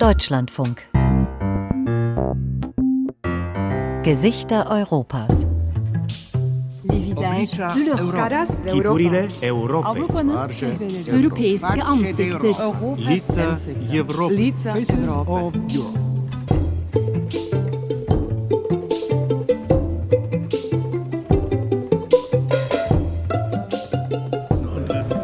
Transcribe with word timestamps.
Deutschlandfunk. 0.00 0.80
Gesichter 4.02 4.66
Europas. 4.70 5.46
Kipurile 8.66 9.28
Europy. 9.42 10.00
Europejskie 11.06 11.82
Ansichten. 11.82 12.40
Lica 12.96 13.58
Europy. 13.92 14.34
Lica 14.34 14.74
Europy. 14.74 15.58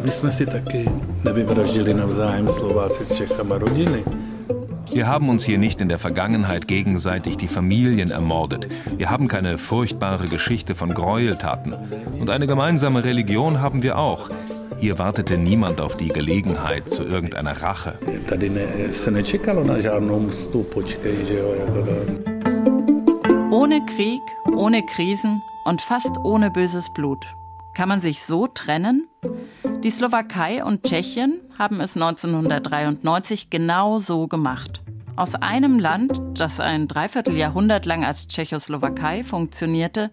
My 0.03 0.11
jsme 0.11 0.33
si 0.33 0.47
taky 0.47 0.91
nevyvraždili 1.25 1.95
navzájem 1.95 2.49
Slováci 2.49 3.05
s 3.05 3.17
Čechama 3.17 3.59
rodiny. 3.59 4.05
Wir 4.97 5.07
haben 5.09 5.29
uns 5.29 5.45
hier 5.45 5.59
nicht 5.59 5.83
in 5.83 5.91
der 5.91 5.99
Vergangenheit 5.99 6.67
gegenseitig 6.69 7.37
die 7.37 7.49
Familien 7.49 8.11
ermordet. 8.11 8.67
Wir 8.97 9.11
haben 9.11 9.29
keine 9.29 9.59
furchtbare 9.59 10.25
Geschichte 10.25 10.75
von 10.75 10.95
Gräueltaten. 10.95 11.75
Und 12.19 12.31
eine 12.31 12.47
gemeinsame 12.47 13.05
Religion 13.05 13.61
haben 13.61 13.83
wir 13.83 13.99
auch. 13.99 14.31
Hier 14.81 14.99
wartete 14.99 15.37
niemand 15.37 15.83
auf 15.83 15.99
die 15.99 16.09
Gelegenheit 16.09 16.89
zu 16.89 17.05
irgendeiner 17.05 17.61
Rache. 17.61 17.99
Ne. 18.01 18.21
Ohne 23.51 23.85
Krieg, 23.85 24.23
ohne 24.57 24.83
Krisen 24.87 25.43
und 25.67 25.83
fast 25.83 26.17
ohne 26.25 26.51
böses 26.51 26.91
Blut. 26.95 27.27
Kann 27.75 27.91
man 27.91 28.01
sich 28.01 28.23
so 28.23 28.47
trennen? 28.47 29.07
Die 29.85 29.91
Slowakei 29.91 30.65
und 30.65 30.85
Tschechien 30.85 31.43
haben 31.59 31.83
es 31.83 31.97
1993 31.97 33.51
genau 33.51 33.99
so 33.99 34.27
gemacht. 34.27 34.81
Aus 35.17 35.35
einem 35.35 35.79
Land, 35.79 36.21
das 36.35 36.61
ein 36.61 36.89
Dreivierteljahrhundert 36.89 37.87
lang 37.87 38.05
als 38.05 38.29
Tschechoslowakei 38.29 39.25
funktionierte, 39.25 40.11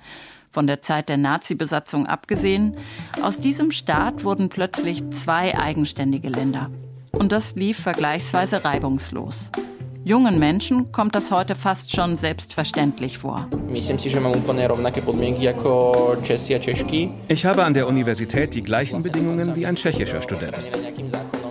von 0.50 0.66
der 0.66 0.82
Zeit 0.82 1.10
der 1.10 1.18
Nazi-Besatzung 1.18 2.08
abgesehen, 2.08 2.78
aus 3.22 3.40
diesem 3.40 3.72
Staat 3.72 4.24
wurden 4.24 4.48
plötzlich 4.48 5.04
zwei 5.10 5.60
eigenständige 5.60 6.30
Länder. 6.30 6.70
Und 7.12 7.34
das 7.34 7.56
lief 7.56 7.80
vergleichsweise 7.80 8.64
reibungslos. 8.64 9.52
Jungen 10.06 10.40
Menschen 10.40 10.94
kommt 10.94 11.16
das 11.16 11.32
heute 11.32 11.56
fast 11.56 11.94
schon 11.94 12.16
selbstverständlich 12.16 13.18
vor. 13.18 13.48
Ich 17.28 17.46
habe 17.46 17.64
an 17.66 17.74
der 17.74 17.88
Universität 17.88 18.54
die 18.54 18.64
gleichen 18.64 19.04
Bedingungen 19.04 19.56
wie 19.56 19.66
ein 19.66 19.76
tschechischer 19.76 20.22
Student. 20.22 20.58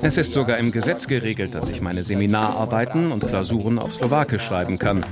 Es 0.05 0.17
ist 0.17 0.33
sogar 0.33 0.59
im 0.59 0.73
Gesetz 0.73 1.07
geregelt, 1.07 1.55
dass 1.55 1.69
ich 1.69 1.81
meine 1.81 2.03
Seminararbeiten 2.03 3.13
und 3.13 3.25
Klausuren 3.27 3.79
auf 3.79 3.95
Slowakisch 3.95 4.43
schreiben 4.43 4.77
kann 4.77 5.07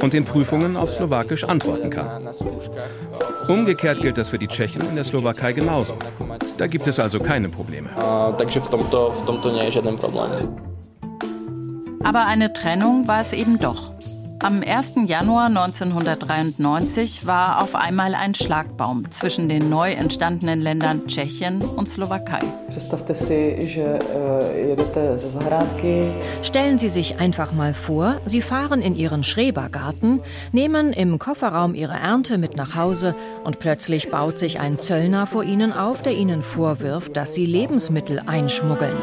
und 0.00 0.14
in 0.14 0.24
Prüfungen 0.24 0.76
auf 0.76 0.90
Slowakisch 0.90 1.44
antworten 1.44 1.90
kann. 1.90 2.26
Umgekehrt 3.48 4.00
gilt 4.00 4.16
das 4.16 4.30
für 4.30 4.38
die 4.38 4.48
Tschechen 4.48 4.80
in 4.88 4.94
der 4.94 5.04
Slowakei 5.04 5.52
genauso. 5.52 5.94
Da 6.56 6.66
gibt 6.66 6.86
es 6.86 6.98
also 6.98 7.20
keine 7.20 7.50
Probleme. 7.50 7.90
Aber 12.02 12.26
eine 12.26 12.52
Trennung 12.54 13.06
war 13.06 13.20
es 13.20 13.34
eben 13.34 13.58
doch. 13.58 13.89
Am 14.42 14.62
1. 14.66 14.94
Januar 15.06 15.48
1993 15.48 17.26
war 17.26 17.62
auf 17.62 17.74
einmal 17.74 18.14
ein 18.14 18.34
Schlagbaum 18.34 19.04
zwischen 19.12 19.50
den 19.50 19.68
neu 19.68 19.92
entstandenen 19.92 20.62
Ländern 20.62 21.06
Tschechien 21.06 21.60
und 21.60 21.90
Slowakei. 21.90 22.40
Eh, 25.82 26.10
Stellen 26.42 26.78
Sie 26.78 26.88
sich 26.88 27.20
einfach 27.20 27.52
mal 27.52 27.74
vor, 27.74 28.16
Sie 28.24 28.40
fahren 28.40 28.80
in 28.80 28.96
Ihren 28.96 29.24
Schrebergarten, 29.24 30.20
nehmen 30.52 30.94
im 30.94 31.18
Kofferraum 31.18 31.74
Ihre 31.74 31.98
Ernte 31.98 32.38
mit 32.38 32.56
nach 32.56 32.74
Hause 32.74 33.14
und 33.44 33.58
plötzlich 33.58 34.10
baut 34.10 34.38
sich 34.38 34.58
ein 34.58 34.78
Zöllner 34.78 35.26
vor 35.26 35.44
Ihnen 35.44 35.74
auf, 35.74 36.00
der 36.00 36.14
Ihnen 36.14 36.42
vorwirft, 36.42 37.14
dass 37.14 37.34
Sie 37.34 37.44
Lebensmittel 37.44 38.22
einschmuggeln. 38.24 38.96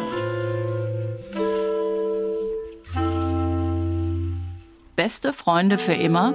Beste 5.08 5.32
Freunde 5.32 5.78
für 5.78 5.94
immer? 5.94 6.34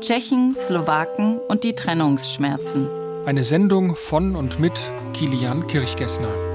Tschechen, 0.00 0.56
Slowaken 0.56 1.38
und 1.38 1.62
die 1.62 1.76
Trennungsschmerzen. 1.76 2.88
Eine 3.24 3.44
Sendung 3.44 3.94
von 3.94 4.34
und 4.34 4.58
mit 4.58 4.90
Kilian 5.12 5.68
Kirchgessner. 5.68 6.45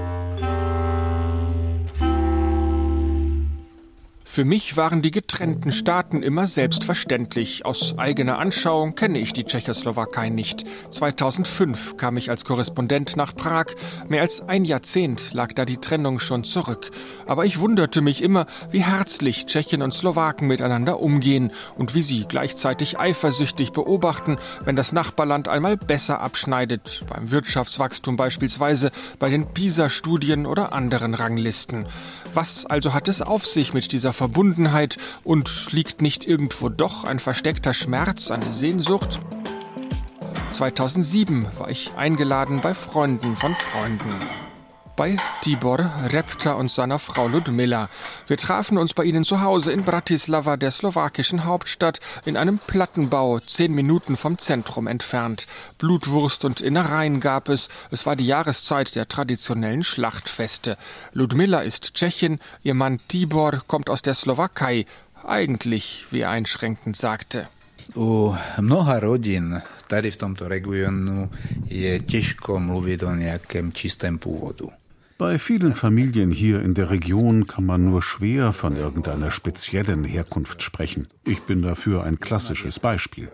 Für 4.33 4.45
mich 4.45 4.77
waren 4.77 5.01
die 5.01 5.11
getrennten 5.11 5.73
Staaten 5.73 6.23
immer 6.23 6.47
selbstverständlich. 6.47 7.65
Aus 7.65 7.95
eigener 7.97 8.39
Anschauung 8.39 8.95
kenne 8.95 9.19
ich 9.19 9.33
die 9.33 9.43
Tschechoslowakei 9.43 10.29
nicht. 10.29 10.63
2005 10.89 11.97
kam 11.97 12.15
ich 12.15 12.29
als 12.29 12.45
Korrespondent 12.45 13.17
nach 13.17 13.35
Prag. 13.35 13.65
Mehr 14.07 14.21
als 14.21 14.47
ein 14.47 14.63
Jahrzehnt 14.63 15.33
lag 15.33 15.51
da 15.51 15.65
die 15.65 15.79
Trennung 15.79 16.19
schon 16.19 16.45
zurück. 16.45 16.91
Aber 17.27 17.45
ich 17.45 17.59
wunderte 17.59 17.99
mich 17.99 18.21
immer, 18.21 18.45
wie 18.69 18.81
herzlich 18.85 19.47
Tschechen 19.47 19.81
und 19.81 19.93
Slowaken 19.93 20.47
miteinander 20.47 21.01
umgehen 21.01 21.51
und 21.77 21.93
wie 21.93 22.01
sie 22.01 22.23
gleichzeitig 22.25 23.01
eifersüchtig 23.01 23.73
beobachten, 23.73 24.37
wenn 24.63 24.77
das 24.77 24.93
Nachbarland 24.93 25.49
einmal 25.49 25.75
besser 25.75 26.21
abschneidet, 26.21 27.03
beim 27.09 27.31
Wirtschaftswachstum 27.31 28.15
beispielsweise, 28.15 28.91
bei 29.19 29.29
den 29.29 29.47
PISA-Studien 29.47 30.45
oder 30.45 30.71
anderen 30.71 31.15
Ranglisten. 31.15 31.85
Was 32.33 32.65
also 32.65 32.93
hat 32.93 33.07
es 33.07 33.21
auf 33.21 33.45
sich 33.45 33.73
mit 33.73 33.91
dieser 33.91 34.13
Verbundenheit 34.13 34.97
und 35.23 35.71
liegt 35.73 36.01
nicht 36.01 36.25
irgendwo 36.25 36.69
doch 36.69 37.03
ein 37.03 37.19
versteckter 37.19 37.73
Schmerz, 37.73 38.31
eine 38.31 38.53
Sehnsucht? 38.53 39.19
2007 40.53 41.45
war 41.57 41.69
ich 41.69 41.91
eingeladen 41.95 42.61
bei 42.61 42.73
Freunden 42.73 43.35
von 43.35 43.53
Freunden. 43.53 44.13
Bei 45.01 45.17
Tibor 45.41 45.79
Repta 46.09 46.53
und 46.53 46.69
seiner 46.69 46.99
Frau 46.99 47.27
Ludmilla. 47.27 47.89
Wir 48.27 48.37
trafen 48.37 48.77
uns 48.77 48.93
bei 48.93 49.03
ihnen 49.03 49.23
zu 49.23 49.41
Hause 49.41 49.71
in 49.71 49.83
Bratislava, 49.83 50.57
der 50.57 50.69
slowakischen 50.69 51.43
Hauptstadt, 51.43 51.99
in 52.23 52.37
einem 52.37 52.59
Plattenbau, 52.59 53.39
zehn 53.39 53.73
Minuten 53.73 54.15
vom 54.15 54.37
Zentrum 54.37 54.85
entfernt. 54.85 55.47
Blutwurst 55.79 56.45
und 56.45 56.61
Innereien 56.61 57.19
gab 57.19 57.49
es. 57.49 57.67
Es 57.89 58.05
war 58.05 58.15
die 58.15 58.27
Jahreszeit 58.27 58.93
der 58.93 59.07
traditionellen 59.07 59.83
Schlachtfeste. 59.83 60.77
Ludmilla 61.13 61.61
ist 61.61 61.95
Tschechin, 61.95 62.37
ihr 62.61 62.75
Mann 62.75 62.99
Tibor 63.07 63.63
kommt 63.65 63.89
aus 63.89 64.03
der 64.03 64.13
Slowakei. 64.13 64.85
Eigentlich, 65.25 66.05
wie 66.11 66.19
er 66.19 66.29
einschränkend 66.29 66.95
sagte. 66.95 67.47
U 67.95 68.35
mnoha 68.59 68.99
rodin 68.99 69.61
tady 69.87 70.11
v 70.11 70.17
tomto 70.17 70.47
regionu 70.47 71.31
je 71.65 71.99
těžko 71.99 72.59
mluvit 72.59 73.03
o 73.03 73.15
nějakém 73.15 73.71
čistém 73.73 74.17
původu. 74.17 74.69
Bei 75.21 75.37
vielen 75.37 75.73
Familien 75.73 76.31
hier 76.31 76.63
in 76.63 76.73
der 76.73 76.89
Region 76.89 77.45
kann 77.45 77.63
man 77.63 77.85
nur 77.85 78.01
schwer 78.01 78.53
von 78.53 78.75
irgendeiner 78.75 79.29
speziellen 79.29 80.03
Herkunft 80.03 80.63
sprechen. 80.63 81.07
Ich 81.25 81.41
bin 81.41 81.61
dafür 81.61 82.03
ein 82.03 82.19
klassisches 82.19 82.79
Beispiel. 82.79 83.29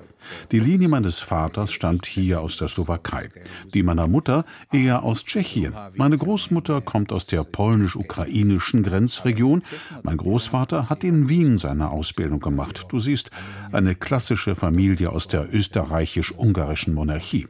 Die 0.52 0.60
Linie 0.60 0.90
meines 0.90 1.20
Vaters 1.20 1.72
stammt 1.72 2.06
hier 2.06 2.42
aus 2.42 2.58
der 2.58 2.68
Slowakei, 2.68 3.30
die 3.74 3.84
meiner 3.84 4.10
Mutter 4.10 4.44
eher 4.70 5.04
aus 5.04 5.24
Tschechien. 5.24 5.74
Meine 5.96 6.18
Großmutter 6.18 6.82
kommt 6.82 7.14
aus 7.14 7.26
der 7.26 7.46
polnisch-ukrainischen 7.46 8.84
Grenzregion. 8.84 9.64
Mein 10.04 10.18
Großvater 10.18 10.90
hat 10.90 11.06
in 11.06 11.30
Wien 11.30 11.58
seine 11.58 11.90
Ausbildung 11.90 12.42
gemacht. 12.42 12.88
Du 12.90 13.00
siehst, 13.00 13.32
eine 13.72 13.96
klassische 13.96 14.56
Familie 14.56 15.10
aus 15.10 15.30
der 15.30 15.54
österreichisch-ungarischen 15.54 16.94
Monarchie. 16.94 17.48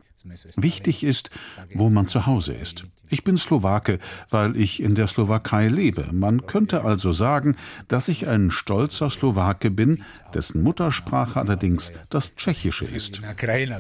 Wichtig 0.58 1.04
ist, 1.04 1.32
wo 1.74 1.90
man 1.90 2.06
zu 2.06 2.28
Hause 2.28 2.54
ist. 2.54 2.86
Ich 3.10 3.24
bin 3.24 3.38
Slowake, 3.38 4.00
weil 4.30 4.56
ich 4.56 4.82
in 4.82 4.96
der 4.96 5.08
Slowakei 5.08 5.68
lebe. 5.68 6.08
Man 6.12 6.46
könnte 6.46 6.84
also 6.84 7.12
sagen, 7.12 7.56
dass 7.88 8.08
ich 8.08 8.28
ein 8.28 8.52
stolzer 8.52 9.10
Slowake 9.10 9.72
bin, 9.72 10.04
dessen 10.34 10.64
Muttersprache 10.64 11.40
allerdings 11.40 11.92
das 12.10 12.36
Tschechische 12.36 12.86
ist. 12.86 13.22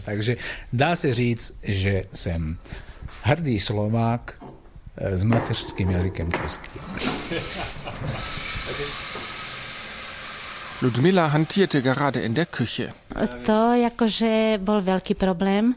Takže 0.05 0.37
dá 0.73 0.95
se 0.95 1.13
říct, 1.13 1.53
že 1.63 2.03
jsem 2.13 2.57
hrdý 3.21 3.59
Slovák 3.59 4.33
eh, 4.97 5.17
s 5.17 5.23
mateřským 5.23 5.89
jazykem 5.89 6.31
českým. 6.31 6.81
Ludmilla 10.81 11.25
hantierte 11.27 11.81
gerade 11.81 12.21
in 12.21 12.33
der 12.33 12.45
Küche. 12.45 12.93
To 13.49 13.73
jakože 13.73 14.61
bol 14.61 14.77
veľký 14.85 15.17
problém, 15.17 15.73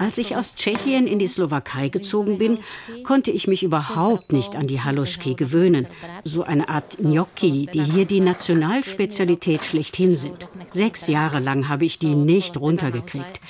Als 0.00 0.18
ich 0.18 0.36
aus 0.36 0.54
Tschechien 0.56 1.06
in 1.06 1.18
die 1.18 1.26
Slowakei 1.26 1.88
gezogen 1.88 2.38
bin, 2.38 2.58
konnte 3.02 3.30
ich 3.30 3.46
mich 3.46 3.62
überhaupt 3.62 4.32
nicht 4.32 4.56
an 4.56 4.66
die 4.66 4.80
Haluschki 4.80 5.34
gewöhnen. 5.34 5.86
So 6.22 6.44
eine 6.44 6.68
Art 6.68 6.98
Gnocchi, 6.98 7.66
die 7.72 7.82
hier 7.82 8.04
die 8.04 8.20
Nationalspezialität 8.20 9.64
schlechthin 9.64 10.14
sind. 10.14 10.48
Sechs 10.70 11.06
Jahre 11.06 11.40
lang 11.40 11.68
habe 11.68 11.86
ich 11.86 11.98
die 11.98 12.14
nicht 12.14 12.58
runtergekriegt. 12.58 13.40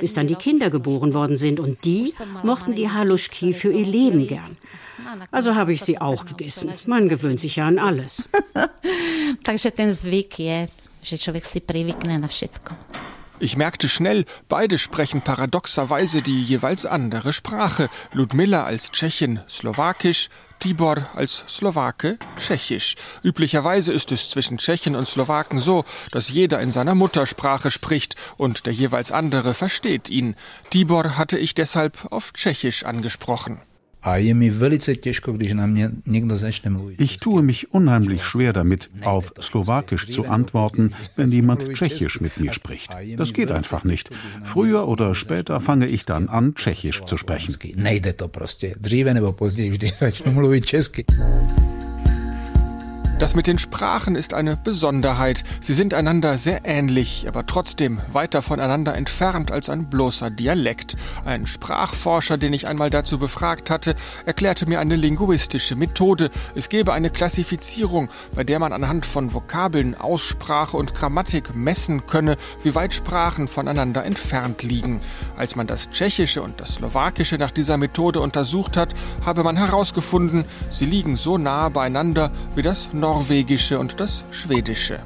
Bis 0.00 0.14
dann 0.14 0.28
die 0.28 0.36
Kinder 0.36 0.70
geboren 0.70 1.14
worden 1.14 1.36
sind 1.36 1.60
und 1.60 1.84
die 1.84 2.12
mochten 2.42 2.74
die 2.74 2.90
Haluschki 2.90 3.52
für 3.52 3.72
ihr 3.72 3.86
Leben 3.86 4.26
gern. 4.26 4.56
Also 5.30 5.54
habe 5.54 5.72
ich 5.72 5.82
sie 5.82 6.00
auch 6.00 6.24
gegessen. 6.24 6.72
Man 6.86 7.08
gewöhnt 7.08 7.40
sich 7.40 7.56
ja 7.56 7.66
an 7.66 7.78
alles. 7.78 8.24
Takže 9.44 9.70
ten 9.70 9.94
zvyk 9.94 10.38
je, 10.38 10.66
že 11.02 11.18
člověk 11.18 11.44
si 11.44 11.60
privykne 11.60 12.18
na 12.18 12.28
všetko. 12.28 12.74
Ich 13.42 13.56
merkte 13.56 13.88
schnell, 13.88 14.26
beide 14.48 14.76
sprechen 14.76 15.22
paradoxerweise 15.22 16.20
die 16.20 16.42
jeweils 16.42 16.84
andere 16.84 17.32
Sprache. 17.32 17.88
Ludmilla 18.12 18.64
als 18.64 18.92
Tschechin 18.92 19.40
Slowakisch, 19.48 20.28
Tibor 20.58 21.06
als 21.16 21.44
Slowake 21.48 22.18
Tschechisch. 22.36 22.96
Üblicherweise 23.22 23.94
ist 23.94 24.12
es 24.12 24.28
zwischen 24.28 24.58
Tschechen 24.58 24.94
und 24.94 25.08
Slowaken 25.08 25.58
so, 25.58 25.86
dass 26.12 26.28
jeder 26.28 26.60
in 26.60 26.70
seiner 26.70 26.94
Muttersprache 26.94 27.70
spricht 27.70 28.14
und 28.36 28.66
der 28.66 28.74
jeweils 28.74 29.10
andere 29.10 29.54
versteht 29.54 30.10
ihn. 30.10 30.36
Tibor 30.68 31.16
hatte 31.16 31.38
ich 31.38 31.54
deshalb 31.54 32.12
auf 32.12 32.34
Tschechisch 32.34 32.84
angesprochen. 32.84 33.62
Ich 36.98 37.18
tue 37.18 37.42
mich 37.42 37.72
unheimlich 37.72 38.24
schwer 38.24 38.52
damit, 38.52 38.90
auf 39.02 39.34
Slowakisch 39.40 40.08
zu 40.08 40.26
antworten, 40.26 40.94
wenn 41.16 41.30
jemand 41.32 41.68
Tschechisch 41.74 42.20
mit 42.20 42.38
mir 42.38 42.52
spricht. 42.52 42.90
Das 43.16 43.32
geht 43.32 43.50
einfach 43.50 43.84
nicht. 43.84 44.10
Früher 44.42 44.88
oder 44.88 45.14
später 45.14 45.60
fange 45.60 45.86
ich 45.86 46.06
dann 46.06 46.28
an, 46.28 46.54
Tschechisch 46.54 47.04
zu 47.04 47.18
sprechen. 47.18 47.56
Das 53.20 53.34
mit 53.34 53.46
den 53.46 53.58
Sprachen 53.58 54.16
ist 54.16 54.32
eine 54.32 54.56
Besonderheit. 54.56 55.44
Sie 55.60 55.74
sind 55.74 55.92
einander 55.92 56.38
sehr 56.38 56.62
ähnlich, 56.64 57.26
aber 57.28 57.44
trotzdem 57.44 58.00
weiter 58.10 58.40
voneinander 58.40 58.94
entfernt 58.94 59.50
als 59.50 59.68
ein 59.68 59.90
bloßer 59.90 60.30
Dialekt. 60.30 60.96
Ein 61.26 61.44
Sprachforscher, 61.44 62.38
den 62.38 62.54
ich 62.54 62.66
einmal 62.66 62.88
dazu 62.88 63.18
befragt 63.18 63.68
hatte, 63.68 63.94
erklärte 64.24 64.64
mir 64.64 64.80
eine 64.80 64.96
linguistische 64.96 65.76
Methode. 65.76 66.30
Es 66.54 66.70
gäbe 66.70 66.94
eine 66.94 67.10
Klassifizierung, 67.10 68.08
bei 68.34 68.42
der 68.42 68.58
man 68.58 68.72
anhand 68.72 69.04
von 69.04 69.34
Vokabeln, 69.34 70.00
Aussprache 70.00 70.78
und 70.78 70.94
Grammatik 70.94 71.54
messen 71.54 72.06
könne, 72.06 72.38
wie 72.62 72.74
weit 72.74 72.94
Sprachen 72.94 73.48
voneinander 73.48 74.02
entfernt 74.02 74.62
liegen. 74.62 75.02
Als 75.36 75.56
man 75.56 75.66
das 75.66 75.90
Tschechische 75.90 76.40
und 76.40 76.58
das 76.58 76.76
Slowakische 76.76 77.36
nach 77.36 77.50
dieser 77.50 77.76
Methode 77.76 78.22
untersucht 78.22 78.78
hat, 78.78 78.94
habe 79.26 79.44
man 79.44 79.58
herausgefunden, 79.58 80.46
sie 80.70 80.86
liegen 80.86 81.16
so 81.16 81.36
nahe 81.36 81.68
beieinander 81.68 82.32
wie 82.54 82.62
das 82.62 82.94
Nord 82.94 83.09
Norwegische 83.10 83.76
und 83.76 83.98
das 83.98 84.24
Schwedische. 84.30 85.00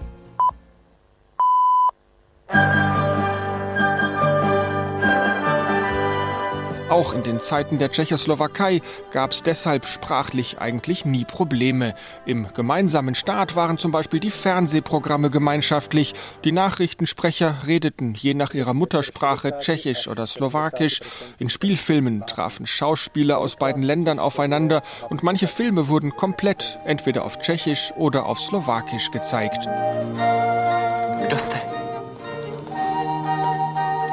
Auch 6.90 7.14
in 7.14 7.22
den 7.22 7.40
Zeiten 7.40 7.78
der 7.78 7.90
Tschechoslowakei 7.90 8.82
gab 9.10 9.32
es 9.32 9.42
deshalb 9.42 9.86
sprachlich 9.86 10.58
eigentlich 10.58 11.04
nie 11.06 11.24
Probleme. 11.24 11.94
Im 12.26 12.46
gemeinsamen 12.52 13.14
Staat 13.14 13.56
waren 13.56 13.78
zum 13.78 13.90
Beispiel 13.90 14.20
die 14.20 14.30
Fernsehprogramme 14.30 15.30
gemeinschaftlich. 15.30 16.14
Die 16.44 16.52
Nachrichtensprecher 16.52 17.62
redeten 17.66 18.14
je 18.14 18.34
nach 18.34 18.52
ihrer 18.52 18.74
Muttersprache 18.74 19.58
Tschechisch 19.60 20.08
oder 20.08 20.26
Slowakisch. 20.26 21.00
In 21.38 21.48
Spielfilmen 21.48 22.26
trafen 22.26 22.66
Schauspieler 22.66 23.38
aus 23.38 23.56
beiden 23.56 23.82
Ländern 23.82 24.18
aufeinander 24.18 24.82
und 25.08 25.22
manche 25.22 25.46
Filme 25.46 25.88
wurden 25.88 26.14
komplett 26.14 26.78
entweder 26.84 27.24
auf 27.24 27.38
Tschechisch 27.38 27.92
oder 27.96 28.26
auf 28.26 28.40
Slowakisch 28.40 29.10
gezeigt. 29.10 29.68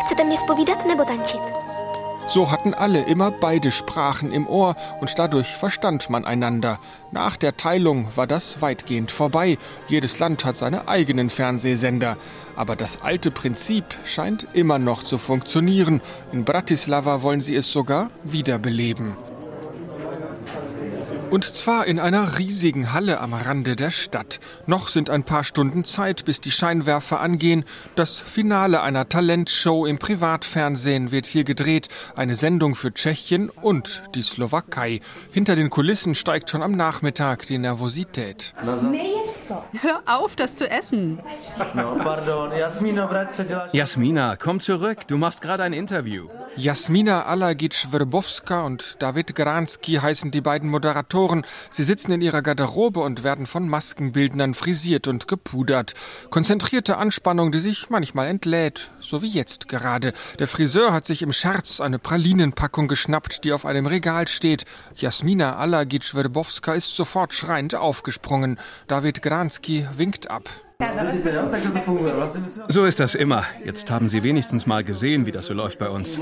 Chcete 0.05 0.23
mě 0.23 0.37
spovídat 0.37 0.85
nebo 0.85 1.05
tančit? 1.05 1.70
So 2.33 2.49
hatten 2.49 2.73
alle 2.73 3.01
immer 3.01 3.29
beide 3.29 3.71
Sprachen 3.73 4.31
im 4.31 4.47
Ohr 4.47 4.77
und 5.01 5.19
dadurch 5.19 5.47
verstand 5.47 6.09
man 6.09 6.23
einander. 6.23 6.79
Nach 7.11 7.35
der 7.35 7.57
Teilung 7.57 8.07
war 8.15 8.25
das 8.25 8.61
weitgehend 8.61 9.11
vorbei. 9.11 9.57
Jedes 9.89 10.17
Land 10.19 10.45
hat 10.45 10.55
seine 10.55 10.87
eigenen 10.87 11.29
Fernsehsender. 11.29 12.15
Aber 12.55 12.77
das 12.77 13.01
alte 13.01 13.31
Prinzip 13.31 13.83
scheint 14.05 14.47
immer 14.53 14.79
noch 14.79 15.03
zu 15.03 15.17
funktionieren. 15.17 15.99
In 16.31 16.45
Bratislava 16.45 17.21
wollen 17.21 17.41
sie 17.41 17.57
es 17.57 17.69
sogar 17.69 18.11
wiederbeleben. 18.23 19.17
Und 21.31 21.45
zwar 21.45 21.87
in 21.87 21.97
einer 21.97 22.39
riesigen 22.39 22.91
Halle 22.91 23.21
am 23.21 23.33
Rande 23.33 23.77
der 23.77 23.89
Stadt. 23.89 24.41
Noch 24.65 24.89
sind 24.89 25.09
ein 25.09 25.23
paar 25.23 25.45
Stunden 25.45 25.85
Zeit, 25.85 26.25
bis 26.25 26.41
die 26.41 26.51
Scheinwerfer 26.51 27.21
angehen. 27.21 27.63
Das 27.95 28.19
Finale 28.19 28.81
einer 28.81 29.07
Talentshow 29.07 29.85
im 29.85 29.97
Privatfernsehen 29.97 31.11
wird 31.11 31.25
hier 31.25 31.45
gedreht. 31.45 31.87
Eine 32.17 32.35
Sendung 32.35 32.75
für 32.75 32.93
Tschechien 32.93 33.49
und 33.49 34.03
die 34.13 34.23
Slowakei. 34.23 34.99
Hinter 35.31 35.55
den 35.55 35.69
Kulissen 35.69 36.15
steigt 36.15 36.49
schon 36.49 36.61
am 36.61 36.73
Nachmittag 36.73 37.47
die 37.47 37.59
Nervosität. 37.59 38.53
Hör 39.81 40.01
auf, 40.07 40.35
das 40.35 40.57
zu 40.57 40.69
essen. 40.69 41.19
Jasmina, 43.71 44.35
komm 44.35 44.59
zurück. 44.59 45.07
Du 45.07 45.17
machst 45.17 45.39
gerade 45.39 45.63
ein 45.63 45.73
Interview. 45.73 46.27
Jasmina 46.57 47.23
Alagic-Werbowska 47.23 48.63
und 48.63 48.97
David 48.99 49.33
Granski 49.33 49.93
heißen 49.93 50.31
die 50.31 50.41
beiden 50.41 50.69
Moderatoren. 50.69 51.20
Sie 51.69 51.83
sitzen 51.83 52.11
in 52.11 52.21
ihrer 52.21 52.41
Garderobe 52.41 52.99
und 53.01 53.23
werden 53.23 53.45
von 53.45 53.67
Maskenbildnern 53.67 54.53
frisiert 54.53 55.07
und 55.07 55.27
gepudert. 55.27 55.93
Konzentrierte 56.29 56.97
Anspannung, 56.97 57.51
die 57.51 57.59
sich 57.59 57.89
manchmal 57.89 58.27
entlädt, 58.27 58.91
so 58.99 59.21
wie 59.21 59.29
jetzt 59.29 59.67
gerade. 59.67 60.13
Der 60.39 60.47
Friseur 60.47 60.93
hat 60.93 61.05
sich 61.05 61.21
im 61.21 61.33
Scherz 61.33 61.81
eine 61.81 61.99
Pralinenpackung 61.99 62.87
geschnappt, 62.87 63.43
die 63.43 63.53
auf 63.53 63.65
einem 63.65 63.85
Regal 63.85 64.27
steht. 64.27 64.65
Jasmina 64.95 65.57
Alagic-Werbowska 65.57 66.73
ist 66.73 66.95
sofort 66.95 67.33
schreiend 67.33 67.75
aufgesprungen. 67.75 68.59
David 68.87 69.21
Granski 69.21 69.87
winkt 69.97 70.29
ab. 70.31 70.49
So 72.67 72.85
ist 72.85 72.99
das 72.99 73.15
immer. 73.15 73.43
Jetzt 73.63 73.91
haben 73.91 74.07
Sie 74.07 74.23
wenigstens 74.23 74.65
mal 74.65 74.83
gesehen, 74.83 75.25
wie 75.25 75.31
das 75.31 75.45
so 75.45 75.53
läuft 75.53 75.79
bei 75.79 75.89
uns. 75.89 76.19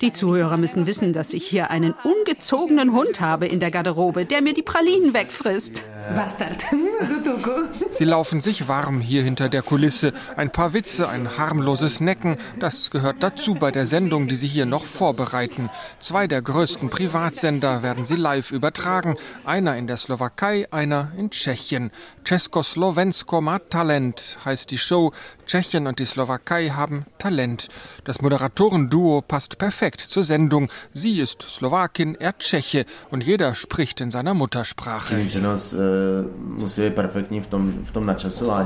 Die 0.00 0.12
Zuhörer 0.12 0.56
müssen 0.56 0.86
wissen, 0.86 1.12
dass 1.12 1.32
ich 1.32 1.46
hier 1.46 1.70
einen 1.70 1.94
ungezogenen 2.04 2.92
Hund 2.92 3.20
habe 3.20 3.46
in 3.46 3.60
der 3.60 3.70
Garderobe, 3.70 4.24
der 4.24 4.42
mir 4.42 4.54
die 4.54 4.62
Pralinen 4.62 5.14
wegfrisst. 5.14 5.84
Sie 7.90 8.04
laufen 8.04 8.40
sich 8.40 8.68
warm 8.68 9.00
hier 9.00 9.22
hinter 9.22 9.48
der 9.48 9.62
Kulisse. 9.62 10.12
Ein 10.36 10.50
paar 10.50 10.72
Witze, 10.72 11.08
ein 11.08 11.36
harmloses 11.36 12.00
Necken, 12.00 12.36
das 12.60 12.90
gehört 12.90 13.22
dazu 13.22 13.54
bei 13.54 13.70
der 13.72 13.86
Sendung, 13.86 14.28
die 14.28 14.36
Sie 14.36 14.46
hier 14.46 14.66
noch 14.66 14.84
vorbereiten. 14.84 15.68
Zwei 15.98 16.28
der 16.28 16.42
größten 16.42 16.90
Privatsender 16.90 17.82
werden 17.82 18.04
Sie 18.04 18.16
live 18.16 18.52
übertragen. 18.52 19.16
Einer 19.44 19.76
in 19.76 19.86
der 19.88 19.96
Slowakei, 19.96 20.66
einer 20.70 21.10
in 21.16 21.32
Tschechien. 21.36 21.90
Československo 22.24 23.40
ma 23.40 23.58
Talent 23.58 24.38
heißt 24.44 24.70
die 24.70 24.78
Show. 24.78 25.12
Tschechien 25.46 25.86
und 25.86 25.98
die 25.98 26.04
Slowakei 26.04 26.70
haben 26.70 27.06
Talent. 27.18 27.68
Das 28.04 28.20
Moderatorenduo 28.20 29.22
passt 29.22 29.58
perfekt 29.58 30.00
zur 30.00 30.24
Sendung. 30.24 30.68
Sie 30.92 31.20
ist 31.20 31.42
Slowakin, 31.42 32.16
er 32.16 32.36
Tscheche 32.38 32.84
und 33.10 33.24
jeder 33.24 33.54
spricht 33.54 34.00
in 34.00 34.10
seiner 34.10 34.34
Muttersprache. 34.34 35.16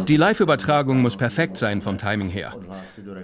Die 0.06 0.16
Live-Übertragung 0.16 1.02
muss 1.02 1.16
perfekt 1.16 1.56
sein 1.56 1.82
vom 1.82 1.98
Timing 1.98 2.28
her. 2.28 2.54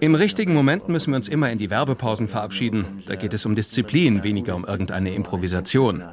Im 0.01 0.15
richtigen 0.15 0.55
Moment 0.55 0.89
müssen 0.89 1.13
wir 1.13 1.17
uns 1.17 1.29
immer 1.29 1.51
in 1.51 1.59
die 1.59 1.71
Werbepausen 1.71 2.29
verabschieden. 2.29 3.03
Da 3.07 3.17
geht 3.17 3.33
es 3.35 3.47
um 3.47 3.55
Disziplin, 3.55 4.23
weniger 4.23 4.55
um 4.55 4.65
irgendeine 4.65 5.15
Improvisation. 5.15 6.05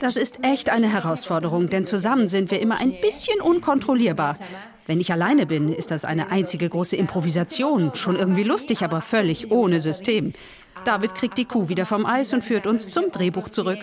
Das 0.00 0.16
ist 0.16 0.38
echt 0.42 0.70
eine 0.70 0.92
Herausforderung, 0.92 1.68
denn 1.68 1.84
zusammen 1.84 2.28
sind 2.28 2.50
wir 2.50 2.60
immer 2.60 2.80
ein 2.80 2.94
bisschen 3.00 3.40
unkontrollierbar. 3.82 4.36
Wenn 4.86 5.00
ich 5.00 5.12
alleine 5.12 5.46
bin, 5.46 5.72
ist 5.72 5.90
das 5.90 6.04
eine 6.04 6.30
einzige 6.30 6.68
große 6.68 6.96
Improvisation. 6.96 7.92
Schon 7.94 8.16
irgendwie 8.16 8.42
lustig, 8.42 8.82
aber 8.82 9.00
völlig 9.00 9.50
ohne 9.50 9.80
System. 9.80 10.32
David 10.84 11.14
kriegt 11.14 11.38
die 11.38 11.44
Kuh 11.44 11.68
wieder 11.68 11.86
vom 11.86 12.04
Eis 12.04 12.32
und 12.32 12.42
führt 12.42 12.66
uns 12.66 12.90
zum 12.90 13.12
Drehbuch 13.12 13.48
zurück. 13.48 13.78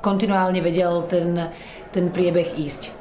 kontinuálne 0.00 0.62
vedel 0.62 1.02
ten 1.08 1.48
ten 1.98 2.12
priebeh 2.12 2.54
ísť. 2.54 2.92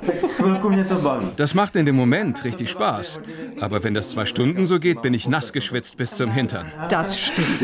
Das 1.36 1.54
macht 1.54 1.76
in 1.76 1.86
dem 1.86 1.96
Moment 1.96 2.44
richtig 2.44 2.72
Spaß. 2.72 3.22
Aber 3.62 3.84
wenn 3.84 3.94
das 3.94 4.10
zwei 4.10 4.26
Stunden 4.26 4.66
so 4.66 4.80
geht, 4.80 5.02
bin 5.02 5.14
ich 5.14 5.28
nass 5.28 5.54
geschwitzt 5.54 5.98
bis 5.98 6.16
zum 6.16 6.32
Hintern. 6.32 6.72
Das 6.90 7.20
stimmt. 7.20 7.62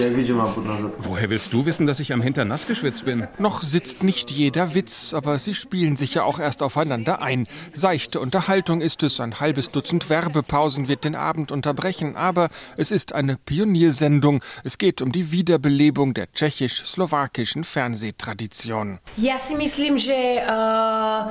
Woher 1.00 1.30
willst 1.30 1.52
du 1.54 1.66
wissen, 1.66 1.88
dass 1.88 2.00
ich 2.00 2.14
am 2.14 2.22
Hintern 2.22 2.48
nass 2.50 2.68
geschwitzt 2.68 3.06
bin? 3.06 3.28
Noch 3.40 3.64
sitzt 3.64 4.04
nicht 4.04 4.30
jeder 4.30 4.76
Witz, 4.76 5.14
aber 5.14 5.40
sie 5.40 5.56
spielen 5.56 5.96
sich 5.98 6.14
ja 6.14 6.24
auch 6.24 6.40
erst 6.40 6.62
aufeinander 6.62 7.22
ein. 7.22 7.48
Seichte 7.74 8.20
Unterhaltung 8.20 8.82
ist 8.82 9.02
es, 9.02 9.20
ein 9.20 9.40
halbes 9.40 9.72
Dutzend 9.72 10.10
Werbepausen 10.10 10.88
wird 10.88 11.04
den 11.04 11.16
Abend 11.16 11.52
unterbrechen, 11.52 12.16
aber 12.16 12.50
es 12.78 12.92
ist 12.92 13.14
eine 13.14 13.38
Pioniersendung. 13.38 14.44
Es 14.64 14.78
geht 14.78 15.02
um 15.02 15.12
die 15.12 15.32
Wiederbelebung 15.32 16.14
der 16.14 16.32
tschechisch-slowakischen 16.32 17.64
Fernsehtradition. 17.64 19.00
Ja 19.18 19.40
si 19.40 19.56
myslím, 19.56 19.98
že 19.98 20.44
uh 20.48 21.23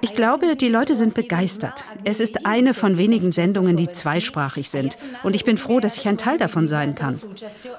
Ich 0.00 0.14
glaube, 0.14 0.56
die 0.56 0.68
Leute 0.68 0.94
sind 0.94 1.14
begeistert. 1.14 1.84
Es 2.04 2.20
ist 2.20 2.46
eine 2.46 2.74
von 2.74 2.98
wenigen 2.98 3.32
Sendungen, 3.32 3.76
die 3.76 3.88
zweisprachig 3.88 4.70
sind. 4.70 4.96
Und 5.22 5.34
ich 5.34 5.44
bin 5.44 5.58
froh, 5.58 5.80
dass 5.80 5.96
ich 5.96 6.08
ein 6.08 6.18
Teil 6.18 6.38
davon 6.38 6.68
sein 6.68 6.94
kann. 6.94 7.20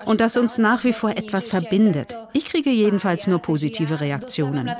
Und 0.05 0.19
dass 0.21 0.37
uns 0.37 0.57
nach 0.57 0.83
wie 0.83 0.93
vor 0.93 1.11
etwas 1.11 1.47
verbindet. 1.49 2.17
Ich 2.33 2.45
kriege 2.45 2.69
jedenfalls 2.69 3.27
nur 3.27 3.39
positive 3.39 3.99
Reaktionen. 3.99 4.71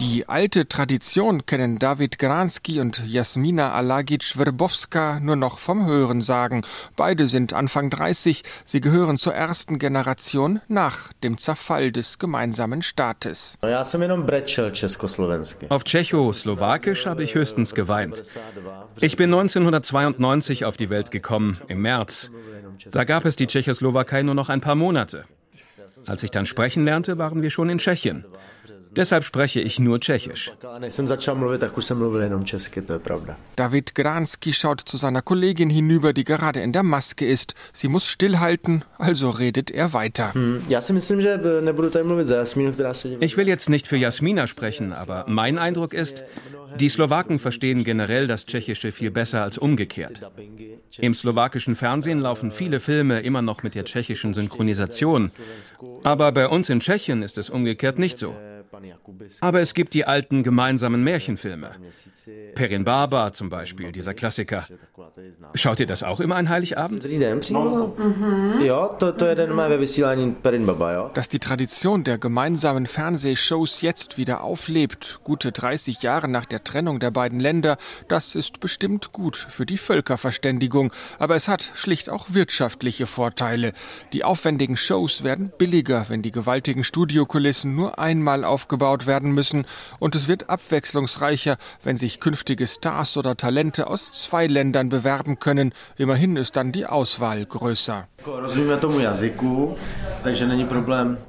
Die 0.00 0.28
alte 0.28 0.68
Tradition 0.68 1.46
kennen 1.46 1.78
David 1.78 2.18
Granski 2.18 2.80
und 2.80 3.04
Jasmina 3.06 3.72
Alagic-Werbowska 3.72 5.20
nur 5.20 5.36
noch 5.36 5.58
vom 5.58 5.86
Hören 5.86 6.22
sagen. 6.22 6.62
Beide 6.96 7.26
sind 7.26 7.52
Anfang 7.52 7.90
30. 7.90 8.42
Sie 8.64 8.80
gehören 8.80 9.18
zur 9.18 9.34
ersten 9.34 9.78
Generation 9.78 10.60
nach 10.68 11.12
dem 11.22 11.38
Zerfall 11.38 11.92
des 11.92 12.18
gemeinsamen 12.18 12.82
Staates. 12.82 13.58
Auf 15.68 15.84
Tschechoslowakisch 15.84 17.06
habe 17.06 17.22
ich 17.22 17.34
höchstens 17.34 17.74
geweint. 17.74 18.22
Ich 19.00 19.16
bin 19.16 19.32
1992 19.32 20.64
auf 20.64 20.76
die 20.76 20.90
Welt 20.90 21.10
gekommen, 21.10 21.60
im 21.68 21.82
März. 21.82 22.30
Da 22.90 23.04
gab 23.04 23.24
es 23.24 23.36
die 23.36 23.46
Tschechoslowakei 23.46 24.22
nur 24.22 24.34
noch 24.34 24.48
ein 24.48 24.60
paar 24.60 24.74
Monate. 24.74 25.24
Als 26.06 26.22
ich 26.22 26.30
dann 26.30 26.46
sprechen 26.46 26.84
lernte, 26.84 27.18
waren 27.18 27.42
wir 27.42 27.50
schon 27.50 27.70
in 27.70 27.78
Tschechien. 27.78 28.24
Deshalb 28.96 29.24
spreche 29.24 29.60
ich 29.60 29.78
nur 29.78 30.00
Tschechisch. 30.00 30.52
David 33.56 33.94
Granski 33.94 34.52
schaut 34.52 34.80
zu 34.80 34.96
seiner 34.96 35.22
Kollegin 35.22 35.70
hinüber, 35.70 36.12
die 36.12 36.24
gerade 36.24 36.60
in 36.60 36.72
der 36.72 36.82
Maske 36.82 37.26
ist. 37.26 37.54
Sie 37.72 37.88
muss 37.88 38.08
stillhalten, 38.08 38.84
also 38.98 39.30
redet 39.30 39.70
er 39.70 39.92
weiter. 39.92 40.32
Ich 43.20 43.36
will 43.36 43.48
jetzt 43.48 43.68
nicht 43.68 43.86
für 43.86 43.96
Jasmina 43.96 44.46
sprechen, 44.46 44.92
aber 44.92 45.24
mein 45.28 45.58
Eindruck 45.58 45.94
ist, 45.94 46.22
die 46.80 46.88
Slowaken 46.88 47.38
verstehen 47.38 47.84
generell 47.84 48.26
das 48.26 48.46
Tschechische 48.46 48.90
viel 48.90 49.10
besser 49.10 49.42
als 49.42 49.58
umgekehrt. 49.58 50.20
Im 50.98 51.14
slowakischen 51.14 51.76
Fernsehen 51.76 52.20
laufen 52.20 52.50
viele 52.50 52.80
Filme 52.80 53.20
immer 53.20 53.42
noch 53.42 53.62
mit 53.62 53.74
der 53.74 53.84
tschechischen 53.84 54.34
Synchronisation. 54.34 55.30
Aber 56.02 56.32
bei 56.32 56.48
uns 56.48 56.68
in 56.68 56.80
Tschechien 56.80 57.22
ist 57.22 57.38
es 57.38 57.50
umgekehrt 57.50 57.98
nicht 57.98 58.18
so. 58.18 58.34
Aber 59.40 59.60
es 59.60 59.74
gibt 59.74 59.94
die 59.94 60.04
alten 60.04 60.42
gemeinsamen 60.42 61.02
Märchenfilme. 61.02 61.70
Perin 62.54 62.84
Barba 62.84 63.32
zum 63.32 63.48
Beispiel, 63.50 63.92
dieser 63.92 64.14
Klassiker. 64.14 64.66
Schaut 65.54 65.80
ihr 65.80 65.86
das 65.86 66.02
auch 66.02 66.20
immer 66.20 66.36
an 66.36 66.48
Heiligabend? 66.48 67.04
Dass 71.14 71.28
die 71.28 71.38
Tradition 71.38 72.04
der 72.04 72.18
gemeinsamen 72.18 72.86
Fernsehshows 72.86 73.80
jetzt 73.80 74.18
wieder 74.18 74.42
auflebt, 74.42 75.20
gute 75.24 75.52
30 75.52 76.02
Jahre 76.02 76.28
nach 76.28 76.44
der 76.44 76.64
Trennung 76.64 77.00
der 77.00 77.10
beiden 77.10 77.40
Länder, 77.40 77.76
das 78.08 78.34
ist 78.34 78.60
bestimmt 78.60 79.12
gut 79.12 79.36
für 79.36 79.66
die 79.66 79.78
Völkerverständigung. 79.78 80.92
Aber 81.18 81.34
es 81.34 81.48
hat 81.48 81.70
schlicht 81.74 82.10
auch 82.10 82.26
wirtschaftliche 82.30 83.06
Vorteile. 83.06 83.72
Die 84.12 84.24
aufwendigen 84.24 84.76
Shows 84.76 85.24
werden 85.24 85.52
billiger, 85.56 86.06
wenn 86.08 86.22
die 86.22 86.32
gewaltigen 86.32 86.84
Studiokulissen 86.84 87.74
nur 87.74 87.98
einmal 87.98 88.44
aufgebaut 88.64 89.06
werden 89.06 89.32
müssen. 89.32 89.66
Und 89.98 90.14
es 90.14 90.26
wird 90.26 90.48
abwechslungsreicher, 90.48 91.56
wenn 91.82 91.98
sich 91.98 92.18
künftige 92.18 92.66
Stars 92.66 93.16
oder 93.16 93.36
Talente 93.36 93.86
aus 93.86 94.10
zwei 94.12 94.46
Ländern 94.46 94.88
bewerben 94.88 95.38
können. 95.38 95.72
Immerhin 95.98 96.36
ist 96.36 96.56
dann 96.56 96.72
die 96.72 96.86
Auswahl 96.86 97.44
größer. 97.44 98.08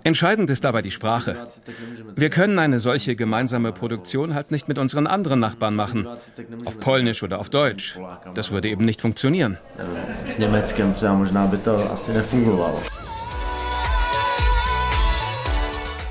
Entscheidend 0.03 0.49
ist 0.49 0.63
dabei 0.63 0.81
die 0.81 0.91
Sprache. 0.91 1.47
Wir 2.15 2.29
können 2.29 2.57
eine 2.57 2.79
solche 2.79 3.17
gemeinsame 3.17 3.73
Produktion 3.73 4.33
halt 4.33 4.51
nicht 4.51 4.69
mit 4.69 4.77
unseren 4.77 5.07
anderen 5.07 5.41
Nachbarn 5.41 5.75
machen. 5.75 6.07
Auf 6.63 6.79
Polnisch 6.79 7.21
oder 7.21 7.39
auf 7.39 7.49
Deutsch. 7.49 7.99
Das 8.33 8.51
würde 8.51 8.69
eben 8.69 8.85
nicht 8.85 9.01
funktionieren. 9.01 9.57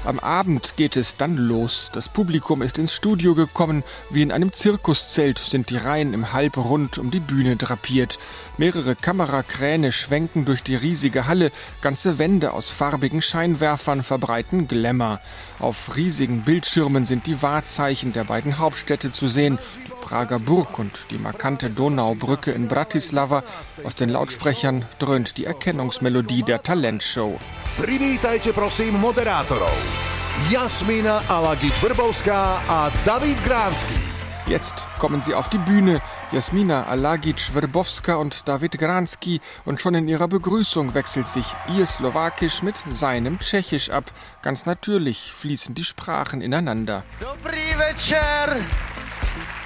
Am 0.06 0.18
Abend 0.18 0.76
geht 0.76 0.98
es 0.98 1.16
dann 1.16 1.38
los. 1.38 1.90
Das 1.94 2.10
Publikum 2.10 2.60
ist 2.60 2.78
ins 2.78 2.92
Studio 2.92 3.34
gekommen. 3.34 3.82
Wie 4.10 4.20
in 4.20 4.32
einem 4.32 4.52
Zirkuszelt 4.52 5.38
sind 5.38 5.70
die 5.70 5.78
Reihen 5.78 6.12
im 6.12 6.34
Halbrund 6.34 6.98
um 6.98 7.10
die 7.10 7.20
Bühne 7.20 7.56
drapiert. 7.56 8.18
Mehrere 8.58 8.96
Kamerakräne 8.96 9.92
schwenken 9.92 10.44
durch 10.44 10.62
die 10.62 10.76
riesige 10.76 11.26
Halle. 11.26 11.50
Ganze 11.80 12.18
Wände 12.18 12.52
aus 12.52 12.68
farbigen 12.68 13.22
Scheinwerfern 13.22 14.02
verbreiten 14.02 14.68
Glamour. 14.68 15.20
Auf 15.58 15.96
riesigen 15.96 16.42
Bildschirmen 16.42 17.06
sind 17.06 17.26
die 17.26 17.40
Wahrzeichen 17.40 18.12
der 18.12 18.24
beiden 18.24 18.58
Hauptstädte 18.58 19.10
zu 19.10 19.28
sehen. 19.28 19.58
Die 19.86 19.93
Prager 20.04 20.38
Burg 20.38 20.78
und 20.78 21.10
die 21.10 21.18
markante 21.18 21.70
Donaubrücke 21.70 22.50
in 22.52 22.68
Bratislava. 22.68 23.42
Aus 23.84 23.94
den 23.94 24.10
Lautsprechern 24.10 24.84
dröhnt 24.98 25.38
die 25.38 25.46
Erkennungsmelodie 25.46 26.42
der 26.42 26.62
Talentshow. 26.62 27.38
Privítajte 27.76 28.52
prosím 28.52 29.00
moderátorov 29.00 29.74
Jasmina 30.50 31.22
Alagic-Wrbowska 31.28 32.60
a 32.68 32.90
David 33.04 33.42
Granski. 33.44 33.94
Jetzt 34.46 34.86
kommen 34.98 35.22
sie 35.22 35.34
auf 35.34 35.48
die 35.48 35.58
Bühne, 35.58 36.02
Jasmina 36.30 36.84
Alagic-Werbowska 36.84 38.16
und 38.16 38.46
David 38.46 38.78
Granski, 38.78 39.40
und 39.64 39.80
schon 39.80 39.94
in 39.94 40.06
ihrer 40.06 40.28
Begrüßung 40.28 40.92
wechselt 40.92 41.28
sich 41.28 41.46
ihr 41.74 41.86
Slowakisch 41.86 42.62
mit 42.62 42.76
seinem 42.90 43.38
Tschechisch 43.40 43.88
ab. 43.88 44.12
Ganz 44.42 44.66
natürlich 44.66 45.32
fließen 45.32 45.74
die 45.74 45.84
Sprachen 45.84 46.42
ineinander. 46.42 47.04
Dobrý 47.20 47.74
večer! 47.78 48.93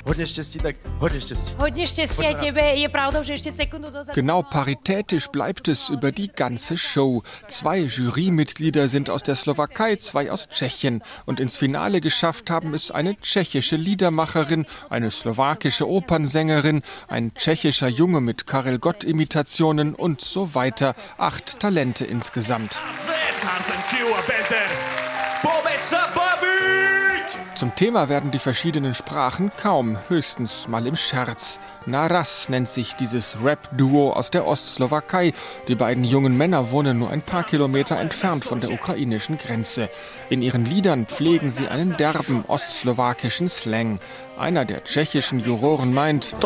Hodně 0.07 0.27
štěstí, 0.27 0.59
tak 0.59 0.77
hodně 0.99 1.21
štěstí. 1.21 1.55
Hodně 1.59 1.87
štěstí 1.87 2.27
a 2.27 2.35
tebe. 2.35 2.63
Je 2.63 2.89
pravdou, 2.89 3.23
že 3.23 3.33
ještě 3.33 3.53
sekundu 3.53 3.91
dozadu... 3.91 4.13
Genau 4.15 4.43
paritätisch 4.43 5.29
bleibt 5.31 5.69
es 5.69 5.91
über 5.91 6.13
die 6.13 6.29
ganze 6.29 6.77
Show. 6.77 7.23
Zwei 7.49 7.79
Jurymitglieder 7.79 8.89
sind 8.89 9.11
aus 9.11 9.23
der 9.23 9.37
Slowakei, 9.37 9.97
zwei 9.97 10.31
aus 10.31 10.49
Tschechien. 10.49 11.03
Und 11.27 11.41
ins 11.41 11.57
Finale 11.57 12.01
geschafft 12.01 12.51
haben 12.51 12.75
es 12.75 12.91
eine 12.91 13.17
tschechische 13.21 13.77
Liedermacherin, 13.77 14.67
eine 14.91 15.11
slowakische 15.11 15.89
Opernsängerin, 15.89 16.83
ein 17.09 17.35
tschechischer 17.35 17.89
Junge 17.89 18.21
mit 18.21 18.47
Karel 18.47 18.79
Gott-Imitationen 18.79 19.95
und 19.95 20.21
so 20.21 20.55
weiter. 20.55 20.95
Acht 21.19 21.61
Talente 21.61 22.05
insgesamt. 22.05 22.83
Zum 27.59 27.75
Thema 27.75 28.09
werden 28.09 28.31
die 28.31 28.39
verschiedenen 28.39 28.95
Sprachen 28.95 29.51
kaum, 29.61 29.99
höchstens 30.07 30.69
mal 30.69 30.87
im 30.87 30.95
Scherz. 30.95 31.59
Naras 31.87 32.49
nennt 32.49 32.69
sich 32.69 32.95
dieses 32.95 33.43
Rap-Duo 33.43 34.13
aus 34.13 34.31
der 34.31 34.47
Ostslowakei. 34.47 35.33
Die 35.67 35.75
beiden 35.75 36.05
jungen 36.05 36.37
Männer 36.37 36.71
wohnen 36.71 37.01
nur 37.01 37.11
ein 37.11 37.21
paar 37.21 37.43
Kilometer 37.43 37.99
entfernt 37.99 38.45
von 38.45 38.61
der 38.61 38.71
ukrainischen 38.71 39.39
Grenze. 39.39 39.89
In 40.31 40.41
ihren 40.41 40.67
Liedern 40.67 41.07
pflegen 41.07 41.51
sie 41.51 41.67
einen 41.67 41.97
derben 41.97 42.45
ostslowakischen 42.47 43.49
Slang. 43.49 43.99
Einer 44.39 44.65
der 44.65 44.85
tschechischen 44.85 45.41
Juroren 45.41 45.93
meint, 45.93 46.37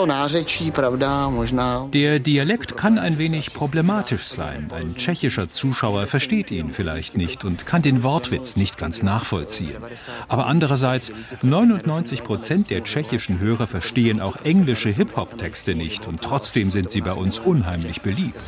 der 1.92 2.18
Dialekt 2.18 2.76
kann 2.76 2.98
ein 2.98 3.18
wenig 3.18 3.52
problematisch 3.52 4.28
sein. 4.28 4.70
Ein 4.74 4.96
tschechischer 4.96 5.50
Zuschauer 5.50 6.06
versteht 6.06 6.50
ihn 6.50 6.72
vielleicht 6.72 7.16
nicht 7.16 7.44
und 7.44 7.66
kann 7.66 7.82
den 7.82 8.02
Wortwitz 8.02 8.56
nicht 8.56 8.78
ganz 8.78 9.02
nachvollziehen. 9.02 9.82
Aber 10.28 10.46
andererseits, 10.46 11.12
99 11.42 12.24
Prozent 12.24 12.70
der 12.70 12.82
tschechischen 12.82 13.40
Hörer 13.40 13.66
verstehen 13.66 14.20
auch 14.20 14.36
englische 14.36 14.88
Hip-Hop-Texte 14.88 15.74
nicht 15.74 16.06
und 16.06 16.22
trotzdem 16.22 16.70
sind 16.70 16.88
sie 16.88 17.02
bei 17.02 17.12
uns 17.12 17.38
unheimlich 17.38 18.00
beliebt. 18.00 18.40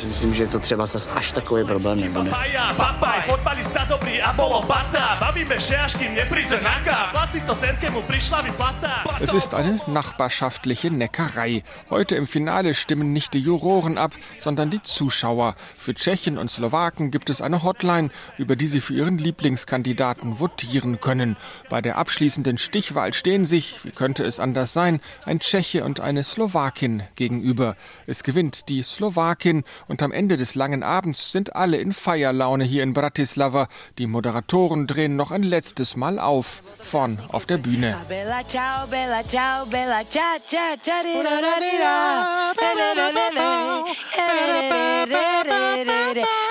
Es 9.21 9.34
ist 9.35 9.53
eine 9.53 9.81
nachbarschaftliche 9.88 10.93
Neckerei. 10.93 11.64
Heute 11.91 12.14
im 12.14 12.29
Finale 12.29 12.73
stimmen 12.73 13.12
nicht 13.12 13.35
die 13.35 13.41
Juroren 13.41 13.99
ab, 13.99 14.12
sondern 14.38 14.71
die 14.71 14.81
Zuschauer. 14.81 15.57
Für 15.76 15.93
Tschechen 15.93 16.38
und 16.38 16.50
Slowaken 16.50 17.11
gibt 17.11 17.31
es 17.31 17.41
eine 17.41 17.64
Hotline, 17.64 18.11
über 18.38 18.55
die 18.55 18.69
sie 18.69 18.81
für 18.81 18.95
ihren 18.95 19.19
Lieblingskandidaten 19.19 20.38
votieren 20.38 21.00
können. 21.00 21.37
Bei 21.69 21.81
der 21.81 21.99
abschließenden 21.99 22.59
Stichwahl 22.59 23.12
stehen 23.12 23.45
sich, 23.45 23.85
wie 23.85 23.91
könnte 23.91 24.23
es 24.23 24.38
anders 24.38 24.73
sein, 24.73 25.00
ein 25.25 25.41
Tscheche 25.41 25.83
und 25.83 25.99
eine 25.99 26.23
Slowakin 26.23 27.03
gegenüber. 27.17 27.75
Es 28.07 28.23
gewinnt 28.23 28.69
die 28.69 28.85
Slowakin 28.85 29.64
und 29.88 30.00
am 30.03 30.12
Ende 30.12 30.37
des 30.37 30.55
langen 30.55 30.85
Abends 30.85 31.33
sind 31.33 31.57
alle 31.57 31.79
in 31.79 31.93
Feierlaune 31.93 32.62
hier 32.62 32.85
in 32.85 32.95
Bratislava. 32.95 33.67
Die 33.99 34.07
Moderatoren 34.07 34.87
drehen 34.87 35.17
noch 35.17 35.33
ein 35.33 35.43
letztes 35.43 35.97
Mal 35.97 36.21
auf, 36.21 36.62
vorn 36.81 37.19
auf 37.29 37.47
der 37.47 37.59
Bühne. 37.59 37.97
Bella, 38.09 38.47
ciao, 38.47 38.87
Bella, 38.87 39.24
ciao, 39.28 39.66
Bella, 39.66 40.04
ciao, 40.04 40.38
ciao, 40.47 40.76
ciao, 40.81 41.02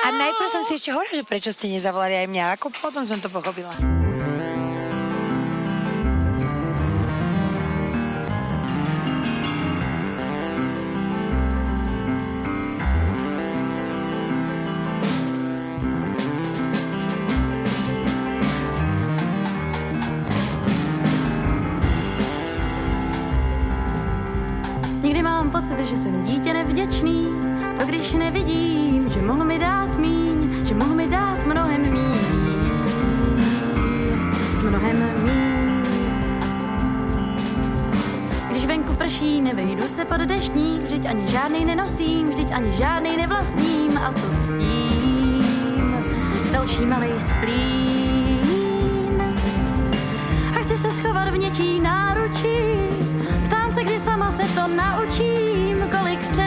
A 0.04 0.08
najprv 0.12 0.48
som 0.52 0.64
si 0.68 0.76
ešte 0.78 0.92
hovorila, 0.92 1.22
že 1.22 1.26
prečo 1.26 1.50
ste 1.54 1.72
nezavolali 1.72 2.26
aj 2.26 2.28
mňa, 2.28 2.46
ako 2.58 2.70
potom 2.74 3.08
som 3.08 3.18
to 3.22 3.30
pochopila. 3.30 3.74
Pocit, 25.70 25.88
že 25.88 25.98
jsem 25.98 26.24
dítě 26.24 26.54
nevděčný, 26.54 27.28
to 27.80 27.86
když 27.86 28.12
nevidím, 28.14 29.10
že 29.10 29.22
mohl 29.22 29.46
mi 29.46 29.60
dát 29.60 29.98
míň, 29.98 30.66
že 30.66 30.74
mohl 30.74 30.96
mi 30.96 31.08
dát 31.08 31.46
mnohem 31.46 31.82
míň. 31.82 32.20
Mnohem 34.70 35.04
míň. 35.24 35.84
Když 38.52 38.66
venku 38.66 38.94
prší, 38.94 39.42
nevejdu 39.42 39.88
se 39.88 40.06
pod 40.06 40.18
deštník, 40.18 40.84
vždyť 40.84 41.06
ani 41.06 41.28
žádný 41.28 41.66
nenosím, 41.66 42.30
vždyť 42.30 42.52
ani 42.52 42.72
žádný 42.72 43.18
nevlastním. 43.18 43.98
A 43.98 44.14
co 44.14 44.32
s 44.32 44.48
tím? 44.48 45.46
Další 46.52 46.86
malý 46.86 47.20
splín. 47.20 48.40
A 50.56 50.60
chci 50.60 50.78
se 50.78 50.92
schovat 50.92 51.30
v 51.30 51.38
něčí 51.38 51.74
ptám 51.94 52.13
se 54.38 54.44
to 54.56 54.68
naučím, 54.68 55.90
kolik 55.92 56.20
přes 56.32 56.43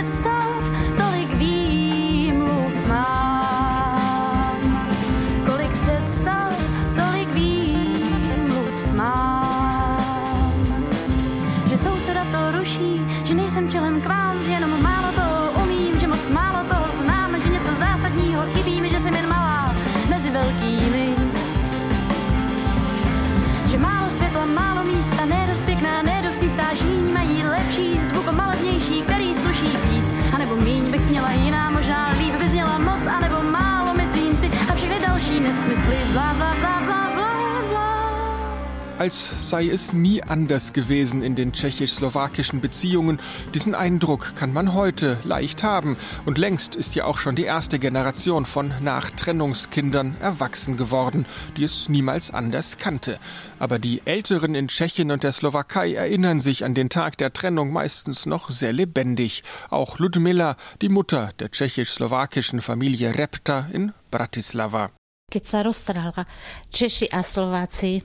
als 38.99 39.51
sei 39.51 39.69
es 39.69 39.93
nie 39.93 40.23
anders 40.23 40.73
gewesen 40.73 41.23
in 41.23 41.37
den 41.37 41.53
tschechisch-slowakischen 41.53 42.61
Beziehungen. 42.61 43.21
Diesen 43.55 43.77
Eindruck 43.77 44.35
kann 44.35 44.53
man 44.53 44.75
heute 44.75 45.19
leicht 45.23 45.63
haben. 45.63 45.97
Und 46.25 46.39
längst 46.39 46.75
ist 46.75 46.97
ja 46.97 47.05
auch 47.05 47.19
schon 47.19 47.37
die 47.37 47.45
erste 47.45 47.79
Generation 47.79 48.47
von 48.47 48.73
Nachtrennungskindern 48.81 50.17
erwachsen 50.21 50.77
geworden, 50.77 51.27
die 51.57 51.63
es 51.63 51.89
niemals 51.89 52.33
anders 52.33 52.79
kannte. 52.79 53.19
Aber 53.61 53.79
die 53.79 54.03
Älteren 54.07 54.57
in 54.57 54.67
Tschechien 54.67 55.11
und 55.11 55.23
der 55.23 55.33
Slowakei 55.33 55.95
erinnern 55.95 56.41
sich 56.41 56.65
an 56.65 56.75
den 56.75 56.89
Tag 56.89 57.17
der 57.19 57.33
Trennung 57.33 57.73
meistens 57.73 58.27
noch 58.27 58.51
sehr 58.51 58.73
lebendig. 58.73 59.45
Auch 59.71 60.01
Ludmilla, 60.01 60.57
die 60.83 60.89
Mutter 60.89 61.31
der 61.39 61.53
tschechisch-slowakischen 61.53 62.61
Familie 62.61 63.17
Repta 63.17 63.69
in 63.73 63.93
Bratislava. 64.11 64.91
Keď 65.27 65.43
sa 65.43 65.67
roztrhla 65.67 66.23
Češi 66.71 67.11
a 67.11 67.19
Slováci 67.19 67.99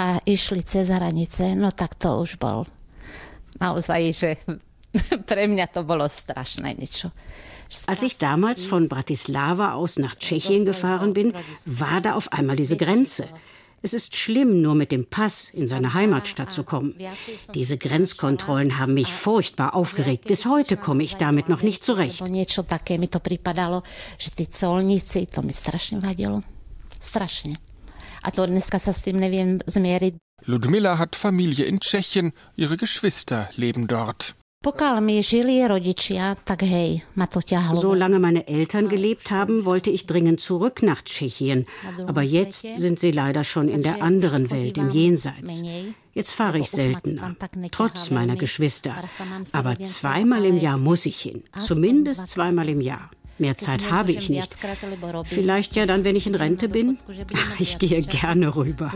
a 0.00 0.16
išli 0.24 0.64
cez 0.64 0.88
hranice, 0.88 1.52
no 1.52 1.68
tak 1.68 1.92
to 2.00 2.24
už 2.24 2.40
bol 2.40 2.64
naozaj, 3.60 4.00
že 4.16 4.40
pre 5.28 5.44
mňa 5.44 5.68
to 5.68 5.84
bolo 5.84 6.08
strašné 6.08 6.72
niečo. 6.72 7.12
Als 7.84 8.00
ich 8.00 8.16
damals 8.16 8.64
von 8.64 8.88
Bratislava 8.88 9.76
aus 9.76 10.00
nach 10.00 10.16
Tschechien 10.16 10.64
gefahren 10.64 11.12
bin, 11.12 11.36
war 11.68 12.00
da 12.00 12.16
auf 12.16 12.32
einmal 12.32 12.56
diese 12.56 12.80
Grenze. 12.80 13.28
Es 13.84 13.92
ist 13.92 14.16
schlimm, 14.16 14.62
nur 14.62 14.74
mit 14.74 14.88
dem 14.92 15.04
Pass 15.04 15.50
in 15.52 15.68
seine 15.68 15.92
Heimatstadt 15.92 16.48
zu 16.50 16.64
kommen. 16.64 16.96
Diese 17.52 17.76
Grenzkontrollen 17.76 18.78
haben 18.78 18.94
mich 18.94 19.12
furchtbar 19.12 19.76
aufgeregt. 19.76 20.24
Bis 20.24 20.46
heute 20.46 20.78
komme 20.78 21.02
ich 21.02 21.16
damit 21.20 21.50
noch 21.50 21.60
nicht 21.60 21.84
zurecht. 21.84 22.24
Strašne. 27.04 27.60
A 28.24 28.32
to 28.32 28.48
dneska 28.48 28.80
sa 28.80 28.96
s 28.96 29.04
tým 29.04 29.20
neviem 29.20 29.60
zmieriť. 29.60 30.16
Ludmilla 30.48 30.96
hat 30.96 31.16
Familie 31.16 31.68
in 31.68 31.80
Tschechien, 31.80 32.32
ihre 32.56 32.76
Geschwister 32.76 33.52
leben 33.56 33.84
dort. 33.86 34.34
Solange 37.72 38.18
meine 38.18 38.48
Eltern 38.48 38.88
gelebt 38.88 39.30
haben, 39.30 39.64
wollte 39.66 39.90
ich 39.90 40.06
dringend 40.06 40.40
zurück 40.40 40.82
nach 40.82 41.02
Tschechien. 41.02 41.66
Aber 42.06 42.22
jetzt 42.22 42.64
sind 42.78 42.98
sie 42.98 43.10
leider 43.10 43.44
schon 43.44 43.68
in 43.68 43.82
der 43.82 44.02
anderen 44.02 44.50
Welt, 44.50 44.78
im 44.78 44.90
Jenseits. 44.90 45.62
Jetzt 46.14 46.32
fahre 46.32 46.58
ich 46.60 46.70
seltener, 46.70 47.36
trotz 47.72 48.10
meiner 48.10 48.36
Geschwister. 48.36 48.94
Aber 49.52 49.78
zweimal 49.80 50.44
im 50.46 50.58
Jahr 50.58 50.78
muss 50.78 51.04
ich 51.04 51.20
hin. 51.20 51.44
Zumindest 51.60 52.28
zweimal 52.28 52.68
im 52.70 52.80
Jahr. 52.80 53.10
Mehr 53.38 53.56
Zeit 53.56 53.90
habe 53.90 54.12
ich 54.12 54.28
nicht. 54.28 54.56
Vielleicht 55.24 55.74
ja 55.76 55.86
dann, 55.86 56.04
wenn 56.04 56.16
ich 56.16 56.26
in 56.26 56.34
Rente 56.34 56.68
bin. 56.68 56.98
Ich 57.58 57.78
gehe 57.78 58.02
gerne 58.02 58.54
rüber. 58.56 58.90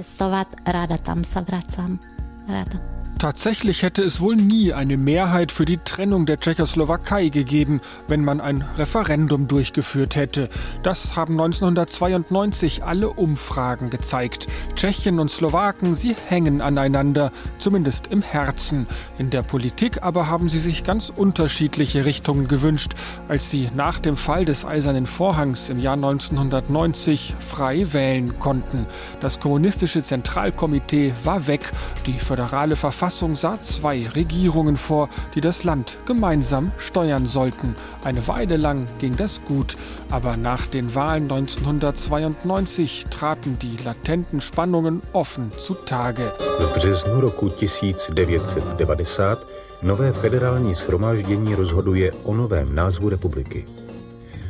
Tatsächlich 3.18 3.82
hätte 3.82 4.02
es 4.02 4.20
wohl 4.20 4.36
nie 4.36 4.72
eine 4.72 4.96
Mehrheit 4.96 5.50
für 5.50 5.64
die 5.64 5.78
Trennung 5.78 6.24
der 6.24 6.38
Tschechoslowakei 6.38 7.30
gegeben, 7.30 7.80
wenn 8.06 8.24
man 8.24 8.40
ein 8.40 8.64
Referendum 8.76 9.48
durchgeführt 9.48 10.14
hätte. 10.14 10.48
Das 10.84 11.16
haben 11.16 11.32
1992 11.32 12.84
alle 12.84 13.08
Umfragen 13.08 13.90
gezeigt. 13.90 14.46
Tschechen 14.76 15.18
und 15.18 15.32
Slowaken, 15.32 15.96
sie 15.96 16.14
hängen 16.28 16.60
aneinander, 16.60 17.32
zumindest 17.58 18.06
im 18.06 18.22
Herzen. 18.22 18.86
In 19.18 19.30
der 19.30 19.42
Politik 19.42 20.04
aber 20.04 20.28
haben 20.28 20.48
sie 20.48 20.60
sich 20.60 20.84
ganz 20.84 21.10
unterschiedliche 21.10 22.04
Richtungen 22.04 22.46
gewünscht, 22.46 22.92
als 23.26 23.50
sie 23.50 23.68
nach 23.74 23.98
dem 23.98 24.16
Fall 24.16 24.44
des 24.44 24.64
Eisernen 24.64 25.06
Vorhangs 25.06 25.70
im 25.70 25.80
Jahr 25.80 25.94
1990 25.94 27.34
frei 27.40 27.92
wählen 27.92 28.38
konnten. 28.38 28.86
Das 29.18 29.40
kommunistische 29.40 30.04
Zentralkomitee 30.04 31.14
war 31.24 31.48
weg, 31.48 31.72
die 32.06 32.20
föderale 32.20 32.76
Verfassung 32.76 33.07
Verfassung 33.08 33.36
sah 33.36 33.58
zwei 33.62 34.06
Regierungen 34.06 34.76
vor, 34.76 35.08
die 35.34 35.40
das 35.40 35.64
Land 35.64 35.96
gemeinsam 36.04 36.72
steuern 36.76 37.24
sollten. 37.24 37.74
Eine 38.04 38.28
Weile 38.28 38.58
lang 38.58 38.86
ging 38.98 39.16
das 39.16 39.40
gut, 39.46 39.78
aber 40.10 40.36
nach 40.36 40.66
den 40.66 40.94
Wahlen 40.94 41.22
1992 41.22 43.06
traten 43.08 43.58
die 43.58 43.78
latenten 43.82 44.42
Spannungen 44.42 45.00
offen 45.12 45.50
zutage. 45.56 46.32
V 46.58 46.74
březnu 46.74 47.20
roku 47.20 47.48
1990 47.48 49.38
nové 49.82 50.12
federální 50.12 50.74
schromáždění 50.74 51.54
rozhoduje 51.54 52.12
o 52.24 52.34
novém 52.34 52.74
názvu 52.74 53.08
republiky. 53.08 53.64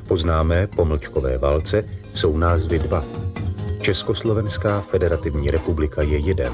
Po 0.09 0.16
známé 0.16 0.66
pomlčkové 0.66 1.38
válce 1.38 1.85
jsou 2.14 2.37
názvy 2.37 2.79
dva. 2.79 3.05
Československá 3.81 4.81
federativní 4.81 5.51
republika 5.51 6.03
je 6.03 6.18
jeden. 6.18 6.53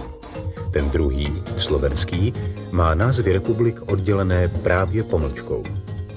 Ten 0.74 0.90
druhý, 0.90 1.42
slovenský, 1.58 2.34
má 2.70 2.94
názvy 2.94 3.32
republik 3.32 3.92
oddělené 3.92 4.48
právě 4.48 5.02
pomlčkou. 5.02 5.62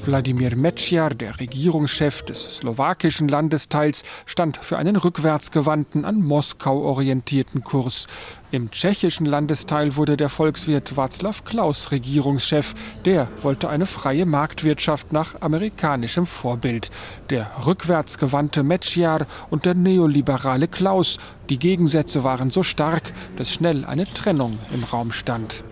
Wladimir 0.07 0.55
Mečiar, 0.55 1.09
der 1.09 1.37
Regierungschef 1.37 2.21
des 2.21 2.57
slowakischen 2.57 3.27
Landesteils, 3.27 4.03
stand 4.25 4.55
für 4.55 4.77
einen 4.77 4.95
rückwärtsgewandten, 4.95 6.05
an 6.05 6.21
Moskau 6.21 6.81
orientierten 6.81 7.61
Kurs. 7.63 8.07
Im 8.49 8.71
tschechischen 8.71 9.25
Landesteil 9.25 9.97
wurde 9.97 10.15
der 10.15 10.29
Volkswirt 10.29 10.93
Václav 10.95 11.43
Klaus 11.43 11.91
Regierungschef. 11.91 12.73
Der 13.03 13.27
wollte 13.41 13.67
eine 13.67 13.85
freie 13.85 14.25
Marktwirtschaft 14.25 15.11
nach 15.11 15.41
amerikanischem 15.41 16.25
Vorbild. 16.25 16.89
Der 17.29 17.51
rückwärtsgewandte 17.65 18.63
Mečiar 18.63 19.27
und 19.49 19.65
der 19.65 19.75
neoliberale 19.75 20.69
Klaus. 20.69 21.17
Die 21.49 21.59
Gegensätze 21.59 22.23
waren 22.23 22.49
so 22.49 22.63
stark, 22.63 23.11
dass 23.35 23.53
schnell 23.53 23.83
eine 23.83 24.05
Trennung 24.05 24.57
im 24.73 24.85
Raum 24.85 25.11
stand. 25.11 25.65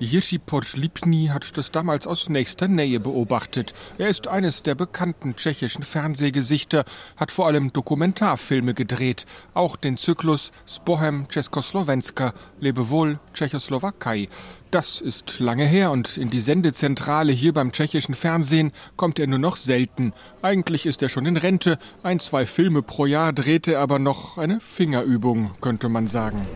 Jiří 0.00 0.38
Podlipny 0.38 1.26
hat 1.26 1.56
das 1.58 1.72
damals 1.72 2.06
aus 2.06 2.28
nächster 2.28 2.68
Nähe 2.68 3.00
beobachtet. 3.00 3.74
Er 3.98 4.08
ist 4.08 4.28
eines 4.28 4.62
der 4.62 4.76
bekannten 4.76 5.34
tschechischen 5.34 5.82
Fernsehgesichter, 5.82 6.84
hat 7.16 7.32
vor 7.32 7.46
allem 7.46 7.72
Dokumentarfilme 7.72 8.74
gedreht, 8.74 9.26
auch 9.54 9.74
den 9.74 9.96
Zyklus 9.96 10.52
Spohem 10.68 11.26
Československa, 11.28 12.32
Lebewohl 12.60 13.18
Tschechoslowakei. 13.34 14.28
Das 14.70 15.00
ist 15.00 15.40
lange 15.40 15.64
her 15.64 15.90
und 15.90 16.18
in 16.18 16.28
die 16.28 16.42
Sendezentrale 16.42 17.32
hier 17.32 17.54
beim 17.54 17.72
tschechischen 17.72 18.14
Fernsehen 18.14 18.70
kommt 18.96 19.18
er 19.18 19.26
nur 19.26 19.38
noch 19.38 19.56
selten. 19.56 20.12
Eigentlich 20.42 20.84
ist 20.84 21.02
er 21.02 21.08
schon 21.08 21.24
in 21.24 21.38
Rente, 21.38 21.78
ein, 22.02 22.20
zwei 22.20 22.44
Filme 22.44 22.82
pro 22.82 23.06
Jahr 23.06 23.32
drehte 23.32 23.72
er 23.72 23.80
aber 23.80 23.98
noch 23.98 24.36
eine 24.36 24.60
Fingerübung, 24.60 25.52
könnte 25.62 25.88
man 25.88 26.06
sagen. 26.06 26.46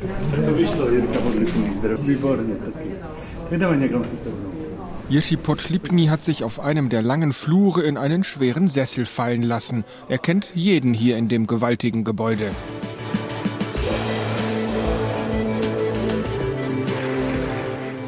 Jiří 5.08 5.36
Podlipny 5.36 6.06
hat 6.06 6.24
sich 6.24 6.42
auf 6.42 6.58
einem 6.58 6.88
der 6.88 7.02
langen 7.02 7.32
Flure 7.32 7.82
in 7.82 7.98
einen 7.98 8.24
schweren 8.24 8.68
Sessel 8.68 9.04
fallen 9.04 9.42
lassen. 9.42 9.84
Er 10.08 10.16
kennt 10.18 10.52
jeden 10.54 10.94
hier 10.94 11.18
in 11.18 11.28
dem 11.28 11.46
gewaltigen 11.46 12.02
Gebäude. 12.02 12.50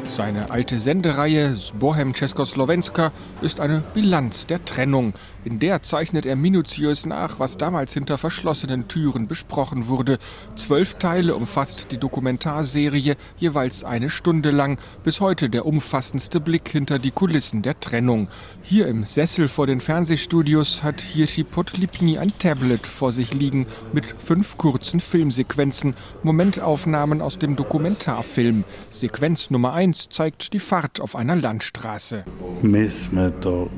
Seine 0.09 0.49
alte 0.49 0.79
Sendereihe 0.79 1.55
Bohem 1.77 2.13
Československa 2.13 3.11
ist 3.41 3.59
eine 3.59 3.83
Bilanz 3.93 4.47
der 4.47 4.63
Trennung. 4.65 5.13
In 5.45 5.59
der 5.59 5.83
zeichnet 5.83 6.25
er 6.25 6.35
minutiös 6.35 7.05
nach, 7.05 7.39
was 7.39 7.55
damals 7.55 7.93
hinter 7.93 8.17
verschlossenen 8.17 8.87
Türen 8.87 9.27
besprochen 9.27 9.85
wurde. 9.85 10.17
Zwölf 10.55 10.95
Teile 10.95 11.35
umfasst 11.35 11.91
die 11.91 11.99
Dokumentarserie, 11.99 13.15
jeweils 13.37 13.83
eine 13.83 14.09
Stunde 14.09 14.49
lang. 14.49 14.79
Bis 15.03 15.21
heute 15.21 15.51
der 15.51 15.67
umfassendste 15.67 16.39
Blick 16.39 16.69
hinter 16.69 16.97
die 16.97 17.11
Kulissen 17.11 17.61
der 17.61 17.79
Trennung. 17.79 18.27
Hier 18.63 18.87
im 18.87 19.03
Sessel 19.03 19.47
vor 19.47 19.67
den 19.67 19.81
Fernsehstudios 19.81 20.81
hat 20.81 21.03
Jiří 21.13 21.43
Podlipny 21.43 22.17
ein 22.17 22.33
Tablet 22.39 22.87
vor 22.87 23.11
sich 23.11 23.31
liegen 23.31 23.67
mit 23.93 24.05
fünf 24.07 24.57
kurzen 24.57 24.99
Filmsequenzen, 24.99 25.93
Momentaufnahmen 26.23 27.21
aus 27.21 27.37
dem 27.37 27.55
Dokumentarfilm. 27.55 28.63
Sequenz 28.89 29.51
Nummer 29.51 29.73
eins 29.73 30.09
zeigt 30.09 30.53
die 30.53 30.59
Fahrt 30.59 30.99
auf 30.99 31.15
einer 31.15 31.35
Landstraße. 31.35 32.25
My 32.63 32.89
jsme 32.89 33.31
to. 33.41 33.69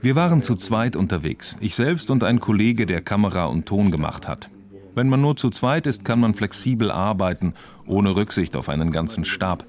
Wir 0.00 0.16
waren 0.16 0.42
zu 0.42 0.54
zweit 0.54 0.96
unterwegs, 0.96 1.56
ich 1.60 1.74
selbst 1.74 2.10
und 2.10 2.22
ein 2.24 2.40
Kollege, 2.40 2.86
der 2.86 3.00
Kamera 3.00 3.46
und 3.46 3.66
Ton 3.66 3.90
gemacht 3.90 4.28
hat. 4.28 4.50
Wenn 4.94 5.08
man 5.08 5.20
nur 5.20 5.36
zu 5.36 5.50
zweit 5.50 5.86
ist, 5.86 6.04
kann 6.04 6.20
man 6.20 6.34
flexibel 6.34 6.90
arbeiten, 6.90 7.54
ohne 7.86 8.14
Rücksicht 8.14 8.56
auf 8.56 8.68
einen 8.68 8.92
ganzen 8.92 9.24
Stab. 9.24 9.64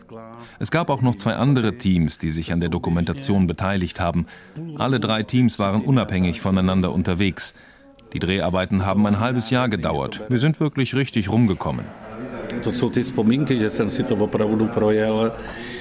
Es 0.60 0.72
gab 0.72 0.90
auch 0.90 1.02
noch 1.02 1.16
zwei 1.16 1.34
andere 1.36 1.78
Teams, 1.78 2.18
die 2.18 2.30
sich 2.30 2.54
an 2.54 2.60
der 2.60 2.70
Dokumentation 2.70 3.48
beteiligt 3.48 4.00
haben. 4.00 4.26
Alle 4.78 5.00
drei 5.00 5.24
Teams 5.24 5.58
waren 5.58 5.82
unabhängig 5.82 6.42
voneinander 6.42 6.94
unterwegs. 6.94 7.54
Die 8.14 8.20
Dreharbeiten 8.20 8.86
haben 8.86 9.06
ein 9.08 9.20
halbes 9.20 9.50
Jahr 9.50 9.68
gedauert. 9.68 10.22
Wir 10.30 10.40
sind 10.40 10.60
wirklich 10.60 10.96
richtig 10.96 11.30
rumgekommen. 11.30 11.86
To 12.64 12.72
jsou 12.72 12.90
ty 12.90 13.04
vzpomínky, 13.04 13.60
že 13.60 13.70
jsem 13.70 13.90
si 13.90 14.04
to 14.04 14.16
opravdu 14.16 14.68
projel. 14.68 15.32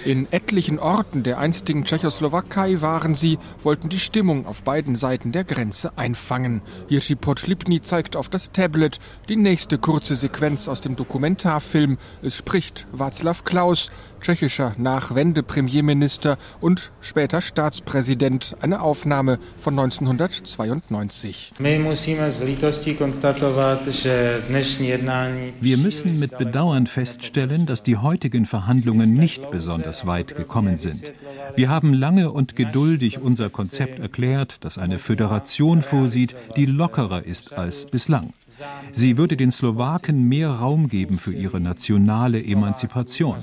In 0.04 0.30
etlichen 0.30 0.78
Orten 0.78 1.22
der 1.22 1.38
einstigen 1.38 1.86
Tschechoslowakei 1.86 2.82
waren 2.82 3.14
sie, 3.14 3.38
wollten 3.62 3.88
die 3.88 3.98
Stimmung 3.98 4.44
auf 4.44 4.62
beiden 4.62 4.96
Seiten 4.96 5.32
der 5.32 5.44
Grenze 5.44 5.96
einfangen. 5.96 6.60
Jiří 6.90 7.16
Podlipny 7.16 7.80
zeigt 7.80 8.14
auf 8.14 8.28
das 8.28 8.52
Tablet 8.52 8.98
die 9.30 9.36
nächste 9.36 9.78
kurze 9.78 10.14
Sequenz 10.14 10.68
aus 10.68 10.82
dem 10.82 10.96
Dokumentarfilm. 10.96 11.96
Es 12.20 12.36
spricht 12.36 12.86
Václav 12.94 13.44
Klaus, 13.44 13.90
tschechischer 14.24 14.72
Nachwende-Premierminister 14.78 16.38
und 16.60 16.92
später 17.02 17.42
Staatspräsident, 17.42 18.56
eine 18.62 18.80
Aufnahme 18.80 19.38
von 19.58 19.78
1992. 19.78 21.52
My 21.58 21.78
musíme 21.78 22.32
s 22.32 22.40
lítostí 22.40 22.94
konstatovat, 22.94 23.86
že 23.88 24.42
dnešní 24.48 24.88
jednání 24.88 25.52
Wir 25.60 25.76
müssen 25.78 26.18
mit 26.18 26.38
Bedauern 26.38 26.86
feststellen, 26.86 27.66
dass 27.66 27.82
die 27.82 27.96
heutigen 27.96 28.46
Verhandlungen 28.46 29.12
nicht 29.14 29.50
besonders 29.50 30.06
weit 30.06 30.36
gekommen 30.36 30.76
sind. 30.76 31.12
Wir 31.56 31.68
haben 31.68 31.92
lange 31.92 32.32
und 32.32 32.56
geduldig 32.56 33.20
unser 33.20 33.50
Konzept 33.50 33.98
erklärt, 33.98 34.56
das 34.60 34.78
eine 34.78 34.98
Föderation 34.98 35.82
vorsieht, 35.82 36.34
die 36.56 36.66
lockerer 36.66 37.26
ist 37.26 37.52
als 37.52 37.86
bislang. 37.86 38.32
Sie 38.92 39.16
würde 39.16 39.36
den 39.36 39.50
Slowaken 39.50 40.28
mehr 40.28 40.50
Raum 40.50 40.88
geben 40.88 41.18
für 41.18 41.32
ihre 41.32 41.60
nationale 41.60 42.44
Emanzipation. 42.44 43.36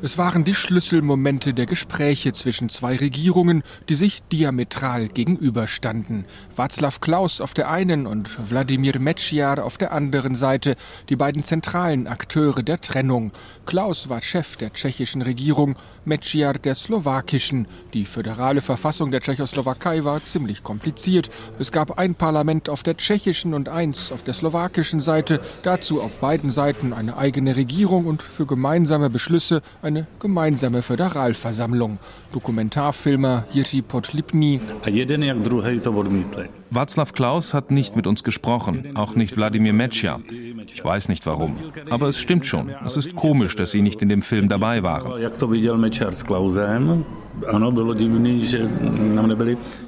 Es 0.00 0.16
waren 0.16 0.44
die 0.44 0.54
Schlüsselmomente 0.54 1.54
der 1.54 1.66
Gespräche 1.66 2.32
zwischen 2.32 2.68
zwei 2.68 2.94
Regierungen, 2.96 3.64
die 3.88 3.96
sich 3.96 4.22
diametral 4.22 5.08
gegenüberstanden. 5.08 6.24
Václav 6.56 7.00
Klaus 7.00 7.40
auf 7.40 7.52
der 7.52 7.68
einen 7.68 8.06
und 8.06 8.50
Wladimir 8.50 9.00
Mečiar 9.00 9.64
auf 9.64 9.76
der 9.76 9.92
anderen 9.92 10.36
Seite, 10.36 10.76
die 11.08 11.16
beiden 11.16 11.42
zentralen 11.42 12.06
Akteure 12.06 12.62
der 12.62 12.80
Trennung. 12.80 13.32
Klaus 13.68 14.08
war 14.08 14.22
Chef 14.22 14.56
der 14.56 14.72
tschechischen 14.72 15.20
Regierung, 15.20 15.76
Mečiar 16.06 16.54
der 16.54 16.74
slowakischen. 16.74 17.66
Die 17.92 18.06
föderale 18.06 18.62
Verfassung 18.62 19.10
der 19.10 19.20
Tschechoslowakei 19.20 20.04
war 20.04 20.24
ziemlich 20.24 20.62
kompliziert. 20.62 21.28
Es 21.58 21.70
gab 21.70 21.98
ein 21.98 22.14
Parlament 22.14 22.70
auf 22.70 22.82
der 22.82 22.96
tschechischen 22.96 23.52
und 23.52 23.68
eins 23.68 24.10
auf 24.10 24.22
der 24.22 24.32
slowakischen 24.32 25.02
Seite, 25.02 25.42
dazu 25.64 26.00
auf 26.00 26.18
beiden 26.18 26.50
Seiten 26.50 26.94
eine 26.94 27.18
eigene 27.18 27.56
Regierung 27.56 28.06
und 28.06 28.22
für 28.22 28.46
gemeinsame 28.46 29.10
Beschlüsse 29.10 29.60
eine 29.82 30.06
gemeinsame 30.18 30.80
Föderalversammlung. 30.80 31.98
Dokumentarfilmer 32.32 33.44
Jiří 33.52 33.82
Podlipny. 33.82 34.62
Václav 36.70 37.12
Klaus 37.12 37.54
hat 37.54 37.70
nicht 37.70 37.96
mit 37.96 38.06
uns 38.06 38.22
gesprochen, 38.22 38.94
auch 38.94 39.14
nicht 39.14 39.36
Wladimir 39.36 39.72
Mečiar. 39.72 40.20
Ich 40.66 40.84
weiß 40.84 41.08
nicht 41.08 41.24
warum. 41.26 41.56
Aber 41.90 42.08
es 42.08 42.18
stimmt 42.18 42.44
schon. 42.44 42.70
Es 42.84 42.96
ist 42.96 43.14
komisch, 43.14 43.56
dass 43.56 43.70
sie 43.70 43.80
nicht 43.80 44.02
in 44.02 44.08
dem 44.08 44.22
Film 44.22 44.48
dabei 44.48 44.82
waren. 44.82 45.12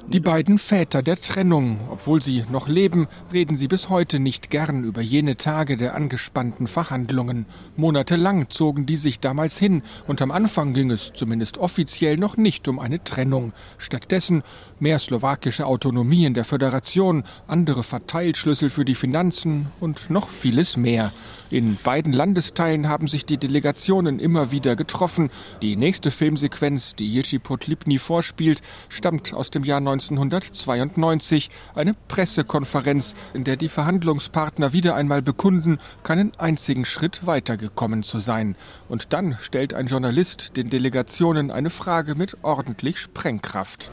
Die 0.09 0.21
beiden 0.21 0.59
Väter 0.59 1.03
der 1.03 1.21
Trennung, 1.21 1.81
obwohl 1.91 2.23
sie 2.23 2.45
noch 2.51 2.69
leben, 2.69 3.09
reden 3.33 3.57
sie 3.57 3.67
bis 3.67 3.89
heute 3.89 4.19
nicht 4.21 4.51
gern 4.51 4.85
über 4.85 5.01
jene 5.01 5.37
Tage 5.37 5.77
der 5.77 5.95
angespannten 5.95 6.67
Verhandlungen. 6.67 7.47
Monatelang 7.77 8.51
zogen 8.51 8.87
die 8.87 8.97
sich 8.97 9.21
damals 9.21 9.59
hin 9.59 9.83
und 10.07 10.23
am 10.23 10.31
Anfang 10.31 10.75
ging 10.75 10.91
es 10.91 11.13
zumindest 11.15 11.59
offiziell 11.59 12.17
noch 12.17 12.37
nicht 12.37 12.69
um 12.69 12.79
eine 12.79 13.03
Trennung. 13.03 13.53
Stattdessen 13.79 14.43
mehr 14.79 14.99
slowakische 14.99 15.67
Autonomie 15.67 16.27
in 16.27 16.35
der 16.35 16.45
Föderation, 16.45 17.25
andere 17.47 17.83
Verteilschlüssel 17.83 18.71
für 18.71 18.85
die 18.85 18.95
Finanzen 18.95 19.67
und 19.81 20.11
noch 20.11 20.29
vieles 20.29 20.77
mehr. 20.77 21.13
In 21.51 21.79
beiden 21.83 22.13
Landesteilen 22.13 22.89
haben 22.89 23.09
sich 23.09 23.27
die 23.27 23.37
Delegationen 23.37 24.21
immer 24.21 24.53
wieder 24.53 24.77
getroffen. 24.77 25.31
Die 25.63 25.75
nächste 25.75 26.13
Filmsequenz, 26.13 26.95
die 26.95 27.13
Jiří 27.13 27.41
Podlipny 27.41 27.99
vorspielt, 27.99 28.61
stammt 28.89 29.35
aus 29.35 29.51
dem 29.51 29.65
Jahr 29.65 29.79
1992. 29.79 31.51
Eine 31.75 31.95
Pressekonferenz, 32.07 33.17
in 33.35 33.43
der 33.43 33.57
die 33.57 33.69
Verhandlungspartner 33.69 34.73
wieder 34.73 34.95
einmal 34.95 35.23
bekunden, 35.23 35.79
keinen 36.05 36.31
einzigen 36.39 36.85
Schritt 36.85 37.27
weitergekommen 37.27 38.05
zu 38.05 38.21
sein. 38.21 38.55
Und 38.91 39.13
dann 39.13 39.39
stellt 39.41 39.73
ein 39.73 39.87
Journalist 39.87 40.57
den 40.57 40.69
Delegationen 40.69 41.53
eine 41.53 41.71
Frage 41.71 42.17
mit 42.17 42.37
ordentlich 42.43 42.99
Sprengkraft. 42.99 43.93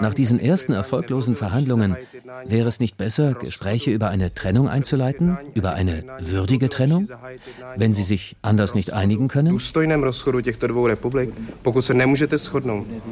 Nach 0.00 0.14
diesen 0.14 0.38
ersten 0.38 0.72
erfolglosen 0.72 1.34
Verhandlungen 1.34 1.96
wäre 2.44 2.68
es 2.68 2.78
nicht 2.78 2.96
besser, 2.96 3.34
Gespräche 3.34 3.90
über 3.90 4.10
eine 4.10 4.32
Trennung 4.32 4.68
einzuleiten, 4.68 5.36
über 5.54 5.72
eine 5.72 6.04
würdige 6.20 6.68
Trennung, 6.68 7.08
wenn 7.76 7.92
sie 7.92 8.04
sich 8.04 8.36
anders 8.42 8.76
nicht 8.76 8.92
einigen 8.92 9.26
können? 9.26 9.58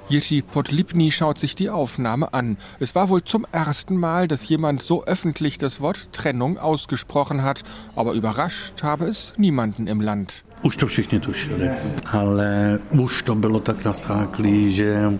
Jiří 0.09 0.43
Podlipny 0.43 1.11
schaut 1.11 1.39
sich 1.39 1.55
die 1.57 1.71
Aufnahme 1.71 2.35
an. 2.35 2.57
Es 2.79 2.95
war 2.95 3.09
wohl 3.09 3.25
zum 3.25 3.47
ersten 3.51 3.97
Mal, 3.97 4.29
dass 4.29 4.49
jemand 4.49 4.83
so 4.83 5.05
öffentlich 5.05 5.59
das 5.59 5.81
Wort 5.81 6.13
Trennung 6.13 6.59
ausgesprochen 6.59 7.43
hat, 7.43 7.63
aber 7.97 8.13
überrascht 8.13 8.85
habe 8.85 9.07
es 9.07 9.24
niemanden 9.39 9.89
im 9.89 10.01
Land. 10.01 10.45
Už 10.63 10.77
to 10.77 10.87
všichni 10.87 11.21
tušili, 11.21 11.71
ale 12.13 12.79
už 12.91 13.23
to 13.23 13.35
bylo 13.35 13.61
tak 13.61 13.85
nasáklý, 13.85 14.73
že 14.73 15.13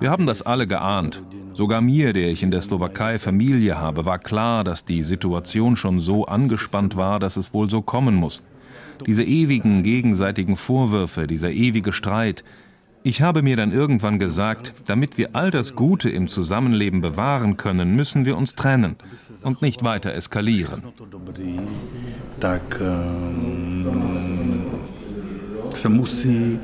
Wir 0.00 0.10
haben 0.10 0.26
das 0.26 0.42
alle 0.42 0.66
geahnt. 0.66 1.22
Sogar 1.54 1.80
mir, 1.80 2.12
der 2.12 2.30
ich 2.30 2.42
in 2.42 2.50
der 2.50 2.60
Slowakei 2.60 3.18
Familie 3.18 3.78
habe, 3.78 4.04
war 4.04 4.18
klar, 4.18 4.64
dass 4.64 4.84
die 4.84 5.02
Situation 5.02 5.76
schon 5.76 6.00
so 6.00 6.26
angespannt 6.26 6.96
war, 6.96 7.18
dass 7.18 7.36
es 7.36 7.54
wohl 7.54 7.70
so 7.70 7.80
kommen 7.80 8.14
muss. 8.14 8.42
Diese 9.06 9.24
ewigen 9.24 9.82
gegenseitigen 9.82 10.56
Vorwürfe, 10.56 11.26
dieser 11.26 11.50
ewige 11.50 11.92
Streit. 11.92 12.44
Ich 13.06 13.20
habe 13.20 13.42
mir 13.42 13.54
dann 13.54 13.70
irgendwann 13.70 14.18
gesagt, 14.18 14.72
damit 14.86 15.18
wir 15.18 15.36
all 15.36 15.50
das 15.50 15.74
Gute 15.74 16.08
im 16.08 16.26
Zusammenleben 16.26 17.02
bewahren 17.02 17.58
können, 17.58 17.94
müssen 17.94 18.24
wir 18.24 18.34
uns 18.34 18.54
trennen 18.54 18.96
und 19.42 19.60
nicht 19.60 19.84
weiter 19.84 20.14
eskalieren. 20.14 20.82
tak 22.40 22.80
um, 22.80 23.86
eh, 23.86 25.74
neeskalovat. 25.74 26.60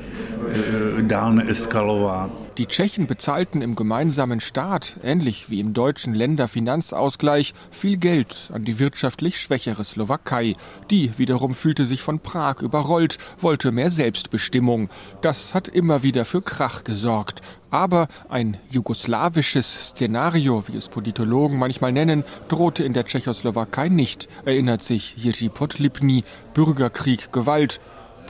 Die 2.57 2.67
Tschechen 2.67 3.07
bezahlten 3.07 3.63
im 3.63 3.75
gemeinsamen 3.75 4.41
Staat, 4.41 4.97
ähnlich 5.03 5.51
wie 5.51 5.61
im 5.61 5.73
deutschen 5.73 6.15
Länderfinanzausgleich, 6.15 7.55
viel 7.71 7.97
Geld 7.97 8.51
an 8.53 8.65
die 8.65 8.79
wirtschaftlich 8.79 9.39
schwächere 9.39 9.85
Slowakei. 9.85 10.55
Die 10.91 11.17
wiederum 11.19 11.55
fühlte 11.55 11.87
sich 11.87 12.03
von 12.03 12.21
Prag 12.21 12.63
überrollt, 12.63 13.19
wollte 13.41 13.73
mehr 13.73 13.91
Selbstbestimmung. 13.91 14.89
Das 15.21 15.55
hat 15.55 15.69
immer 15.69 16.03
wieder 16.03 16.25
für 16.25 16.43
Krach 16.43 16.85
gesorgt. 16.85 17.41
Aber 17.71 18.09
ein 18.29 18.57
jugoslawisches 18.71 19.91
Szenario, 19.91 20.67
wie 20.67 20.77
es 20.77 20.89
Politologen 20.89 21.59
manchmal 21.59 21.93
nennen, 21.93 22.25
drohte 22.49 22.83
in 22.83 22.93
der 22.93 23.05
Tschechoslowakei 23.07 23.89
nicht, 23.89 24.29
erinnert 24.45 24.83
sich 24.83 25.17
Jiří 25.17 25.51
Podlipny. 25.51 26.25
Bürgerkrieg, 26.53 27.33
Gewalt. 27.33 27.81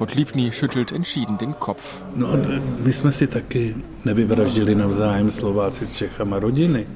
Podlipny 0.00 0.50
schüttelt 0.50 0.92
entschieden 0.92 1.36
den 1.36 1.52
Kopf. 1.58 2.02
No, 2.16 2.36
d- 2.36 2.60
my 2.84 2.92
jsme 2.92 3.12
si 3.12 3.26
taky 3.26 3.74
nevyvraždili 4.04 4.74
navzájem 4.74 5.30
Slováci 5.30 5.86
s 5.86 5.92
Čechama 5.96 6.38
rodiny. 6.38 6.86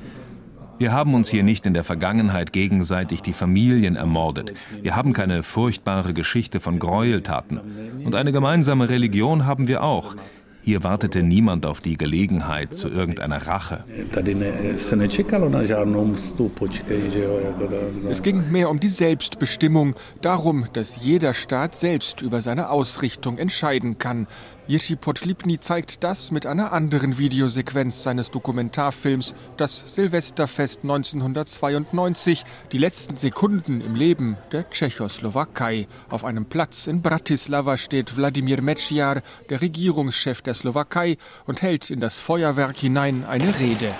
Wir 0.81 0.91
haben 0.93 1.15
uns 1.15 1.29
hier 1.29 1.43
nicht 1.43 1.67
in 1.67 1.75
der 1.75 1.85
Vergangenheit 1.85 2.53
gegenseitig 2.53 3.21
die 3.23 3.33
Familien 3.35 3.97
ermordet. 3.97 4.55
Wir 4.83 4.97
haben 4.97 5.13
keine 5.13 5.43
furchtbare 5.43 6.15
Geschichte 6.15 6.61
von 6.61 6.79
Gräueltaten. 6.79 7.61
Und 8.05 8.15
eine 8.15 8.33
gemeinsame 8.33 8.89
Religion 8.89 9.45
haben 9.45 9.69
wir 9.69 9.83
auch. 9.83 10.17
Hier 10.65 10.83
wartete 10.83 11.23
niemand 11.23 11.67
auf 11.67 11.83
die 11.83 11.99
Gelegenheit 11.99 12.75
zu 12.75 12.89
irgendeiner 12.89 13.47
Rache. 13.47 13.85
Es 18.09 18.23
ging 18.23 18.51
mehr 18.51 18.71
um 18.71 18.81
die 18.81 18.89
Selbstbestimmung, 18.89 19.95
darum, 20.23 20.65
dass 20.73 21.05
jeder 21.05 21.35
Staat 21.35 21.77
selbst 21.77 22.23
über 22.23 22.41
seine 22.41 22.71
Ausrichtung 22.71 23.37
entscheiden 23.37 23.99
kann. 23.99 24.27
Jiří 24.67 24.97
Podlipny 24.97 25.59
zeigt 25.59 26.03
das 26.05 26.31
mit 26.31 26.47
einer 26.47 26.73
anderen 26.73 27.19
Videosequenz 27.19 28.03
seines 28.03 28.31
Dokumentarfilms 28.31 29.35
Das 29.59 29.83
Silvesterfest 29.95 30.81
1992, 30.85 32.45
die 32.73 32.79
letzten 32.79 33.19
Sekunden 33.19 33.83
im 33.83 33.95
Leben 33.95 34.39
der 34.53 34.71
Tschechoslowakei. 34.71 35.87
Auf 36.09 36.25
einem 36.25 36.47
Platz 36.47 36.87
in 36.87 37.03
Bratislava 37.03 37.77
steht 37.77 38.17
Wladimir 38.17 38.63
Mečiar, 38.63 39.21
der 39.51 39.61
Regierungschef 39.61 40.41
der 40.41 40.55
Slowakei, 40.55 41.19
und 41.45 41.61
hält 41.61 41.91
in 41.91 42.01
das 42.01 42.19
Feuerwerk 42.19 42.79
hinein 42.79 43.27
eine 43.27 43.59
Rede. 43.59 43.95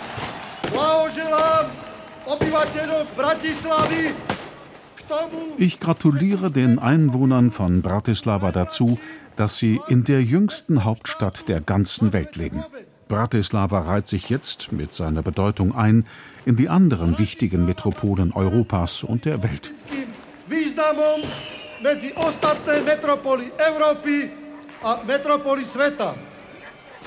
Ich 5.57 5.81
gratuliere 5.81 6.51
den 6.51 6.79
Einwohnern 6.79 7.51
von 7.51 7.83
Bratislava 7.83 8.53
dazu, 8.53 8.99
dass 9.37 9.59
sie 9.59 9.81
in 9.89 10.05
der 10.05 10.23
jüngsten 10.23 10.85
Hauptstadt 10.85 11.49
der 11.49 11.61
ganzen 11.61 12.13
Welt 12.13 12.37
leben. 12.37 12.65
Bratislava 13.09 13.81
reiht 13.81 14.09
sich 14.09 14.31
jetzt 14.31 14.73
mit 14.73 14.95
seiner 14.95 15.23
Bedeutung 15.23 15.75
ein 15.75 16.07
in 16.45 16.57
die 16.57 16.69
anderen 16.69 17.19
wichtigen 17.19 17.67
Metropolen 17.67 18.33
Europas 18.33 19.05
und 19.05 19.25
der 19.25 19.43
Welt. 19.43 19.73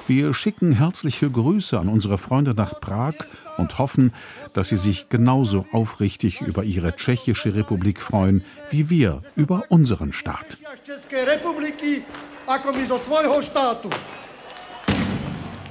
Wir 0.07 0.33
schicken 0.33 0.71
herzliche 0.71 1.29
Grüße 1.29 1.77
an 1.77 1.89
unsere 1.89 2.17
Freunde 2.17 2.53
nach 2.53 2.79
Prag 2.79 3.13
und 3.57 3.77
hoffen, 3.77 4.13
dass 4.53 4.69
sie 4.69 4.77
sich 4.77 5.09
genauso 5.09 5.65
aufrichtig 5.73 6.39
über 6.39 6.63
ihre 6.63 6.95
tschechische 6.95 7.53
Republik 7.53 7.99
freuen, 7.99 8.45
wie 8.69 8.89
wir 8.89 9.21
über 9.35 9.63
unseren 9.67 10.13
Staat. 10.13 10.57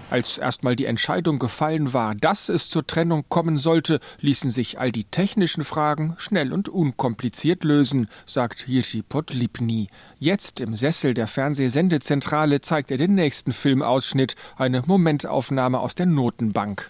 Als 0.08 0.38
erstmal 0.38 0.76
die 0.76 0.84
Entscheidung 0.84 1.40
gefallen 1.40 1.92
war, 1.92 2.14
dass 2.14 2.48
es 2.48 2.68
zur 2.68 2.86
Trennung 2.86 3.24
kommen 3.28 3.58
sollte, 3.58 3.98
ließen 4.20 4.50
sich 4.50 4.78
all 4.78 4.92
die 4.92 5.02
technischen 5.02 5.64
Fragen 5.64 6.14
schnell 6.18 6.52
und 6.52 6.68
unkompliziert 6.68 7.64
lösen, 7.64 8.08
sagt 8.24 8.68
Jiří 8.68 9.02
Podlipny. 9.02 9.88
Jetzt 10.20 10.60
im 10.60 10.76
Sessel 10.76 11.12
der 11.12 11.26
Fernsehsendezentrale 11.26 12.60
zeigt 12.60 12.92
er 12.92 12.98
den 12.98 13.16
nächsten 13.16 13.52
Filmausschnitt, 13.52 14.36
eine 14.56 14.82
Momentaufnahme 14.86 15.80
aus 15.80 15.96
der 15.96 16.06
Notenbank. 16.06 16.88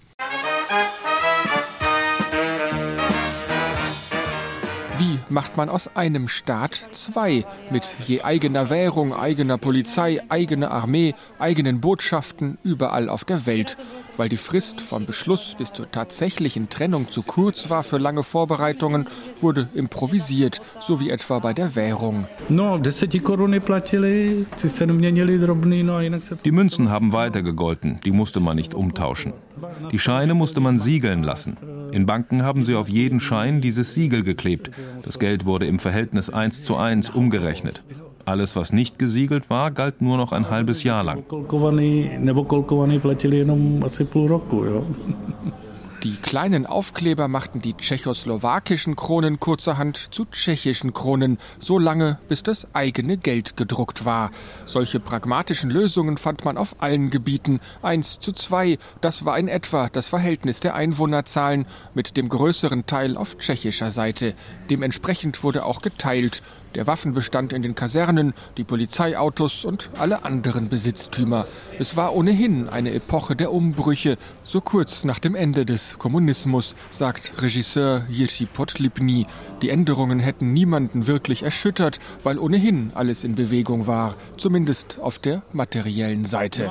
Macht 5.30 5.56
man 5.56 5.68
aus 5.68 5.96
einem 5.96 6.28
Staat 6.28 6.74
zwei, 6.92 7.44
mit 7.70 7.96
je 8.04 8.22
eigener 8.22 8.70
Währung, 8.70 9.14
eigener 9.14 9.58
Polizei, 9.58 10.20
eigener 10.28 10.70
Armee, 10.70 11.14
eigenen 11.38 11.80
Botschaften 11.80 12.58
überall 12.62 13.08
auf 13.08 13.24
der 13.24 13.46
Welt? 13.46 13.76
Weil 14.16 14.28
die 14.28 14.36
Frist 14.36 14.80
vom 14.80 15.04
Beschluss 15.04 15.54
bis 15.58 15.72
zur 15.72 15.90
tatsächlichen 15.90 16.70
Trennung 16.70 17.10
zu 17.10 17.22
kurz 17.22 17.68
war 17.68 17.82
für 17.82 17.98
lange 17.98 18.22
Vorbereitungen, 18.22 19.06
wurde 19.40 19.68
improvisiert, 19.74 20.60
so 20.80 21.00
wie 21.00 21.10
etwa 21.10 21.38
bei 21.38 21.52
der 21.52 21.74
Währung. 21.74 22.26
Die 26.44 26.52
Münzen 26.52 26.90
haben 26.90 27.12
weiter 27.12 27.42
gegolten, 27.42 28.00
die 28.04 28.12
musste 28.12 28.40
man 28.40 28.56
nicht 28.56 28.74
umtauschen. 28.74 29.32
Die 29.92 29.98
Scheine 29.98 30.34
musste 30.34 30.60
man 30.60 30.76
siegeln 30.76 31.22
lassen. 31.22 31.56
In 31.92 32.06
Banken 32.06 32.42
haben 32.42 32.62
sie 32.62 32.74
auf 32.74 32.88
jeden 32.88 33.20
Schein 33.20 33.60
dieses 33.60 33.94
Siegel 33.94 34.22
geklebt. 34.22 34.70
Das 35.02 35.18
Geld 35.18 35.44
wurde 35.44 35.66
im 35.66 35.78
Verhältnis 35.78 36.30
1 36.30 36.62
zu 36.62 36.76
1 36.76 37.10
umgerechnet. 37.10 37.82
Alles, 38.26 38.56
was 38.56 38.72
nicht 38.72 38.98
gesiegelt 38.98 39.50
war, 39.50 39.70
galt 39.70 40.02
nur 40.02 40.16
noch 40.16 40.32
ein 40.32 40.50
halbes 40.50 40.82
Jahr 40.82 41.04
lang. 41.04 41.22
Die 46.02 46.16
kleinen 46.16 46.66
Aufkleber 46.66 47.26
machten 47.26 47.62
die 47.62 47.74
tschechoslowakischen 47.74 48.96
Kronen 48.96 49.40
kurzerhand 49.40 49.96
zu 49.96 50.24
tschechischen 50.24 50.92
Kronen, 50.92 51.38
so 51.58 51.78
lange, 51.78 52.18
bis 52.28 52.42
das 52.42 52.68
eigene 52.74 53.16
Geld 53.16 53.56
gedruckt 53.56 54.04
war. 54.04 54.30
Solche 54.66 55.00
pragmatischen 55.00 55.70
Lösungen 55.70 56.18
fand 56.18 56.44
man 56.44 56.58
auf 56.58 56.76
allen 56.80 57.10
Gebieten. 57.10 57.60
Eins 57.80 58.18
zu 58.18 58.32
zwei, 58.32 58.78
das 59.00 59.24
war 59.24 59.38
in 59.38 59.48
etwa 59.48 59.88
das 59.88 60.08
Verhältnis 60.08 60.60
der 60.60 60.74
Einwohnerzahlen, 60.74 61.64
mit 61.94 62.16
dem 62.16 62.28
größeren 62.28 62.86
Teil 62.86 63.16
auf 63.16 63.38
tschechischer 63.38 63.90
Seite. 63.90 64.34
Dementsprechend 64.68 65.42
wurde 65.42 65.64
auch 65.64 65.80
geteilt 65.80 66.42
der 66.76 66.86
Waffenbestand 66.86 67.54
in 67.54 67.62
den 67.62 67.74
Kasernen, 67.74 68.34
die 68.58 68.64
Polizeiautos 68.64 69.64
und 69.64 69.88
alle 69.98 70.24
anderen 70.24 70.68
Besitztümer. 70.68 71.46
Es 71.78 71.96
war 71.96 72.14
ohnehin 72.14 72.68
eine 72.68 72.92
Epoche 72.92 73.34
der 73.34 73.50
Umbrüche, 73.50 74.18
so 74.44 74.60
kurz 74.60 75.04
nach 75.04 75.18
dem 75.18 75.34
Ende 75.34 75.64
des 75.64 75.98
Kommunismus, 75.98 76.76
sagt 76.90 77.40
Regisseur 77.40 78.02
Jiří 78.10 78.46
Podlipny. 78.46 79.26
Die 79.62 79.70
Änderungen 79.70 80.20
hätten 80.20 80.52
niemanden 80.52 81.06
wirklich 81.06 81.42
erschüttert, 81.42 81.98
weil 82.22 82.38
ohnehin 82.38 82.90
alles 82.94 83.24
in 83.24 83.34
Bewegung 83.34 83.86
war, 83.86 84.14
zumindest 84.36 85.00
auf 85.00 85.18
der 85.18 85.42
materiellen 85.52 86.26
Seite. 86.26 86.70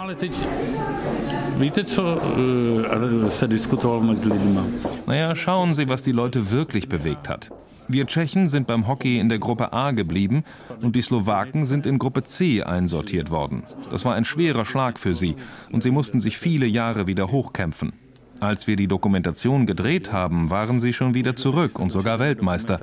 Naja, 5.07 5.35
schauen 5.35 5.73
Sie, 5.73 5.89
was 5.89 6.03
die 6.03 6.11
Leute 6.11 6.51
wirklich 6.51 6.89
bewegt 6.89 7.27
hat. 7.27 7.49
Wir 7.88 8.08
Tschechen 8.08 8.48
sind 8.48 8.65
beim 8.67 8.88
Hockey 8.88 9.19
in 9.19 9.30
der 9.30 9.39
Gruppe 9.39 9.71
A 9.71 9.91
geblieben 9.91 10.43
und 10.82 10.95
die 10.95 11.02
Slowaken 11.02 11.65
sind 11.65 11.86
in 11.86 12.00
Gruppe 12.00 12.24
C 12.24 12.63
einsortiert 12.63 13.30
worden. 13.30 13.63
Das 13.91 14.06
war 14.06 14.15
ein 14.15 14.26
schwerer 14.26 14.65
Schlag 14.65 14.98
für 14.98 15.13
sie 15.13 15.36
und 15.71 15.84
sie 15.84 15.91
mussten 15.91 16.19
sich 16.19 16.38
viele 16.38 16.65
Jahre 16.65 17.06
wieder 17.06 17.32
hochkämpfen. 17.32 17.93
Als 18.39 18.67
wir 18.67 18.76
die 18.76 18.88
Dokumentation 18.88 19.65
gedreht 19.65 20.12
haben, 20.12 20.50
waren 20.50 20.80
sie 20.80 20.93
schon 20.93 21.13
wieder 21.13 21.36
zurück 21.36 21.80
und 21.80 21.91
sogar 21.91 22.19
Weltmeister. 22.19 22.80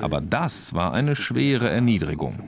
Aber 0.00 0.20
das 0.20 0.72
war 0.72 0.92
eine 0.92 1.14
schwere 1.14 1.68
Erniedrigung. 1.68 2.38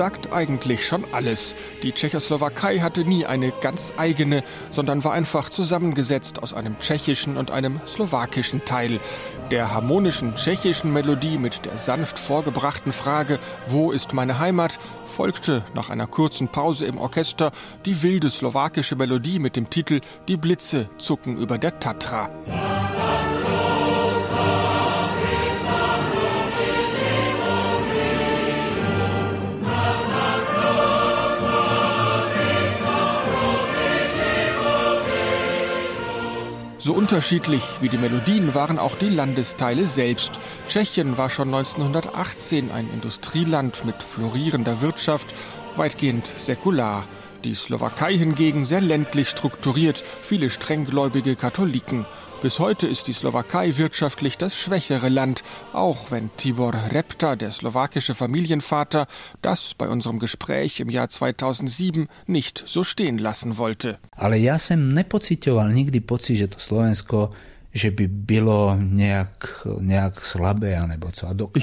Sagt 0.00 0.32
eigentlich 0.32 0.86
schon 0.86 1.04
alles. 1.12 1.54
Die 1.82 1.92
Tschechoslowakei 1.92 2.78
hatte 2.78 3.04
nie 3.04 3.26
eine 3.26 3.52
ganz 3.60 3.92
eigene, 3.98 4.42
sondern 4.70 5.04
war 5.04 5.12
einfach 5.12 5.50
zusammengesetzt 5.50 6.42
aus 6.42 6.54
einem 6.54 6.78
tschechischen 6.78 7.36
und 7.36 7.50
einem 7.50 7.82
slowakischen 7.86 8.64
Teil. 8.64 8.98
Der 9.50 9.74
harmonischen 9.74 10.34
tschechischen 10.36 10.94
Melodie 10.94 11.36
mit 11.36 11.66
der 11.66 11.76
sanft 11.76 12.18
vorgebrachten 12.18 12.92
Frage 12.92 13.38
Wo 13.66 13.92
ist 13.92 14.14
meine 14.14 14.38
Heimat? 14.38 14.78
folgte 15.04 15.66
nach 15.74 15.90
einer 15.90 16.06
kurzen 16.06 16.48
Pause 16.48 16.86
im 16.86 16.96
Orchester 16.96 17.52
die 17.84 18.02
wilde 18.02 18.30
slowakische 18.30 18.96
Melodie 18.96 19.38
mit 19.38 19.54
dem 19.54 19.68
Titel 19.68 20.00
Die 20.28 20.38
Blitze 20.38 20.88
zucken 20.96 21.36
über 21.36 21.58
der 21.58 21.78
Tatra. 21.78 22.30
So 36.82 36.94
unterschiedlich 36.94 37.62
wie 37.82 37.90
die 37.90 37.98
Melodien 37.98 38.54
waren 38.54 38.78
auch 38.78 38.96
die 38.96 39.10
Landesteile 39.10 39.84
selbst. 39.84 40.40
Tschechien 40.66 41.18
war 41.18 41.28
schon 41.28 41.48
1918 41.48 42.72
ein 42.72 42.88
Industrieland 42.90 43.84
mit 43.84 44.02
florierender 44.02 44.80
Wirtschaft, 44.80 45.34
weitgehend 45.76 46.32
säkular. 46.38 47.04
Die 47.44 47.54
Slowakei 47.54 48.16
hingegen 48.16 48.64
sehr 48.64 48.80
ländlich 48.80 49.28
strukturiert, 49.28 50.02
viele 50.22 50.48
strenggläubige 50.48 51.36
Katholiken. 51.36 52.06
Bis 52.42 52.58
heute 52.58 52.86
ist 52.86 53.06
die 53.06 53.12
Slowakei 53.12 53.76
wirtschaftlich 53.76 54.38
das 54.38 54.56
schwächere 54.56 55.10
Land, 55.10 55.42
auch 55.74 56.10
wenn 56.10 56.34
Tibor 56.38 56.72
Repta, 56.90 57.36
der 57.36 57.52
slowakische 57.52 58.14
Familienvater, 58.14 59.06
das 59.42 59.74
bei 59.74 59.86
unserem 59.88 60.18
Gespräch 60.18 60.80
im 60.80 60.88
Jahr 60.88 61.10
2007 61.10 62.08
nicht 62.26 62.64
so 62.66 62.82
stehen 62.82 63.18
lassen 63.18 63.58
wollte. 63.58 63.98
Ale 64.12 64.38
ja 64.38 64.58
sem 64.58 64.88
nepocitoval 64.88 65.70
nikdy 65.70 66.00
pocit, 66.00 66.38
že 66.38 66.48
to 66.48 66.58
Ich 67.72 67.84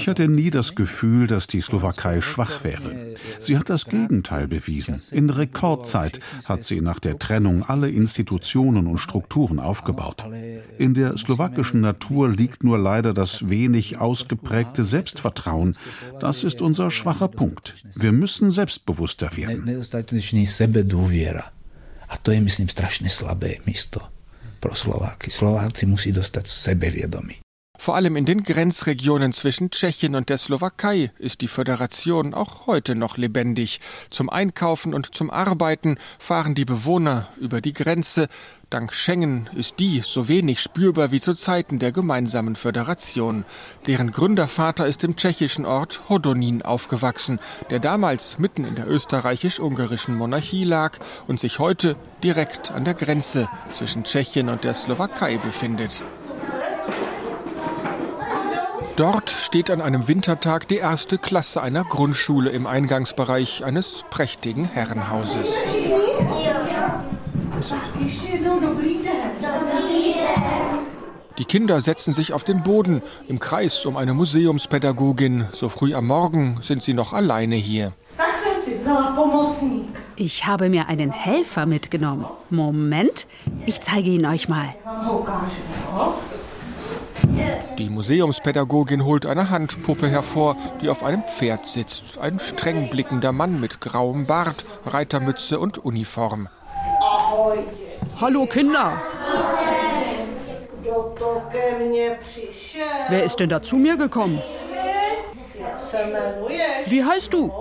hatte 0.08 0.28
nie 0.28 0.50
das 0.50 0.74
Gefühl, 0.74 1.26
dass 1.26 1.46
die 1.46 1.60
Slowakei 1.60 2.22
schwach 2.22 2.64
wäre. 2.64 3.14
Sie 3.38 3.58
hat 3.58 3.68
das 3.68 3.84
Gegenteil 3.84 4.48
bewiesen. 4.48 4.98
In 5.10 5.28
Rekordzeit 5.28 6.20
hat 6.46 6.64
sie 6.64 6.80
nach 6.80 6.98
der 6.98 7.18
Trennung 7.18 7.62
alle 7.62 7.90
Institutionen 7.90 8.86
und 8.86 8.96
Strukturen 8.98 9.58
aufgebaut. 9.58 10.24
In 10.78 10.94
der 10.94 11.18
slowakischen 11.18 11.82
Natur 11.82 12.30
liegt 12.30 12.64
nur 12.64 12.78
leider 12.78 13.12
das 13.12 13.50
wenig 13.50 13.98
ausgeprägte 13.98 14.84
Selbstvertrauen. 14.84 15.76
Das 16.20 16.42
ist 16.42 16.62
unser 16.62 16.90
schwacher 16.90 17.28
Punkt. 17.28 17.74
Wir 17.94 18.12
müssen 18.12 18.50
selbstbewusster 18.50 19.36
werden. 19.36 19.68
A 22.10 22.16
to 22.16 22.32
je, 22.32 22.40
myslím, 22.40 22.68
strašne 22.68 23.08
slabé 23.08 23.60
místo 23.66 24.00
pro 24.60 24.74
Slováky. 24.74 25.30
Slováci 25.30 25.86
musí 25.86 26.12
dostať 26.12 26.46
sebevědomí. 26.48 27.34
Vor 27.80 27.94
allem 27.94 28.16
in 28.16 28.24
den 28.24 28.42
Grenzregionen 28.42 29.32
zwischen 29.32 29.70
Tschechien 29.70 30.16
und 30.16 30.28
der 30.30 30.36
Slowakei 30.36 31.12
ist 31.18 31.40
die 31.42 31.48
Föderation 31.48 32.34
auch 32.34 32.66
heute 32.66 32.96
noch 32.96 33.16
lebendig. 33.16 33.80
Zum 34.10 34.28
Einkaufen 34.28 34.94
und 34.94 35.14
zum 35.14 35.30
Arbeiten 35.30 35.96
fahren 36.18 36.56
die 36.56 36.64
Bewohner 36.64 37.28
über 37.40 37.60
die 37.60 37.72
Grenze. 37.72 38.26
Dank 38.68 38.92
Schengen 38.92 39.48
ist 39.54 39.78
die 39.78 40.02
so 40.04 40.26
wenig 40.28 40.60
spürbar 40.60 41.12
wie 41.12 41.20
zu 41.20 41.34
Zeiten 41.34 41.78
der 41.78 41.92
gemeinsamen 41.92 42.56
Föderation. 42.56 43.44
Deren 43.86 44.10
Gründervater 44.10 44.88
ist 44.88 45.04
im 45.04 45.14
tschechischen 45.14 45.64
Ort 45.64 46.00
Hodonin 46.08 46.62
aufgewachsen, 46.62 47.38
der 47.70 47.78
damals 47.78 48.40
mitten 48.40 48.64
in 48.64 48.74
der 48.74 48.88
österreichisch-ungarischen 48.88 50.16
Monarchie 50.16 50.64
lag 50.64 50.98
und 51.28 51.38
sich 51.38 51.60
heute 51.60 51.94
direkt 52.24 52.72
an 52.72 52.84
der 52.84 52.94
Grenze 52.94 53.48
zwischen 53.70 54.02
Tschechien 54.02 54.48
und 54.48 54.64
der 54.64 54.74
Slowakei 54.74 55.38
befindet. 55.38 56.04
Dort 58.98 59.30
steht 59.30 59.70
an 59.70 59.80
einem 59.80 60.08
Wintertag 60.08 60.66
die 60.66 60.78
erste 60.78 61.18
Klasse 61.18 61.62
einer 61.62 61.84
Grundschule 61.84 62.50
im 62.50 62.66
Eingangsbereich 62.66 63.64
eines 63.64 64.02
prächtigen 64.10 64.64
Herrenhauses. 64.64 65.54
Die 71.38 71.44
Kinder 71.44 71.80
setzen 71.80 72.12
sich 72.12 72.32
auf 72.32 72.42
den 72.42 72.64
Boden 72.64 73.00
im 73.28 73.38
Kreis 73.38 73.86
um 73.86 73.96
eine 73.96 74.14
Museumspädagogin. 74.14 75.46
So 75.52 75.68
früh 75.68 75.94
am 75.94 76.08
Morgen 76.08 76.58
sind 76.62 76.82
sie 76.82 76.92
noch 76.92 77.12
alleine 77.12 77.54
hier. 77.54 77.92
Ich 80.16 80.46
habe 80.46 80.68
mir 80.68 80.88
einen 80.88 81.12
Helfer 81.12 81.66
mitgenommen. 81.66 82.24
Moment, 82.50 83.28
ich 83.64 83.80
zeige 83.80 84.10
ihn 84.10 84.26
euch 84.26 84.48
mal. 84.48 84.74
Die 87.78 87.90
Museumspädagogin 87.90 89.04
holt 89.04 89.24
eine 89.24 89.50
Handpuppe 89.50 90.08
hervor, 90.08 90.56
die 90.80 90.88
auf 90.88 91.04
einem 91.04 91.22
Pferd 91.22 91.66
sitzt. 91.66 92.18
Ein 92.18 92.38
streng 92.38 92.90
blickender 92.90 93.32
Mann 93.32 93.60
mit 93.60 93.80
grauem 93.80 94.26
Bart, 94.26 94.64
Reitermütze 94.84 95.58
und 95.60 95.78
Uniform. 95.78 96.48
Hallo 98.20 98.46
Kinder! 98.46 99.00
Wer 103.08 103.24
ist 103.24 103.38
denn 103.38 103.48
da 103.48 103.62
zu 103.62 103.76
mir 103.76 103.96
gekommen? 103.96 104.42
Wie 106.86 107.04
heißt 107.04 107.32
du? 107.32 107.52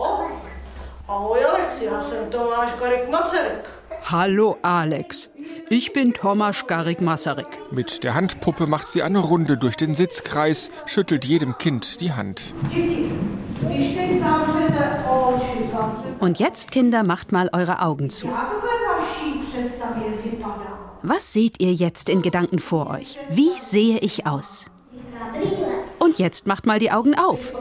Hallo 4.10 4.56
Alex. 4.62 5.32
Ich 5.70 5.92
bin 5.92 6.14
Tomasz 6.14 6.66
Garik 6.66 7.02
Masaryk. 7.02 7.50
Mit 7.72 8.06
der 8.06 8.16
Handpuppe 8.16 8.66
macht 8.66 8.88
sie 8.88 9.04
eine 9.04 9.20
Runde 9.20 9.58
durch 9.58 9.76
den 9.76 9.96
Sitzkreis, 9.96 10.72
schüttelt 10.86 11.26
jedem 11.26 11.58
Kind 11.58 12.00
die 12.00 12.14
Hand. 12.14 12.54
Und 16.22 16.40
jetzt, 16.40 16.72
Kinder, 16.72 17.04
macht 17.04 17.34
mal 17.34 17.50
eure 17.52 17.82
Augen 17.82 18.10
zu. 18.10 18.30
Was 21.04 21.34
seht 21.34 21.60
ihr 21.60 21.74
jetzt 21.74 22.08
in 22.08 22.22
Gedanken 22.22 22.60
vor 22.60 22.90
euch? 22.90 23.18
Wie 23.30 23.52
sehe 23.60 23.98
ich 23.98 24.26
aus? 24.26 24.68
Und 26.00 26.18
jetzt 26.18 26.48
macht 26.48 26.66
mal 26.66 26.80
die 26.80 26.92
Augen 26.92 27.14
auf. 27.14 27.52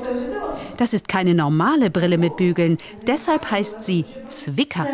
Das 0.77 0.93
ist 0.93 1.09
keine 1.09 1.35
normale 1.35 1.91
Brille 1.91 2.19
mit 2.19 2.37
Bügeln, 2.37 2.79
deshalb 3.07 3.51
heißt 3.51 3.83
sie 3.83 4.05
Zwicker. 4.27 4.87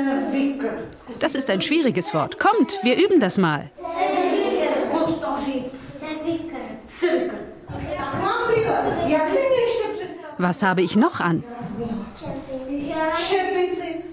Das 1.21 1.35
ist 1.35 1.51
ein 1.51 1.61
schwieriges 1.62 2.14
Wort. 2.14 2.38
Kommt, 2.38 2.79
wir 2.83 2.97
üben 2.97 3.21
das 3.21 3.38
mal. 3.38 3.71
Was 10.38 10.62
habe 10.62 10.83
ich 10.83 10.97
noch 10.97 11.21
an? 11.21 11.45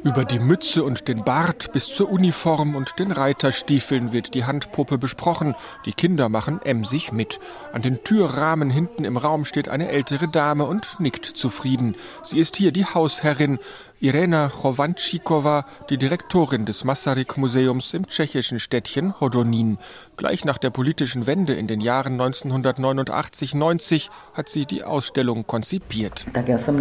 Über 0.02 0.24
die 0.24 0.40
Mütze 0.40 0.86
und 0.86 1.10
den 1.10 1.26
Bart 1.26 1.74
bis 1.74 1.88
zur 1.88 2.10
Uniform 2.10 2.76
und 2.76 3.00
den 3.00 3.12
Reiterstiefeln 3.12 4.14
wird 4.14 4.34
die 4.34 4.46
Handpuppe 4.46 4.98
besprochen. 4.98 5.56
Die 5.86 5.92
Kinder 5.92 6.30
machen 6.30 6.62
emsig 6.64 7.12
mit. 7.12 7.40
An 7.74 7.82
den 7.82 8.02
Türrahmen 8.06 8.70
hinten 8.70 9.04
im 9.04 9.18
Raum 9.18 9.44
steht 9.44 9.68
eine 9.68 9.90
ältere 9.90 10.30
Dame 10.30 10.64
und 10.66 11.02
nickt 11.02 11.26
zufrieden. 11.26 11.96
Sie 12.24 12.40
ist 12.40 12.56
hier 12.56 12.72
die 12.72 12.86
Hausherrin. 12.86 13.60
Irena 14.02 14.48
Chovančíková, 14.48 15.66
die 15.90 15.98
Direktorin 15.98 16.66
des 16.66 16.86
Masaryk-Museums 16.86 17.94
im 17.94 18.08
tschechischen 18.08 18.62
Städtchen 18.62 19.20
Hodonín. 19.20 19.78
Gleich 20.16 20.46
nach 20.46 20.58
der 20.58 20.70
politischen 20.70 21.28
Wende 21.28 21.54
in 21.56 21.68
den 21.68 21.82
Jahren 21.82 22.18
1989-90 22.22 24.08
hat 24.34 24.48
sie 24.48 24.66
die 24.66 24.86
Ausstellung 24.86 25.46
konzipiert. 25.46 26.26
Tak 26.32 26.48
já 26.48 26.58
jsem 26.58 26.80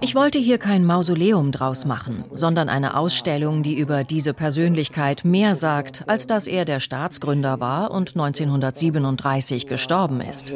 ich 0.00 0.14
wollte 0.14 0.38
hier 0.38 0.58
kein 0.58 0.84
Mausoleum 0.84 1.52
draus 1.52 1.86
machen, 1.86 2.24
sondern 2.32 2.68
eine 2.68 2.96
Ausstellung, 2.98 3.62
die 3.62 3.78
über 3.78 4.04
diese 4.04 4.34
Persönlichkeit 4.34 5.24
mehr 5.24 5.54
sagt, 5.54 6.04
als 6.06 6.26
dass 6.26 6.46
er 6.46 6.66
der 6.66 6.80
Staatsgründer 6.80 7.60
war 7.60 7.90
und 7.90 8.10
1937 8.10 9.66
gestorben 9.66 10.20
ist. 10.20 10.52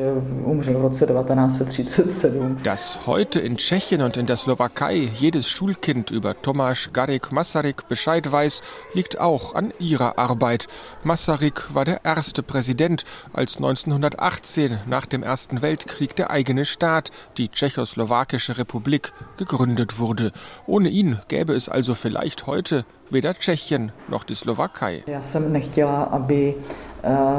Dass 2.63 3.07
heute 3.07 3.41
in 3.41 3.57
Tschechien 3.57 4.03
und 4.03 4.17
in 4.19 4.27
der 4.27 4.37
Slowakei 4.37 5.09
jedes 5.19 5.49
Schulkind 5.49 6.11
über 6.11 6.33
Tomáš 6.33 6.93
Garik 6.93 7.33
Masaryk 7.33 7.89
Bescheid 7.89 8.31
weiß, 8.31 8.61
liegt 8.93 9.19
auch 9.19 9.55
an 9.55 9.73
ihrer 9.79 10.19
Arbeit. 10.19 10.69
Masaryk 11.03 11.75
war 11.75 11.87
der 11.87 12.05
erste 12.05 12.43
Präsident, 12.43 13.05
als 13.33 13.57
1918 13.57 14.81
nach 14.87 15.07
dem 15.07 15.23
Ersten 15.23 15.63
Weltkrieg 15.63 16.15
der 16.17 16.31
eigene 16.31 16.67
Staat, 16.67 17.11
die 17.39 17.49
Tschechoslowakische 17.49 18.59
Republik, 18.59 19.13
gegründet 19.45 19.99
wurde. 19.99 20.33
Ohne 20.67 20.89
ihn 20.89 21.19
gäbe 21.29 21.55
es 21.55 21.69
also 21.69 21.95
vielleicht 21.95 22.47
heute 22.47 22.85
weder 23.11 23.35
Tschechien 23.35 23.93
noch 24.09 24.25
die 24.25 24.35
Slowakei. 24.35 25.03
Já 25.07 25.23
jsem 25.23 25.53
nechtěla, 25.53 26.03
aby 26.03 26.55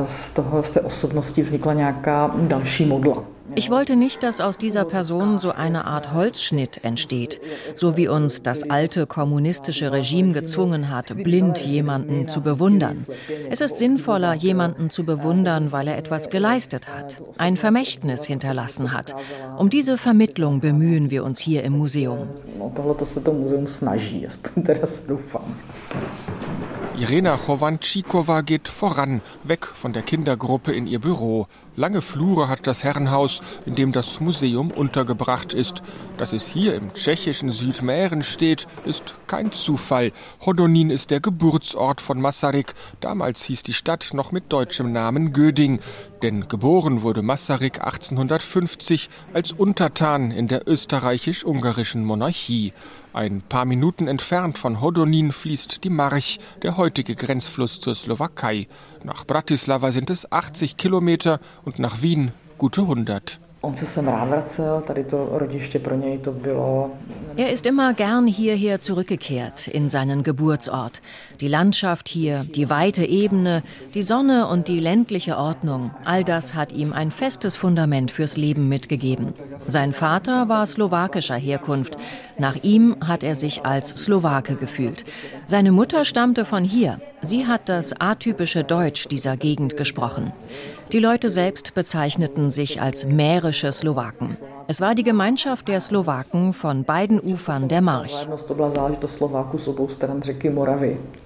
z 0.04 0.32
toho 0.32 0.64
z 0.64 0.72
té 0.72 0.82
osobnosti 0.82 1.42
vznikla 1.42 1.74
nějaká 1.74 2.36
další 2.36 2.86
modla. 2.86 3.24
Ich 3.56 3.70
wollte 3.70 3.96
nicht, 3.96 4.24
dass 4.24 4.42
aus 4.42 4.58
dieser 4.58 4.86
Person 4.86 5.40
so 5.40 5.52
eine 5.52 5.86
Art 5.86 6.14
Holzschnitt 6.14 6.84
entsteht, 6.84 7.42
so 7.76 7.98
wie 7.98 8.08
uns 8.08 8.44
das 8.44 8.70
alte 8.70 9.08
kommunistische 9.08 9.92
Regime 9.92 10.34
gezwungen 10.34 10.90
hat, 10.90 11.16
blind 11.16 11.60
jemanden 11.60 12.28
zu 12.28 12.42
bewundern. 12.42 13.06
Es 13.50 13.62
ist 13.62 13.78
sinnvoller, 13.78 14.34
jemanden 14.34 14.90
zu 14.90 15.04
bewundern, 15.04 15.72
weil 15.72 15.88
er 15.88 15.98
etwas 15.98 16.30
geleistet 16.30 16.88
hat, 16.88 17.22
ein 17.38 17.58
Vermächtnis 17.58 18.26
hinterlassen 18.26 18.94
hat. 18.94 19.16
Um 19.58 19.70
diese 19.70 19.98
Vermittlung 19.98 20.60
bemühen 20.60 21.10
wir 21.10 21.24
uns 21.24 21.40
hier 21.40 21.64
im 21.64 21.78
Museum. 21.78 22.30
Irena 27.02 27.36
Chovančíková 27.36 28.42
geht 28.44 28.68
voran, 28.68 29.22
weg 29.44 29.66
von 29.66 29.92
der 29.92 30.04
Kindergruppe 30.04 30.72
in 30.72 30.86
ihr 30.86 31.00
Büro. 31.00 31.48
Lange 31.82 32.04
Flure 32.04 32.48
hat 32.48 32.68
das 32.68 32.84
Herrenhaus, 32.84 33.42
in 33.66 33.74
dem 33.74 33.92
das 33.92 34.20
Museum 34.20 34.70
untergebracht 34.70 35.56
ist. 35.56 35.82
Dass 36.16 36.32
es 36.32 36.46
hier 36.46 36.76
im 36.76 36.94
tschechischen 36.94 37.50
Südmähren 37.50 38.22
steht, 38.22 38.68
ist 38.86 39.16
kein 39.26 39.52
Zufall. 39.52 40.12
Hodonín 40.46 40.92
ist 40.92 41.10
der 41.10 41.22
Geburtsort 41.22 42.00
von 42.00 42.22
Masaryk. 42.22 42.76
Damals 43.00 43.42
hieß 43.46 43.64
die 43.64 43.74
Stadt 43.74 44.12
noch 44.14 44.32
mit 44.32 44.54
deutschem 44.54 44.92
Namen 44.92 45.34
Göding. 45.34 45.80
Denn 46.22 46.48
geboren 46.48 47.02
wurde 47.02 47.24
Masaryk 47.24 47.82
1850 47.82 49.10
als 49.34 49.52
Untertan 49.52 50.30
in 50.30 50.48
der 50.48 50.68
österreichisch-ungarischen 50.68 52.06
Monarchie. 52.06 52.74
Ein 53.14 53.42
paar 53.42 53.66
Minuten 53.66 54.08
entfernt 54.08 54.58
von 54.58 54.80
Hodonín 54.80 55.34
fließt 55.34 55.84
die 55.84 55.90
March, 55.90 56.40
der 56.62 56.78
heutige 56.78 57.16
Grenzfluss 57.16 57.82
zur 57.82 57.94
Slowakei. 57.94 58.68
Nach 59.04 59.26
Bratislava 59.26 59.92
sind 59.92 60.10
es 60.10 60.32
80 60.32 60.78
Kilometer 60.78 61.42
und 61.66 61.78
nach 61.78 62.02
Wien 62.02 62.32
gute 62.58 62.82
100. 62.82 63.42
Er 67.38 67.52
ist 67.52 67.66
immer 67.68 67.94
gern 67.94 68.26
hierher 68.26 68.80
zurückgekehrt, 68.80 69.68
in 69.68 69.88
seinen 69.92 70.24
Geburtsort. 70.24 71.02
Die 71.40 71.48
Landschaft 71.48 72.10
hier, 72.10 72.44
die 72.44 72.72
weite 72.72 73.06
Ebene, 73.06 73.62
die 73.94 74.02
Sonne 74.02 74.48
und 74.48 74.68
die 74.68 74.80
ländliche 74.80 75.38
Ordnung, 75.38 75.92
all 76.06 76.24
das 76.24 76.56
hat 76.56 76.72
ihm 76.72 76.92
ein 76.92 77.12
festes 77.12 77.56
Fundament 77.56 78.10
fürs 78.10 78.36
Leben 78.36 78.68
mitgegeben. 78.68 79.34
Sein 79.60 79.94
Vater 79.94 80.50
war 80.50 80.66
slowakischer 80.66 81.36
Herkunft. 81.38 81.98
Nach 82.40 82.56
ihm 82.64 82.96
hat 83.06 83.22
er 83.22 83.36
sich 83.36 83.64
als 83.64 83.90
Slowake 83.90 84.56
gefühlt. 84.56 85.06
Seine 85.46 85.72
Mutter 85.72 86.04
stammte 86.04 86.46
von 86.46 86.64
hier. 86.64 87.00
Sie 87.22 87.46
hat 87.46 87.70
das 87.70 87.94
atypische 88.02 88.64
Deutsch 88.64 89.08
dieser 89.08 89.38
Gegend 89.38 89.78
gesprochen. 89.78 90.34
Die 90.92 91.00
Leute 91.00 91.30
selbst 91.30 91.74
bezeichneten 91.74 92.52
sich 92.52 92.82
als 92.82 93.06
mährische 93.06 93.72
Slowaken. 93.72 94.36
Es 94.68 94.82
war 94.82 94.94
die 94.94 95.04
Gemeinschaft 95.04 95.70
der 95.70 95.80
Slowaken 95.80 96.54
von 96.54 96.84
beiden 96.84 97.20
Ufern 97.20 97.70
der 97.70 97.82
March. 97.82 98.28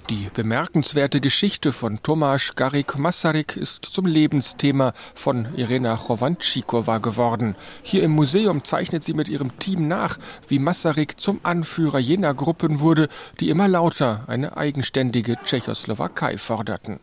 Die 0.10 0.28
bemerkenswerte 0.34 1.20
Geschichte 1.20 1.72
von 1.72 2.00
Tomáš 2.00 2.56
Garik 2.56 2.98
Masaryk 3.00 3.56
ist 3.58 3.86
zum 3.86 4.06
Lebensthema 4.06 4.94
von 5.16 5.48
Irena 5.56 5.96
Chovančíková 5.96 7.00
geworden. 7.00 7.56
Hier 7.82 8.04
im 8.04 8.12
Museum 8.12 8.64
zeichnet 8.64 9.04
sie 9.04 9.14
mit 9.16 9.30
ihrem 9.30 9.58
Team 9.58 9.88
nach, 9.88 10.20
wie 10.48 10.60
Masaryk 10.60 11.20
zum 11.20 11.40
Anführer 11.42 12.00
jener 12.00 12.36
Gruppen 12.36 12.82
wurde, 12.82 13.08
die 13.40 13.50
immer 13.50 13.68
lauter 13.68 14.26
eine 14.28 14.58
eigenständige 14.58 15.38
Tschechoslowakei 15.44 16.38
forderten. 16.38 17.00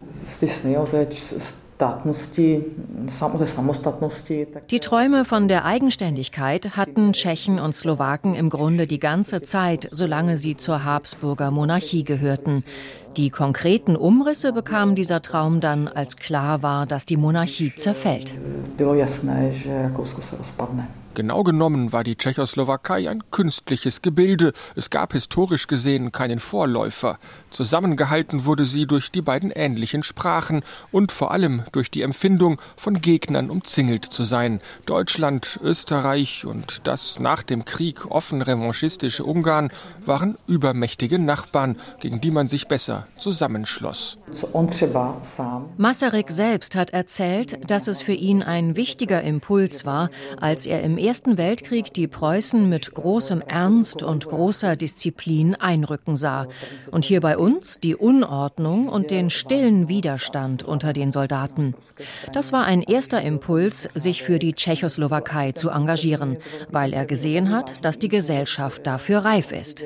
Die 4.70 4.80
Träume 4.80 5.24
von 5.24 5.48
der 5.48 5.64
Eigenständigkeit 5.64 6.76
hatten 6.76 7.12
Tschechen 7.12 7.58
und 7.58 7.74
Slowaken 7.74 8.34
im 8.34 8.50
Grunde 8.50 8.86
die 8.86 8.98
ganze 8.98 9.42
Zeit, 9.42 9.88
solange 9.90 10.36
sie 10.36 10.56
zur 10.56 10.84
Habsburger 10.84 11.50
Monarchie 11.50 12.04
gehörten. 12.04 12.64
Die 13.16 13.30
konkreten 13.30 13.96
Umrisse 13.96 14.52
bekam 14.52 14.94
dieser 14.94 15.20
Traum 15.22 15.60
dann, 15.60 15.88
als 15.88 16.16
klar 16.16 16.62
war, 16.62 16.86
dass 16.86 17.04
die 17.04 17.16
Monarchie 17.16 17.74
zerfällt. 17.74 18.34
Genau 21.14 21.42
genommen 21.42 21.92
war 21.92 22.04
die 22.04 22.16
Tschechoslowakei 22.16 23.10
ein 23.10 23.22
künstliches 23.30 24.00
Gebilde. 24.00 24.54
Es 24.76 24.88
gab 24.88 25.12
historisch 25.12 25.66
gesehen 25.66 26.10
keinen 26.10 26.38
Vorläufer. 26.38 27.18
Zusammengehalten 27.50 28.46
wurde 28.46 28.64
sie 28.64 28.86
durch 28.86 29.10
die 29.10 29.20
beiden 29.20 29.50
ähnlichen 29.50 30.02
Sprachen 30.04 30.62
und 30.90 31.12
vor 31.12 31.30
allem 31.30 31.64
durch 31.72 31.90
die 31.90 32.00
Empfindung, 32.00 32.58
von 32.76 33.02
Gegnern 33.02 33.50
umzingelt 33.50 34.06
zu 34.06 34.24
sein. 34.24 34.60
Deutschland, 34.86 35.60
Österreich 35.62 36.46
und 36.46 36.80
das 36.84 37.18
nach 37.18 37.42
dem 37.42 37.66
Krieg 37.66 38.10
offen 38.10 38.40
revanchistische 38.40 39.24
Ungarn 39.24 39.70
waren 40.06 40.38
übermächtige 40.46 41.18
Nachbarn, 41.18 41.76
gegen 42.00 42.22
die 42.22 42.30
man 42.30 42.48
sich 42.48 42.68
besser 42.68 43.06
zusammenschloss. 43.18 44.16
Masaryk 45.76 46.30
selbst 46.30 46.74
hat 46.74 46.90
erzählt, 46.90 47.70
dass 47.70 47.86
es 47.86 48.00
für 48.00 48.14
ihn 48.14 48.42
ein 48.42 48.76
wichtiger 48.76 49.22
Impuls 49.22 49.84
war, 49.84 50.08
als 50.40 50.64
er 50.64 50.82
im 50.82 51.01
Ersten 51.02 51.36
Weltkrieg 51.36 51.92
die 51.92 52.06
Preußen 52.06 52.68
mit 52.68 52.94
großem 52.94 53.40
Ernst 53.40 54.04
und 54.04 54.28
großer 54.28 54.76
Disziplin 54.76 55.56
einrücken 55.56 56.16
sah 56.16 56.46
und 56.92 57.04
hier 57.04 57.20
bei 57.20 57.36
uns 57.36 57.80
die 57.80 57.96
Unordnung 57.96 58.88
und 58.88 59.10
den 59.10 59.28
stillen 59.28 59.88
Widerstand 59.88 60.62
unter 60.62 60.92
den 60.92 61.10
Soldaten. 61.10 61.74
Das 62.32 62.52
war 62.52 62.66
ein 62.66 62.82
erster 62.82 63.20
Impuls, 63.20 63.88
sich 63.94 64.22
für 64.22 64.38
die 64.38 64.52
Tschechoslowakei 64.52 65.50
zu 65.50 65.70
engagieren, 65.70 66.36
weil 66.70 66.92
er 66.92 67.04
gesehen 67.04 67.50
hat, 67.50 67.84
dass 67.84 67.98
die 67.98 68.08
Gesellschaft 68.08 68.86
dafür 68.86 69.24
reif 69.24 69.50
ist. 69.50 69.82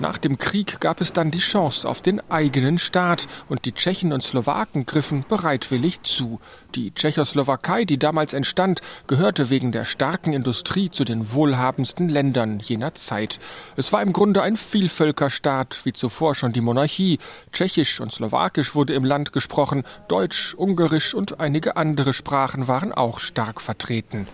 Nach 0.00 0.16
dem 0.16 0.38
Krieg 0.38 0.80
gab 0.80 1.00
es 1.00 1.12
dann 1.12 1.32
die 1.32 1.40
Chance 1.40 1.88
auf 1.88 2.00
den 2.00 2.20
eigenen 2.30 2.78
Staat 2.78 3.26
und 3.48 3.64
die 3.64 3.72
Tschechen 3.72 4.12
und 4.12 4.22
Slowaken 4.22 4.86
griffen 4.86 5.24
bereitwillig 5.28 6.02
zu. 6.02 6.38
Die 6.76 6.92
Tschechoslowakei, 6.94 7.84
die 7.84 7.98
damals 7.98 8.32
entstand, 8.32 8.80
gehörte 9.08 9.50
wegen 9.50 9.72
der 9.72 9.84
starken 9.84 10.32
Industrie 10.32 10.88
zu 10.88 11.04
den 11.04 11.32
wohlhabendsten 11.32 12.08
Ländern 12.08 12.60
jener 12.60 12.94
Zeit. 12.94 13.40
Es 13.76 13.92
war 13.92 14.00
im 14.02 14.12
Grunde 14.12 14.42
ein 14.42 14.56
Vielvölkerstaat, 14.56 15.80
wie 15.84 15.92
zuvor 15.92 16.36
schon 16.36 16.52
die 16.52 16.60
Monarchie. 16.60 17.18
Tschechisch 17.52 18.00
und 18.00 18.12
Slowakisch 18.12 18.76
wurde 18.76 18.94
im 18.94 19.04
Land 19.04 19.32
gesprochen, 19.32 19.82
Deutsch, 20.06 20.54
Ungarisch 20.54 21.12
und 21.14 21.40
einige 21.40 21.76
andere 21.76 22.12
Sprachen 22.12 22.68
waren 22.68 22.92
auch 22.92 23.18
stark 23.18 23.60
vertreten. 23.60 24.28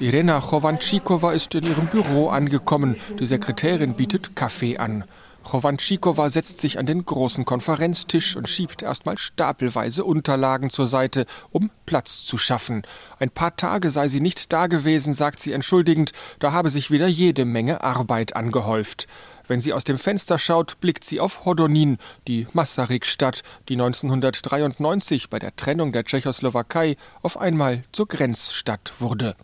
Irena 0.00 0.40
Chovančíková 0.40 1.32
ist 1.32 1.54
in 1.54 1.66
ihrem 1.66 1.86
Büro 1.86 2.30
angekommen. 2.30 2.96
Die 3.18 3.26
Sekretärin 3.26 3.92
bietet 3.92 4.34
Kaffee 4.34 4.78
an. 4.78 5.04
Chovančíková 5.44 6.30
setzt 6.30 6.58
sich 6.60 6.78
an 6.78 6.86
den 6.86 7.04
großen 7.04 7.44
Konferenztisch 7.44 8.34
und 8.34 8.48
schiebt 8.48 8.82
erstmal 8.82 9.18
stapelweise 9.18 10.04
Unterlagen 10.04 10.70
zur 10.70 10.86
Seite, 10.86 11.26
um 11.50 11.70
Platz 11.84 12.22
zu 12.22 12.38
schaffen. 12.38 12.82
Ein 13.18 13.30
paar 13.30 13.56
Tage 13.56 13.90
sei 13.90 14.08
sie 14.08 14.20
nicht 14.20 14.52
dagewesen, 14.54 15.12
sagt 15.12 15.40
sie 15.40 15.52
entschuldigend, 15.52 16.12
da 16.38 16.52
habe 16.52 16.70
sich 16.70 16.90
wieder 16.90 17.06
jede 17.06 17.44
Menge 17.44 17.82
Arbeit 17.84 18.36
angehäuft. 18.36 19.06
Wenn 19.50 19.60
sie 19.60 19.72
aus 19.72 19.82
dem 19.82 19.98
Fenster 19.98 20.38
schaut, 20.38 20.78
blickt 20.80 21.02
sie 21.02 21.18
auf 21.18 21.44
Hodonín, 21.44 21.98
die 22.28 22.46
Masaryk-Stadt, 22.52 23.42
die 23.68 23.72
1993 23.72 25.28
bei 25.28 25.40
der 25.40 25.56
Trennung 25.56 25.90
der 25.90 26.04
Tschechoslowakei 26.04 26.94
auf 27.20 27.36
einmal 27.36 27.82
zur 27.90 28.06
Grenzstadt 28.06 28.92
wurde. 29.00 29.34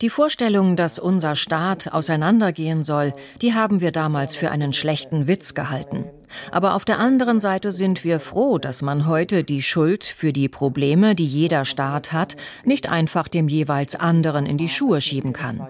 Die 0.00 0.08
Vorstellung, 0.08 0.76
dass 0.76 0.98
unser 0.98 1.36
Staat 1.36 1.92
auseinandergehen 1.92 2.82
soll, 2.82 3.12
die 3.42 3.52
haben 3.52 3.82
wir 3.82 3.92
damals 3.92 4.34
für 4.34 4.50
einen 4.50 4.72
schlechten 4.72 5.26
Witz 5.26 5.52
gehalten. 5.52 6.06
Aber 6.50 6.74
auf 6.74 6.84
der 6.84 6.98
anderen 6.98 7.40
Seite 7.40 7.72
sind 7.72 8.04
wir 8.04 8.20
froh, 8.20 8.58
dass 8.58 8.82
man 8.82 9.06
heute 9.06 9.44
die 9.44 9.62
Schuld 9.62 10.04
für 10.04 10.32
die 10.32 10.48
Probleme, 10.48 11.14
die 11.14 11.26
jeder 11.26 11.64
Staat 11.64 12.12
hat, 12.12 12.36
nicht 12.64 12.90
einfach 12.90 13.28
dem 13.28 13.48
jeweils 13.48 13.96
anderen 13.96 14.46
in 14.46 14.58
die 14.58 14.68
Schuhe 14.68 15.00
schieben 15.00 15.32
kann. 15.32 15.66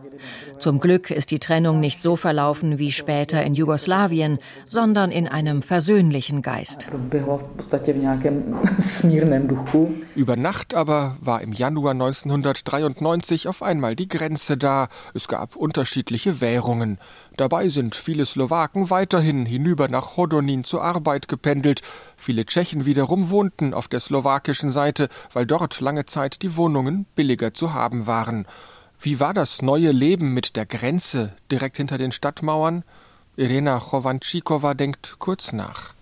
Zum 0.59 0.81
Glück 0.81 1.11
ist 1.11 1.31
die 1.31 1.39
Trennung 1.39 1.81
nicht 1.81 2.03
so 2.03 2.17
verlaufen 2.17 2.79
wie 2.79 2.93
später 2.93 3.43
in 3.43 3.55
Jugoslawien, 3.55 4.39
sondern 4.67 5.11
in 5.11 5.27
einem 5.27 5.63
versöhnlichen 5.63 6.43
Geist. 6.43 6.87
Über 10.21 10.37
Nacht 10.37 10.75
aber 10.75 11.17
war 11.23 11.41
im 11.41 11.55
Januar 11.55 11.93
1993 11.93 13.49
auf 13.49 13.63
einmal 13.63 13.97
die 13.97 14.07
Grenze 14.07 14.59
da. 14.59 14.89
Es 15.15 15.29
gab 15.29 15.57
unterschiedliche 15.57 16.43
Währungen. 16.43 16.99
Dabei 17.39 17.71
sind 17.71 17.95
viele 17.95 18.27
Slowaken 18.27 18.91
weiterhin 18.91 19.47
hinüber 19.47 19.89
nach 19.89 20.19
Hodonín 20.19 20.63
zur 20.63 20.83
Arbeit 20.83 21.27
gependelt. 21.27 21.81
Viele 22.19 22.45
Tschechen 22.45 22.85
wiederum 22.85 23.31
wohnten 23.31 23.73
auf 23.73 23.89
der 23.89 24.01
slowakischen 24.01 24.71
Seite, 24.71 25.09
weil 25.33 25.47
dort 25.47 25.81
lange 25.81 26.05
Zeit 26.05 26.43
die 26.43 26.55
Wohnungen 26.55 27.07
billiger 27.15 27.55
zu 27.55 27.73
haben 27.73 28.07
waren. 28.07 28.45
Wie 29.01 29.21
war 29.21 29.33
das 29.33 29.63
neue 29.63 29.91
Leben 29.91 30.35
mit 30.35 30.55
der 30.55 30.67
Grenze 30.67 31.33
direkt 31.51 31.79
hinter 31.79 31.97
den 31.97 32.13
Stadtmauern? 32.13 32.85
Irena 33.37 33.79
Chovančíková 33.79 34.75
denkt 34.75 35.17
kurz 35.19 35.55
nach. 35.55 35.95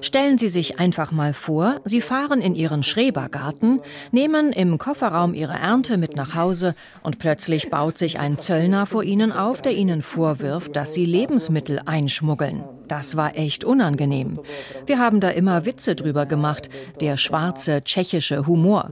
Stellen 0.00 0.38
Sie 0.38 0.48
sich 0.48 0.78
einfach 0.78 1.12
mal 1.12 1.34
vor, 1.34 1.80
Sie 1.84 2.00
fahren 2.00 2.40
in 2.40 2.54
Ihren 2.54 2.82
Schrebergarten, 2.82 3.82
nehmen 4.12 4.50
im 4.52 4.78
Kofferraum 4.78 5.34
Ihre 5.34 5.52
Ernte 5.52 5.98
mit 5.98 6.16
nach 6.16 6.34
Hause 6.34 6.74
und 7.02 7.18
plötzlich 7.18 7.68
baut 7.68 7.98
sich 7.98 8.18
ein 8.18 8.38
Zöllner 8.38 8.86
vor 8.86 9.04
Ihnen 9.04 9.30
auf, 9.30 9.60
der 9.60 9.74
Ihnen 9.74 10.00
vorwirft, 10.00 10.74
dass 10.74 10.94
Sie 10.94 11.04
Lebensmittel 11.04 11.80
einschmuggeln. 11.84 12.64
Das 12.88 13.16
war 13.16 13.36
echt 13.36 13.64
unangenehm. 13.64 14.40
Wir 14.86 14.98
haben 14.98 15.20
da 15.20 15.30
immer 15.30 15.64
Witze 15.64 15.94
drüber 15.94 16.26
gemacht, 16.26 16.68
der 17.00 17.16
schwarze 17.16 17.82
tschechische 17.84 18.46
Humor. 18.46 18.90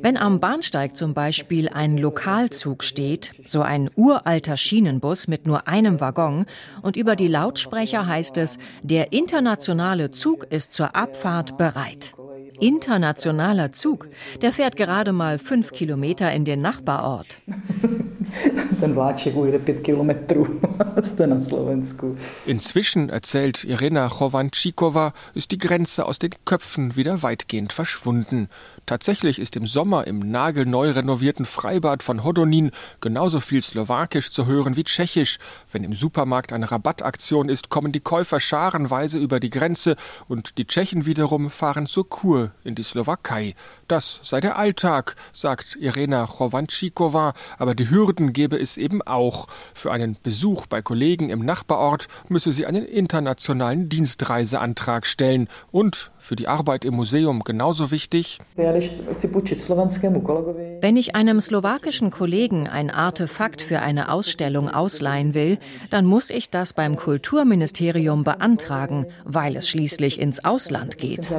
Wenn 0.00 0.16
am 0.16 0.38
Bahnsteig 0.38 0.96
zum 0.96 1.14
Beispiel 1.14 1.68
ein 1.68 1.98
Lokalzug 1.98 2.84
steht, 2.84 3.32
so 3.46 3.62
ein 3.62 3.90
uralter 3.96 4.56
Schienenbus 4.56 5.28
mit 5.28 5.46
nur 5.46 5.66
einem 5.66 6.00
Waggon, 6.00 6.46
und 6.80 6.96
über 6.96 7.16
die 7.16 7.28
Lautsprecher 7.28 8.06
heißt 8.06 8.36
es, 8.38 8.58
der 8.82 9.12
internationale 9.12 10.10
Zug 10.10 10.46
ist 10.50 10.72
zur 10.72 10.96
Abfahrt 10.96 11.58
bereit. 11.58 12.14
Internationaler 12.60 13.72
Zug, 13.72 14.08
der 14.40 14.52
fährt 14.52 14.76
gerade 14.76 15.12
mal 15.12 15.38
fünf 15.38 15.72
Kilometer 15.72 16.32
in 16.32 16.44
den 16.44 16.60
Nachbarort. 16.60 17.26
Inzwischen, 22.46 23.08
erzählt 23.10 23.64
Irena 23.64 24.08
Chovančíková, 24.08 25.12
ist 25.34 25.50
die 25.50 25.58
Grenze 25.58 26.06
aus 26.06 26.18
den 26.18 26.30
Köpfen 26.44 26.96
wieder 26.96 27.22
weitgehend 27.22 27.72
verschwunden. 27.72 28.48
Tatsächlich 28.86 29.38
ist 29.38 29.54
im 29.56 29.66
Sommer 29.66 30.06
im 30.06 30.18
nagelneu 30.18 30.90
renovierten 30.90 31.44
Freibad 31.44 32.02
von 32.02 32.24
Hodonin 32.24 32.72
genauso 33.00 33.38
viel 33.38 33.62
Slowakisch 33.62 34.30
zu 34.30 34.46
hören 34.46 34.76
wie 34.76 34.82
Tschechisch. 34.84 35.38
Wenn 35.70 35.84
im 35.84 35.92
Supermarkt 35.92 36.52
eine 36.52 36.70
Rabattaktion 36.70 37.48
ist, 37.48 37.68
kommen 37.68 37.92
die 37.92 38.00
Käufer 38.00 38.40
scharenweise 38.40 39.18
über 39.18 39.38
die 39.38 39.50
Grenze 39.50 39.94
und 40.26 40.58
die 40.58 40.66
Tschechen 40.66 41.06
wiederum 41.06 41.48
fahren 41.48 41.86
zur 41.86 42.08
Kur 42.08 42.50
in 42.64 42.74
die 42.74 42.82
Slowakei. 42.82 43.54
Das 43.86 44.20
sei 44.24 44.40
der 44.40 44.58
Alltag, 44.58 45.16
sagt 45.32 45.76
Irena 45.76 46.24
Chovančíková, 46.24 47.34
aber 47.58 47.74
die 47.74 47.90
Hürden 47.90 48.32
gebe 48.32 48.58
es 48.58 48.78
eben 48.78 49.02
auch. 49.02 49.46
Für 49.74 49.92
einen 49.92 50.16
Besuch 50.22 50.66
bei 50.66 50.82
Kollegen 50.82 51.30
im 51.30 51.44
Nachbarort 51.44 52.08
müsse 52.28 52.52
sie 52.52 52.66
einen 52.66 52.84
internationalen 52.84 53.88
Dienstreiseantrag 53.88 55.06
stellen 55.06 55.48
und 55.70 56.10
für 56.18 56.36
die 56.36 56.48
Arbeit 56.48 56.84
im 56.84 56.94
Museum 56.94 57.44
genauso 57.44 57.90
wichtig. 57.90 58.40
Wenn 60.80 60.96
ich 60.96 61.14
einem 61.14 61.40
slowakischen 61.40 62.10
Kollegen 62.10 62.68
ein 62.68 62.90
Artefakt 62.90 63.62
für 63.62 63.80
eine 63.80 64.10
Ausstellung 64.10 64.68
ausleihen 64.68 65.34
will, 65.34 65.58
dann 65.90 66.06
muss 66.06 66.30
ich 66.30 66.50
das 66.50 66.72
beim 66.72 66.96
Kulturministerium 66.96 68.24
beantragen, 68.24 69.06
weil 69.24 69.56
es 69.56 69.68
schließlich 69.68 70.20
ins 70.20 70.44
Ausland 70.44 70.98
geht. 70.98 71.30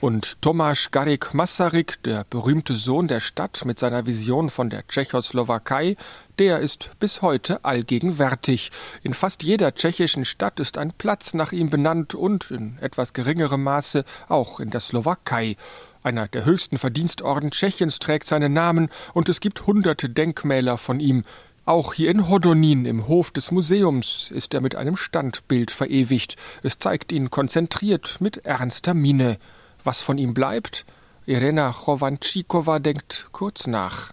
Und 0.00 0.42
Tomáš 0.42 0.90
Garik 0.90 1.34
Masaryk, 1.34 2.02
der 2.02 2.24
berühmte 2.28 2.74
Sohn 2.74 3.08
der 3.08 3.20
Stadt 3.20 3.64
mit 3.64 3.78
seiner 3.78 4.06
Vision 4.06 4.50
von 4.50 4.70
der 4.70 4.86
Tschechoslowakei, 4.86 5.96
der 6.38 6.58
ist 6.58 6.90
bis 6.98 7.22
heute 7.22 7.64
allgegenwärtig. 7.64 8.70
In 9.02 9.14
fast 9.14 9.42
jeder 9.42 9.74
tschechischen 9.74 10.24
Stadt 10.24 10.60
ist 10.60 10.78
ein 10.78 10.92
Platz 10.92 11.34
nach 11.34 11.52
ihm 11.52 11.70
benannt 11.70 12.14
und 12.14 12.50
in 12.50 12.78
etwas 12.80 13.12
geringerem 13.12 13.62
Maße 13.62 14.04
auch 14.28 14.60
in 14.60 14.70
der 14.70 14.80
Slowakei. 14.80 15.56
Einer 16.02 16.26
der 16.26 16.44
höchsten 16.44 16.76
Verdienstorden 16.76 17.50
Tschechiens 17.50 17.98
trägt 17.98 18.26
seinen 18.26 18.52
Namen 18.52 18.90
und 19.14 19.28
es 19.28 19.40
gibt 19.40 19.66
hunderte 19.66 20.10
Denkmäler 20.10 20.76
von 20.76 21.00
ihm. 21.00 21.24
Auch 21.66 21.94
hier 21.94 22.10
in 22.10 22.28
Hodonin 22.28 22.84
im 22.84 23.08
Hof 23.08 23.30
des 23.30 23.50
Museums 23.50 24.30
ist 24.30 24.52
er 24.52 24.60
mit 24.60 24.76
einem 24.76 24.96
Standbild 24.96 25.70
verewigt. 25.70 26.36
Es 26.62 26.78
zeigt 26.78 27.10
ihn 27.10 27.30
konzentriert 27.30 28.18
mit 28.20 28.44
ernster 28.44 28.92
Miene. 28.92 29.38
Was 29.82 30.02
von 30.02 30.18
ihm 30.18 30.34
bleibt? 30.34 30.84
Irena 31.26 31.72
Chovančíková 31.72 32.78
denkt 32.78 33.28
kurz 33.32 33.66
nach. 33.66 34.12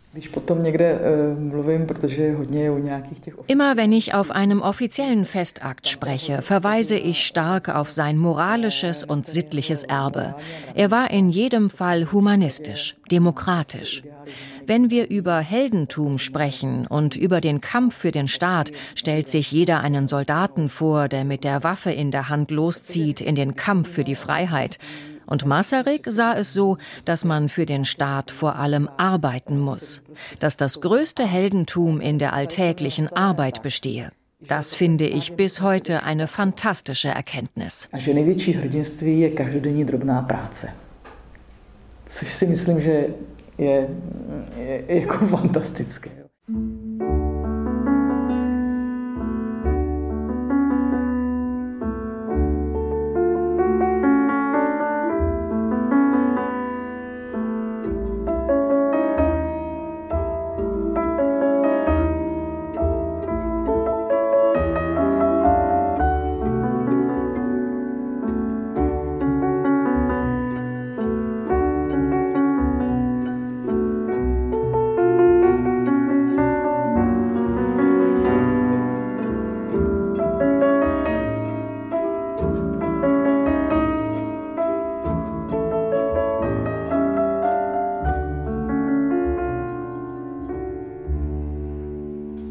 Immer 3.47 3.78
wenn 3.78 3.91
ich 3.91 4.14
auf 4.14 4.32
einem 4.32 4.62
offiziellen 4.62 5.26
Festakt 5.26 5.89
spreche, 5.89 6.41
verweise 6.41 6.95
ich 6.95 7.26
stark 7.26 7.68
auf 7.68 7.91
sein 7.91 8.18
moralisches 8.18 9.03
und 9.03 9.28
sittliches 9.28 9.84
Erbe. 9.84 10.36
Er 10.74 10.89
war 10.89 11.12
in 11.12 11.30
jedem 11.30 11.70
Fall 11.70 12.14
humanistisch, 12.14 12.95
demokratisch. 13.12 14.03
Wenn 14.66 14.89
wir 14.89 15.09
über 15.09 15.39
Heldentum 15.39 16.18
sprechen 16.18 16.88
und 16.88 17.18
über 17.18 17.41
den 17.41 17.59
Kampf 17.59 17.95
für 17.95 18.12
den 18.12 18.30
Staat, 18.30 18.72
stellt 18.95 19.28
sich 19.28 19.51
jeder 19.51 19.82
einen 19.82 20.07
Soldaten 20.07 20.70
vor, 20.70 21.09
der 21.09 21.26
mit 21.26 21.43
der 21.43 21.64
Waffe 21.64 21.91
in 21.91 22.12
der 22.12 22.30
Hand 22.30 22.51
loszieht 22.51 23.20
in 23.20 23.36
den 23.36 23.55
Kampf 23.57 23.89
für 23.89 24.05
die 24.05 24.16
Freiheit. 24.16 24.78
Und 25.32 25.46
Masaryk 25.46 26.08
sah 26.10 26.34
es 26.34 26.52
so, 26.52 26.78
dass 27.06 27.24
man 27.24 27.48
für 27.48 27.66
den 27.66 27.86
Staat 27.86 28.32
vor 28.32 28.58
allem 28.58 28.90
arbeiten 28.98 29.58
muss, 29.60 30.02
dass 30.42 30.58
das 30.58 30.82
größte 30.82 31.26
Heldentum 31.26 32.02
in 32.02 32.20
der 32.20 32.34
alltäglichen 32.34 33.08
Arbeit 33.08 33.64
bestehe. 33.64 34.12
Das 34.42 34.74
finde 34.74 35.08
ich 35.08 35.38
bis 35.38 35.62
heute 35.62 36.04
eine 36.04 36.28
fantastische 36.28 37.08
Erkenntnis. 37.08 37.88
Což 42.06 42.34
si 42.34 42.48
myslím, 42.48 42.82
že 42.82 43.08
je, 43.58 43.88
je 44.58 45.02
jako 45.02 45.26
fantastické. 45.26 46.10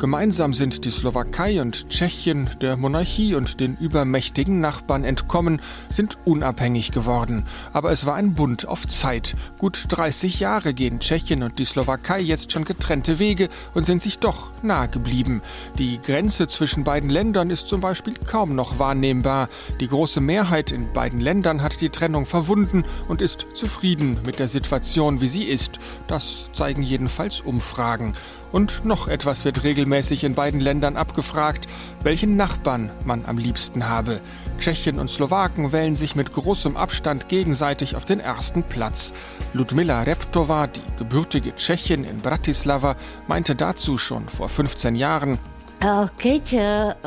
Gemeinsam 0.00 0.54
sind 0.54 0.86
die 0.86 0.90
Slowakei 0.90 1.60
und 1.60 1.90
Tschechien 1.90 2.48
der 2.62 2.78
Monarchie 2.78 3.34
und 3.34 3.60
den 3.60 3.76
übermächtigen 3.76 4.58
Nachbarn 4.58 5.04
entkommen, 5.04 5.60
sind 5.90 6.16
unabhängig 6.24 6.90
geworden. 6.90 7.44
Aber 7.74 7.92
es 7.92 8.06
war 8.06 8.14
ein 8.14 8.32
Bund 8.32 8.66
auf 8.66 8.88
Zeit. 8.88 9.36
Gut 9.58 9.84
30 9.90 10.40
Jahre 10.40 10.72
gehen 10.72 11.00
Tschechien 11.00 11.42
und 11.42 11.58
die 11.58 11.66
Slowakei 11.66 12.18
jetzt 12.18 12.50
schon 12.50 12.64
getrennte 12.64 13.18
Wege 13.18 13.50
und 13.74 13.84
sind 13.84 14.00
sich 14.00 14.18
doch 14.18 14.52
nahe 14.62 14.88
geblieben. 14.88 15.42
Die 15.76 16.00
Grenze 16.00 16.48
zwischen 16.48 16.82
beiden 16.82 17.10
Ländern 17.10 17.50
ist 17.50 17.68
zum 17.68 17.82
Beispiel 17.82 18.14
kaum 18.14 18.54
noch 18.54 18.78
wahrnehmbar. 18.78 19.50
Die 19.80 19.88
große 19.88 20.22
Mehrheit 20.22 20.72
in 20.72 20.94
beiden 20.94 21.20
Ländern 21.20 21.60
hat 21.60 21.82
die 21.82 21.90
Trennung 21.90 22.24
verwunden 22.24 22.84
und 23.08 23.20
ist 23.20 23.48
zufrieden 23.52 24.16
mit 24.24 24.38
der 24.38 24.48
Situation, 24.48 25.20
wie 25.20 25.28
sie 25.28 25.44
ist. 25.44 25.78
Das 26.06 26.48
zeigen 26.54 26.82
jedenfalls 26.82 27.42
Umfragen. 27.42 28.14
Und 28.52 28.84
noch 28.84 29.08
etwas 29.08 29.44
wird 29.44 29.62
regelmäßig 29.62 30.24
in 30.24 30.34
beiden 30.34 30.60
Ländern 30.60 30.96
abgefragt, 30.96 31.68
welchen 32.02 32.36
Nachbarn 32.36 32.90
man 33.04 33.24
am 33.26 33.38
liebsten 33.38 33.88
habe. 33.88 34.20
Tschechien 34.58 34.98
und 34.98 35.08
Slowaken 35.08 35.72
wählen 35.72 35.94
sich 35.94 36.16
mit 36.16 36.32
großem 36.32 36.76
Abstand 36.76 37.28
gegenseitig 37.28 37.96
auf 37.96 38.04
den 38.04 38.20
ersten 38.20 38.62
Platz. 38.62 39.12
Ludmila 39.52 40.02
Reptova, 40.02 40.66
die 40.66 40.80
gebürtige 40.98 41.54
Tschechin 41.54 42.04
in 42.04 42.18
Bratislava, 42.18 42.96
meinte 43.28 43.54
dazu 43.54 43.98
schon 43.98 44.28
vor 44.28 44.48
15 44.48 44.96
Jahren, 44.96 45.38
Keď 45.80 46.44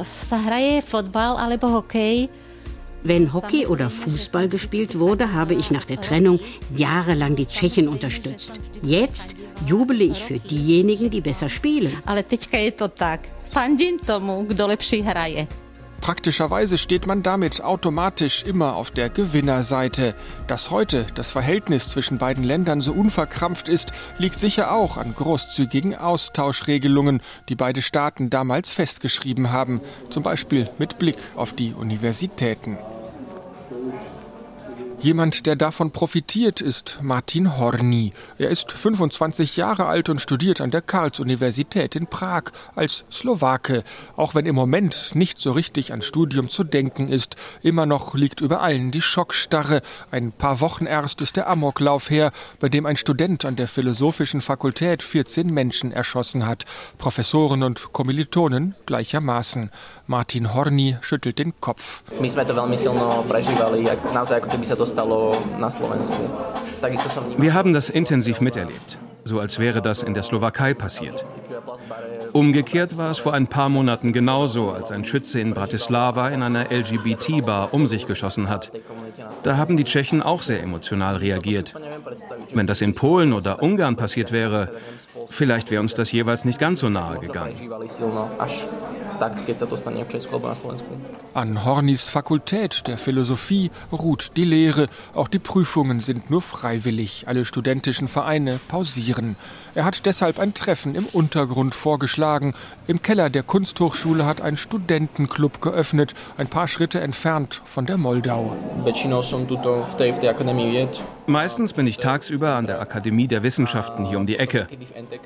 sa 0.02 0.38
hraje 0.42 0.82
fotbal 0.82 1.38
alebo 1.38 1.70
hokej, 1.70 2.28
wenn 3.04 3.34
Hockey 3.34 3.68
oder 3.68 3.90
Fußball 3.90 4.48
gespielt 4.48 4.98
wurde, 4.98 5.34
habe 5.34 5.54
ich 5.54 5.70
nach 5.70 5.86
der 5.86 6.00
Trennung 6.02 6.40
jahrelang 6.72 7.36
die 7.36 7.46
Tschechen 7.46 7.88
unterstützt. 7.88 8.54
Jetzt 8.82 9.36
jubele 9.68 10.04
ich 10.04 10.24
für 10.24 10.40
diejenigen, 10.40 11.10
die 11.10 11.22
besser 11.22 11.50
spielen. 11.50 11.94
Ale 12.06 12.24
teďka 12.24 12.58
je 12.58 12.72
to 12.72 12.88
tak. 12.88 13.20
Fandím 13.50 14.00
tomu, 14.00 14.44
kdo 14.44 14.68
lepší 14.68 15.02
hraje. 15.02 15.48
Praktischerweise 16.04 16.78
steht 16.78 17.08
man 17.08 17.24
damit 17.24 17.62
automatisch 17.62 18.44
immer 18.44 18.76
auf 18.76 18.92
der 18.92 19.10
Gewinnerseite. 19.10 20.16
Dass 20.48 20.70
heute 20.70 21.06
das 21.16 21.32
Verhältnis 21.32 21.88
zwischen 21.88 22.18
beiden 22.18 22.44
Ländern 22.44 22.82
so 22.82 22.92
unverkrampft 22.92 23.70
ist, 23.70 23.94
liegt 24.18 24.38
sicher 24.38 24.74
auch 24.74 24.98
an 24.98 25.16
großzügigen 25.16 25.96
Austauschregelungen, 25.96 27.22
die 27.48 27.56
beide 27.56 27.82
Staaten 27.82 28.30
damals 28.30 28.70
festgeschrieben 28.70 29.54
haben, 29.54 29.80
zum 30.10 30.24
Beispiel 30.24 30.70
mit 30.78 31.00
Blick 31.00 31.16
auf 31.36 31.54
die 31.54 31.72
Universitäten. 31.74 32.78
Jemand, 35.04 35.48
der 35.48 35.58
davon 35.58 35.92
profitiert, 35.92 36.62
ist 36.62 37.00
Martin 37.02 37.58
Horny. 37.58 38.12
Er 38.38 38.50
ist 38.50 38.72
25 38.72 39.58
Jahre 39.58 39.88
alt 39.88 40.08
und 40.08 40.22
studiert 40.22 40.62
an 40.62 40.72
der 40.72 40.82
Karls-Universität 40.82 41.98
in 41.98 42.08
Prag 42.08 42.44
als 42.74 43.04
Slowake. 43.12 43.84
Auch 44.16 44.34
wenn 44.34 44.46
im 44.46 44.56
Moment 44.56 45.12
nicht 45.14 45.40
so 45.40 45.52
richtig 45.52 45.92
an 45.92 46.02
Studium 46.02 46.50
zu 46.50 46.64
denken 46.64 47.10
ist, 47.10 47.36
immer 47.62 47.86
noch 47.86 48.16
liegt 48.16 48.40
über 48.40 48.62
allen 48.62 48.92
die 48.92 49.02
Schockstarre. 49.02 49.82
Ein 50.10 50.32
paar 50.32 50.62
Wochen 50.62 50.86
erst 50.86 51.20
ist 51.20 51.36
der 51.36 51.50
Amoklauf 51.50 52.10
her, 52.10 52.32
bei 52.62 52.70
dem 52.70 52.86
ein 52.86 52.96
Student 52.96 53.44
an 53.44 53.58
der 53.58 53.68
Philosophischen 53.68 54.40
Fakultät 54.40 55.04
14 55.04 55.48
Menschen 55.54 55.92
erschossen 55.92 56.48
hat. 56.48 56.64
Professoren 56.98 57.64
und 57.64 57.92
Kommilitonen 57.92 58.76
gleichermaßen. 58.86 59.70
Martin 60.08 60.54
Horny 60.54 60.98
schüttelt 61.02 61.40
den 61.40 61.60
Kopf. 61.60 62.04
My 62.22 62.30
sme 62.32 62.48
to 62.48 62.56
veľmi 62.56 62.76
silno 62.76 63.24
prežívali, 63.28 63.84
naozaj 64.12 64.40
ako 64.40 64.48
keby 64.48 64.66
sa 64.68 64.76
to 64.76 64.93
stalo 64.94 65.36
na 65.60 65.70
Slovensku. 65.70 66.24
Wir 67.38 67.54
haben 67.54 67.74
das 67.74 67.90
intensiv 67.90 68.42
miterlebt, 68.42 69.00
so 69.24 69.40
als 69.40 69.58
wäre 69.58 69.82
das 69.82 70.04
in 70.04 70.14
der 70.14 70.24
Slowakei 70.24 70.74
passiert. 70.74 71.26
Umgekehrt 72.34 72.98
war 72.98 73.10
es 73.10 73.20
vor 73.20 73.34
ein 73.34 73.48
paar 73.48 73.70
Monaten 73.70 74.12
genauso, 74.12 74.72
als 74.72 74.92
ein 74.92 75.06
Schütze 75.06 75.40
in 75.40 75.54
Bratislava 75.54 76.30
in 76.30 76.44
einer 76.44 76.72
LGBT-Bar 76.72 77.74
um 77.74 77.88
sich 77.88 78.06
geschossen 78.06 78.50
hat. 78.50 78.72
Da 79.44 79.58
haben 79.58 79.78
die 79.78 79.84
Tschechen 79.84 80.22
auch 80.22 80.42
sehr 80.42 80.62
emotional 80.62 81.18
reagiert. 81.18 81.74
Wenn 82.54 82.68
das 82.68 82.82
in 82.82 82.94
Polen 82.94 83.34
oder 83.34 83.64
Ungarn 83.64 83.96
passiert 83.96 84.32
wäre, 84.32 84.70
vielleicht 85.30 85.72
wäre 85.72 85.82
uns 85.82 85.94
das 85.94 86.12
jeweils 86.12 86.46
nicht 86.46 86.60
ganz 86.60 86.82
so 86.82 86.90
nahe 86.90 87.20
gegangen. 87.20 87.56
An 91.34 91.66
Hornys 91.66 92.10
Fakultät 92.10 92.88
der 92.88 92.98
Philosophie 92.98 93.72
ruht 93.92 94.32
die 94.38 94.46
Lehre. 94.46 94.88
Auch 95.14 95.28
die 95.28 95.40
Prüfungen 95.40 96.00
sind 96.00 96.30
nur 96.30 96.42
freiwillig. 96.42 97.26
Alle 97.28 97.46
studentischen 97.46 98.08
Vereine 98.08 98.60
pausieren. 98.68 99.36
Er 99.76 99.86
hat 99.86 100.06
deshalb 100.06 100.40
ein 100.40 100.54
Treffen 100.54 100.94
im 100.94 101.06
Untergrund 101.06 101.74
vorgeschlagen. 101.74 102.54
Im 102.86 103.02
Keller 103.02 103.30
der 103.30 103.42
Kunsthochschule 103.42 104.26
hat 104.26 104.42
ein 104.42 104.58
Studentenclub 104.58 105.62
geöffnet, 105.62 106.14
ein 106.38 106.48
paar 106.48 106.68
Schritte 106.68 107.02
entfernt 107.02 107.62
von 107.66 107.86
der 107.86 107.98
Moldau. 107.98 108.56
Meistens 111.26 111.74
bin 111.74 111.88
ich 111.88 111.98
tagsüber 111.98 112.56
an 112.56 112.68
der 112.68 112.80
Akademie 112.80 113.28
der 113.28 113.42
Wissenschaften 113.42 114.06
hier 114.06 114.20
um 114.20 114.28
die 114.28 114.38
Ecke. 114.38 114.68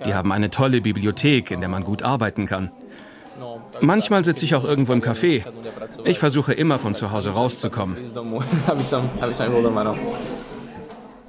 Die 0.06 0.14
haben 0.14 0.32
eine 0.32 0.50
tolle 0.50 0.80
Bibliothek, 0.80 1.52
in 1.52 1.60
der 1.60 1.70
man 1.70 1.84
gut 1.84 2.04
arbeiten 2.04 2.46
kann. 2.46 2.72
Manchmal 3.82 4.24
sitze 4.24 4.46
ich 4.46 4.56
auch 4.56 4.64
irgendwo 4.64 4.94
im 4.94 5.02
Café. 5.02 5.44
Ich 6.04 6.20
versuche 6.20 6.54
immer 6.54 6.80
von 6.80 6.96
zu 6.96 7.12
Hause 7.12 7.32
rauszukommen. 7.32 7.98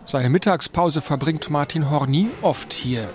Seine 0.05 0.31
Mittagspause 0.31 1.01
verbringt 1.01 1.51
Martin 1.51 1.91
Horny 1.91 2.29
oft 2.43 2.73
hier. 2.73 3.09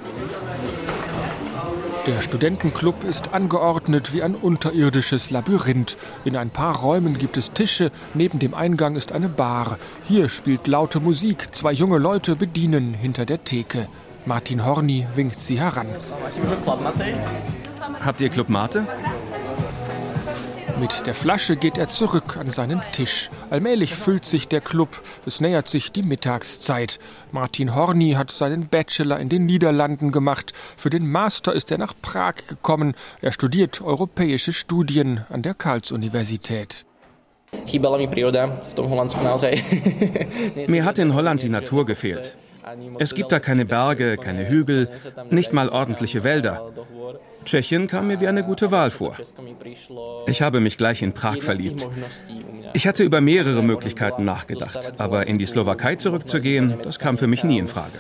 Der 2.05 2.19
Studentenclub 2.19 3.05
ist 3.05 3.34
angeordnet 3.34 4.13
wie 4.13 4.23
ein 4.23 4.36
unterirdisches 4.36 5.31
Labyrinth. 5.31 5.95
In 6.25 6.36
ein 6.36 6.49
paar 6.49 6.75
Räumen 6.75 7.17
gibt 7.17 7.38
es 7.38 7.53
Tische, 7.53 7.91
neben 8.13 8.39
dem 8.39 8.53
Eingang 8.53 8.97
ist 8.97 9.13
eine 9.13 9.29
Bar. 9.29 9.79
Hier 10.03 10.27
spielt 10.27 10.67
laute 10.67 10.99
Musik, 10.99 11.55
zwei 11.55 11.71
junge 11.71 11.99
Leute 11.99 12.36
bedienen 12.36 12.93
hinter 12.93 13.25
der 13.25 13.45
Theke. 13.45 13.88
Martin 14.25 14.65
Horny 14.65 15.07
winkt 15.15 15.39
sie 15.39 15.59
heran. 15.59 15.88
Habt 18.03 18.21
ihr 18.21 18.29
Club 18.29 18.49
Mate? 18.49 18.86
Mit 20.79 21.05
der 21.05 21.13
Flasche 21.13 21.55
geht 21.55 21.77
er 21.77 21.88
zurück 21.88 22.38
an 22.38 22.49
seinen 22.49 22.81
Tisch. 22.91 23.29
Allmählich 23.49 23.95
füllt 23.95 24.25
sich 24.25 24.47
der 24.47 24.59
Club. 24.59 25.01
Es 25.25 25.39
nähert 25.39 25.69
sich 25.69 25.91
die 25.91 26.03
Mittagszeit. 26.03 26.99
Martin 27.31 27.75
Horny 27.75 28.13
hat 28.13 28.31
seinen 28.31 28.67
Bachelor 28.67 29.19
in 29.19 29.29
den 29.29 29.45
Niederlanden 29.45 30.11
gemacht. 30.11 30.51
Für 30.75 30.89
den 30.89 31.09
Master 31.09 31.53
ist 31.53 31.71
er 31.71 31.77
nach 31.77 31.93
Prag 32.01 32.36
gekommen. 32.47 32.95
Er 33.21 33.31
studiert 33.31 33.81
europäische 33.81 34.51
Studien 34.51 35.25
an 35.29 35.41
der 35.41 35.53
Karls-Universität. 35.53 36.86
Mir 40.67 40.86
hat 40.86 40.99
in 40.99 41.13
Holland 41.13 41.43
die 41.43 41.49
Natur 41.49 41.86
gefehlt. 41.86 42.36
Es 42.99 43.14
gibt 43.14 43.32
da 43.32 43.39
keine 43.39 43.66
Berge, 43.66 44.18
keine 44.18 44.47
Hügel, 44.47 44.89
nicht 45.30 45.53
mal 45.53 45.70
ordentliche 45.70 46.24
Wälder. 46.24 46.72
Tschechien 47.45 47.88
kam 47.88 48.07
mir 48.07 48.22
wie 48.22 48.28
eine 48.28 48.43
gute 48.43 48.72
Wahl 48.72 48.89
vor. 48.89 49.16
Ich 50.28 50.41
habe 50.41 50.59
mich 50.59 50.78
gleich 50.78 51.01
in 51.01 51.14
Prag 51.14 51.41
verliebt. 51.41 51.88
Ich 52.74 52.88
hatte 52.88 53.03
über 53.03 53.22
mehrere 53.22 53.61
Möglichkeiten 53.61 54.24
nachgedacht, 54.24 54.93
aber 54.97 55.28
in 55.28 55.38
die 55.38 55.45
Slowakei 55.45 55.95
zurückzugehen, 55.95 56.76
das 56.82 56.99
kam 56.99 57.18
für 57.18 57.28
mich 57.28 57.43
nie 57.43 57.59
in 57.59 57.68
Frage. 57.68 57.99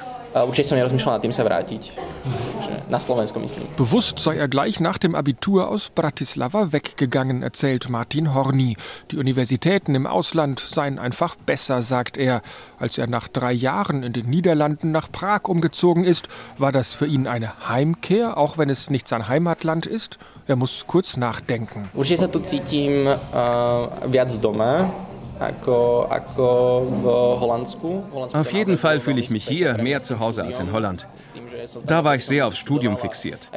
Bewusst 3.77 4.19
sei 4.19 4.35
er 4.37 4.47
gleich 4.47 4.79
nach 4.79 4.97
dem 4.97 5.15
Abitur 5.15 5.69
aus 5.69 5.89
Bratislava 5.89 6.71
weggegangen, 6.71 7.43
erzählt 7.43 7.89
Martin 7.89 8.33
Horny. 8.33 8.77
Die 9.11 9.17
Universitäten 9.17 9.95
im 9.95 10.07
Ausland 10.07 10.59
seien 10.59 10.99
einfach 10.99 11.35
besser, 11.35 11.83
sagt 11.83 12.17
er. 12.17 12.41
Als 12.79 12.97
er 12.97 13.07
nach 13.07 13.27
drei 13.27 13.51
Jahren 13.51 14.03
in 14.03 14.13
den 14.13 14.29
Niederlanden 14.29 14.91
nach 14.91 15.11
Prag 15.11 15.47
umgezogen 15.47 16.03
ist, 16.03 16.27
war 16.57 16.71
das 16.71 16.93
für 16.93 17.05
ihn 17.05 17.27
eine 17.27 17.69
Heimkehr, 17.69 18.37
auch 18.37 18.57
wenn 18.57 18.69
es 18.69 18.89
nicht 18.89 19.07
sein 19.07 19.27
Heimatland 19.27 19.85
ist? 19.85 20.17
Er 20.47 20.55
muss 20.55 20.85
kurz 20.87 21.15
nachdenken. 21.15 21.89
Určite 21.93 22.21
sa 22.21 22.27
tu 22.27 22.39
cítim 22.39 23.07
uh, 23.07 24.11
viac 24.11 24.29
doma, 24.41 24.89
auf 28.33 28.53
jeden 28.53 28.77
Fall 28.77 28.99
fühle 28.99 29.19
ich 29.19 29.29
mich 29.29 29.47
hier 29.47 29.77
mehr 29.77 30.01
zu 30.01 30.19
Hause 30.19 30.43
als 30.43 30.59
in 30.59 30.71
Holland. 30.71 31.07
Da 31.85 32.03
war 32.03 32.15
ich 32.15 32.25
sehr 32.25 32.47
aufs 32.47 32.57
Studium 32.57 32.97
fixiert. 32.97 33.49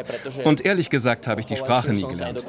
Und 0.45 0.65
ehrlich 0.65 0.91
gesagt 0.91 1.27
habe 1.27 1.41
ich 1.41 1.47
die 1.47 1.57
Sprache 1.57 1.93
nie 1.93 2.05
gelernt. 2.05 2.45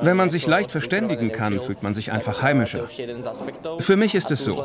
Wenn 0.00 0.16
man 0.16 0.30
sich 0.30 0.46
leicht 0.46 0.70
verständigen 0.70 1.32
kann, 1.32 1.60
fühlt 1.60 1.82
man 1.82 1.94
sich 1.94 2.12
einfach 2.12 2.42
heimischer. 2.42 2.86
Für 3.78 3.96
mich 3.96 4.14
ist 4.14 4.30
es 4.30 4.44
so. 4.44 4.64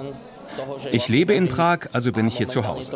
Ich 0.91 1.07
lebe 1.07 1.33
in 1.33 1.47
Prag, 1.47 1.89
also 1.93 2.11
bin 2.11 2.27
ich 2.27 2.37
hier 2.37 2.47
zu 2.47 2.67
Hause. 2.67 2.91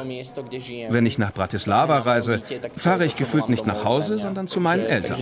Wenn 0.89 1.05
ich 1.05 1.17
nach 1.17 1.33
Bratislava 1.33 1.99
reise, 1.99 2.41
fahre 2.77 3.05
ich 3.05 3.15
gefühlt 3.15 3.49
nicht 3.49 3.65
nach 3.65 3.83
Hause, 3.83 4.17
sondern 4.17 4.47
zu 4.47 4.59
meinen 4.59 4.85
Eltern. 4.85 5.17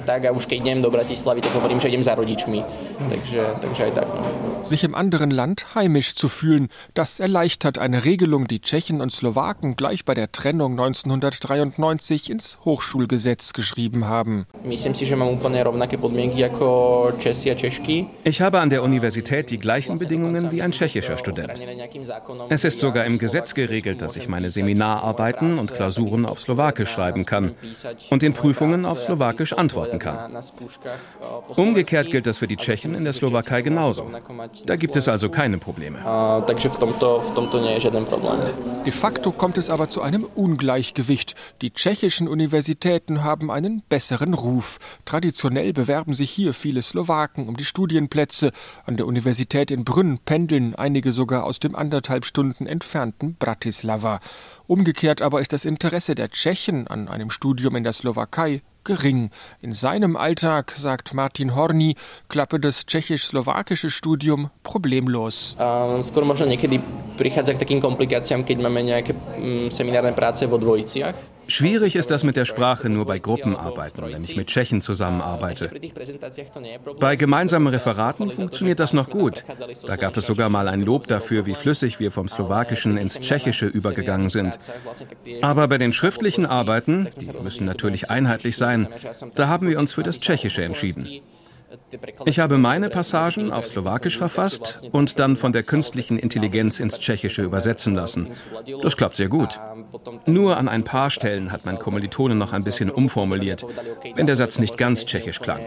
Sich 4.64 4.84
im 4.84 4.96
anderen 4.96 5.32
Land 5.32 5.76
heimisch 5.76 6.16
zu 6.16 6.30
fühlen, 6.30 6.70
das 6.94 7.20
erleichtert 7.20 7.78
eine 7.78 8.06
Regelung, 8.06 8.48
die 8.48 8.62
Tschechen 8.62 9.02
und 9.02 9.12
Slowaken 9.12 9.76
gleich 9.76 10.06
bei 10.06 10.14
der 10.14 10.32
Trennung 10.32 10.74
1993 10.74 12.30
ins 12.30 12.58
Hochschulgesetz 12.64 13.54
geschrieben 13.54 14.08
haben. 14.08 14.46
Ich 18.24 18.42
habe 18.42 18.60
an 18.60 18.70
der 18.70 18.84
Universität 18.84 19.50
die 19.50 19.58
gleichen 19.58 20.00
Bedingungen 20.00 20.52
wie 20.52 20.62
ein 20.62 20.72
tschechischer 20.72 21.18
Student. 21.18 21.60
Es 22.50 22.64
ist 22.64 22.80
sogar 22.80 23.06
im 23.06 23.18
Gesetz 23.18 23.54
geregelt, 23.54 24.02
dass 24.02 24.16
ich 24.16 24.28
meine 24.28 24.50
Seminararbeiten 24.50 25.58
und 25.58 25.74
Klausuren 25.74 26.26
auf 26.26 26.40
Slowakisch 26.40 26.90
schreiben 26.90 27.26
kann 27.26 27.56
und 28.10 28.24
in 28.24 28.34
Prüfungen 28.34 28.86
auf 28.86 29.00
Slowakisch 29.00 29.54
antworten 29.54 30.00
kann. 30.00 30.38
Umgekehrt 31.56 32.12
gilt 32.12 32.28
das 32.28 32.38
für 32.38 32.48
die 32.48 32.58
Tschechen 32.58 32.96
in 32.96 33.04
der 33.04 33.14
Slowakei 33.14 33.62
genauso. 33.62 34.10
Da 34.66 34.76
gibt 34.76 34.96
es 34.96 35.08
also 35.08 35.30
keine 35.30 35.58
Probleme. 35.58 36.00
De 38.86 38.92
facto 38.92 39.32
kommt 39.32 39.58
es 39.58 39.70
aber 39.70 39.90
zu 39.90 40.02
einem 40.02 40.24
Ungleichgewicht. 40.24 41.36
Die 41.62 41.72
tschechischen 41.72 42.28
Universitäten 42.28 43.24
haben 43.24 43.52
einen 43.52 43.84
besseren 43.90 44.34
Ruf. 44.34 44.80
Traditionell 45.06 45.74
bewerben 45.74 46.14
sich 46.14 46.32
hier 46.32 46.54
viele 46.54 46.82
Slowaken 46.82 47.48
um 47.48 47.58
die 47.58 47.66
Studienplätze. 47.66 48.52
An 48.86 48.98
der 48.98 49.06
Universität 49.06 49.72
in 49.72 49.84
Brünn 49.84 50.20
pendeln 50.20 50.76
einige 50.76 51.12
sogar 51.12 51.46
aus 51.46 51.60
dem 51.60 51.76
anderthalb 51.76 52.21
Stunden 52.24 52.68
entfernten 52.68 53.36
Bratislava. 53.40 54.20
Umgekehrt 54.68 55.22
aber 55.22 55.42
ist 55.42 55.54
das 55.54 55.66
Interesse 55.66 56.16
der 56.16 56.30
Tschechen 56.30 56.88
an 56.88 57.08
einem 57.08 57.30
Studium 57.30 57.76
in 57.76 57.84
der 57.84 57.94
Slowakei 57.94 58.62
gering. 58.84 59.30
In 59.62 59.74
seinem 59.74 60.18
Alltag, 60.18 60.74
sagt 60.78 61.14
Martin 61.14 61.56
Horny, 61.56 61.96
klappe 62.30 62.60
das 62.60 62.86
tschechisch-slowakische 62.86 63.90
Studium 63.90 64.50
problemlos. 64.64 65.56
Um, 65.60 66.02
skoro 66.02 66.26
možno 66.26 66.50
niekedy 66.50 66.82
prichádza 67.18 67.54
k 67.54 67.62
takým 67.62 67.82
komplikáciám, 67.82 68.42
keď 68.42 68.58
máme 68.58 68.82
nejaké 68.82 69.14
dvojiciach. 70.58 71.31
Schwierig 71.52 71.98
ist 71.98 72.12
das 72.12 72.24
mit 72.24 72.38
der 72.38 72.46
Sprache 72.46 72.88
nur 72.88 73.06
bei 73.06 73.20
Gruppenarbeiten, 73.20 74.06
wenn 74.06 74.24
ich 74.24 74.38
mit 74.38 74.48
Tschechen 74.48 74.82
zusammenarbeite. 74.82 75.70
Bei 76.98 77.18
gemeinsamen 77.18 77.68
Referaten 77.68 78.32
funktioniert 78.32 78.80
das 78.80 78.94
noch 78.94 79.10
gut. 79.10 79.44
Da 79.86 79.98
gab 79.98 80.16
es 80.16 80.26
sogar 80.26 80.48
mal 80.48 80.70
ein 80.70 80.80
Lob 80.80 81.08
dafür, 81.08 81.46
wie 81.46 81.54
flüssig 81.54 82.00
wir 82.00 82.12
vom 82.12 82.30
Slowakischen 82.30 82.96
ins 82.96 83.20
Tschechische 83.20 83.66
übergegangen 83.66 84.30
sind. 84.30 84.58
Aber 85.42 85.68
bei 85.68 85.78
den 85.78 85.92
schriftlichen 85.92 86.46
Arbeiten, 86.46 87.10
die 87.20 87.30
müssen 87.44 87.66
natürlich 87.66 88.10
einheitlich 88.10 88.56
sein, 88.56 88.88
da 89.36 89.50
haben 89.50 89.68
wir 89.68 89.78
uns 89.78 89.92
für 89.92 90.04
das 90.04 90.20
Tschechische 90.20 90.64
entschieden. 90.64 91.22
Ich 92.26 92.40
habe 92.40 92.58
meine 92.58 92.90
Passagen 92.90 93.52
auf 93.52 93.66
Slowakisch 93.66 94.18
verfasst 94.18 94.82
und 94.92 95.20
dann 95.20 95.38
von 95.38 95.54
der 95.54 95.64
künstlichen 95.64 96.18
Intelligenz 96.18 96.80
ins 96.80 97.00
Tschechische 97.00 97.44
übersetzen 97.44 97.96
lassen. 97.96 98.30
Das 98.82 98.98
klappt 98.98 99.16
sehr 99.16 99.30
gut. 99.30 99.60
Nur 100.26 100.58
an 100.58 100.68
ein 100.68 100.84
paar 100.84 101.10
Stellen 101.10 101.52
hat 101.52 101.66
mein 101.66 101.80
Kommilitone 101.80 102.36
noch 102.36 102.54
ein 102.54 102.64
bisschen 102.64 102.90
umformuliert, 102.92 103.66
wenn 104.16 104.26
der 104.26 104.36
Satz 104.36 104.60
nicht 104.60 104.78
ganz 104.78 105.06
tschechisch 105.06 105.40
klang. 105.40 105.62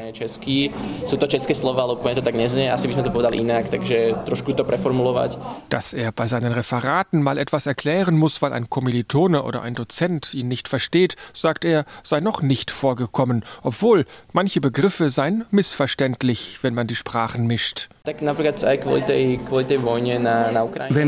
Dass 5.70 5.92
er 5.94 6.12
bei 6.12 6.26
seinen 6.26 6.52
Referaten 6.52 7.22
mal 7.22 7.38
etwas 7.38 7.66
erklären 7.66 8.16
muss, 8.16 8.42
weil 8.42 8.52
ein 8.52 8.68
Kommilitone 8.68 9.42
oder 9.42 9.62
ein 9.62 9.74
Dozent 9.74 10.34
ihn 10.34 10.48
nicht 10.48 10.68
versteht, 10.68 11.16
sagt 11.32 11.64
er, 11.64 11.84
sei 12.02 12.20
noch 12.20 12.42
nicht 12.42 12.70
vorgekommen, 12.70 13.44
obwohl 13.62 14.05
manche 14.32 14.61
Begriffe 14.61 15.11
seien 15.11 15.44
missverständlich, 15.50 15.93
wenn 16.01 16.74
man 16.74 16.86
die 16.86 16.95
Sprachen 16.95 17.47
mischt. 17.47 17.88
Wenn 18.05 18.36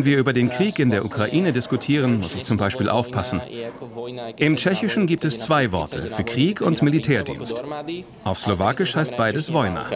wir 0.04 0.18
über 0.18 0.32
den 0.32 0.50
Krieg 0.50 0.78
in 0.78 0.90
der 0.90 1.04
Ukraine 1.04 1.52
diskutieren, 1.52 2.20
muss 2.20 2.34
ich 2.34 2.44
zum 2.44 2.56
Beispiel 2.56 2.88
aufpassen. 2.88 3.40
Im 4.36 4.56
Tschechischen 4.56 5.06
gibt 5.06 5.24
es 5.24 5.40
zwei 5.40 5.72
Worte 5.72 6.08
für 6.08 6.24
Krieg 6.24 6.60
und 6.60 6.82
Militärdienst. 6.82 7.62
Auf 8.24 8.38
Slowakisch 8.38 8.96
heißt 8.96 9.16
beides 9.16 9.52
Vojna. 9.52 9.86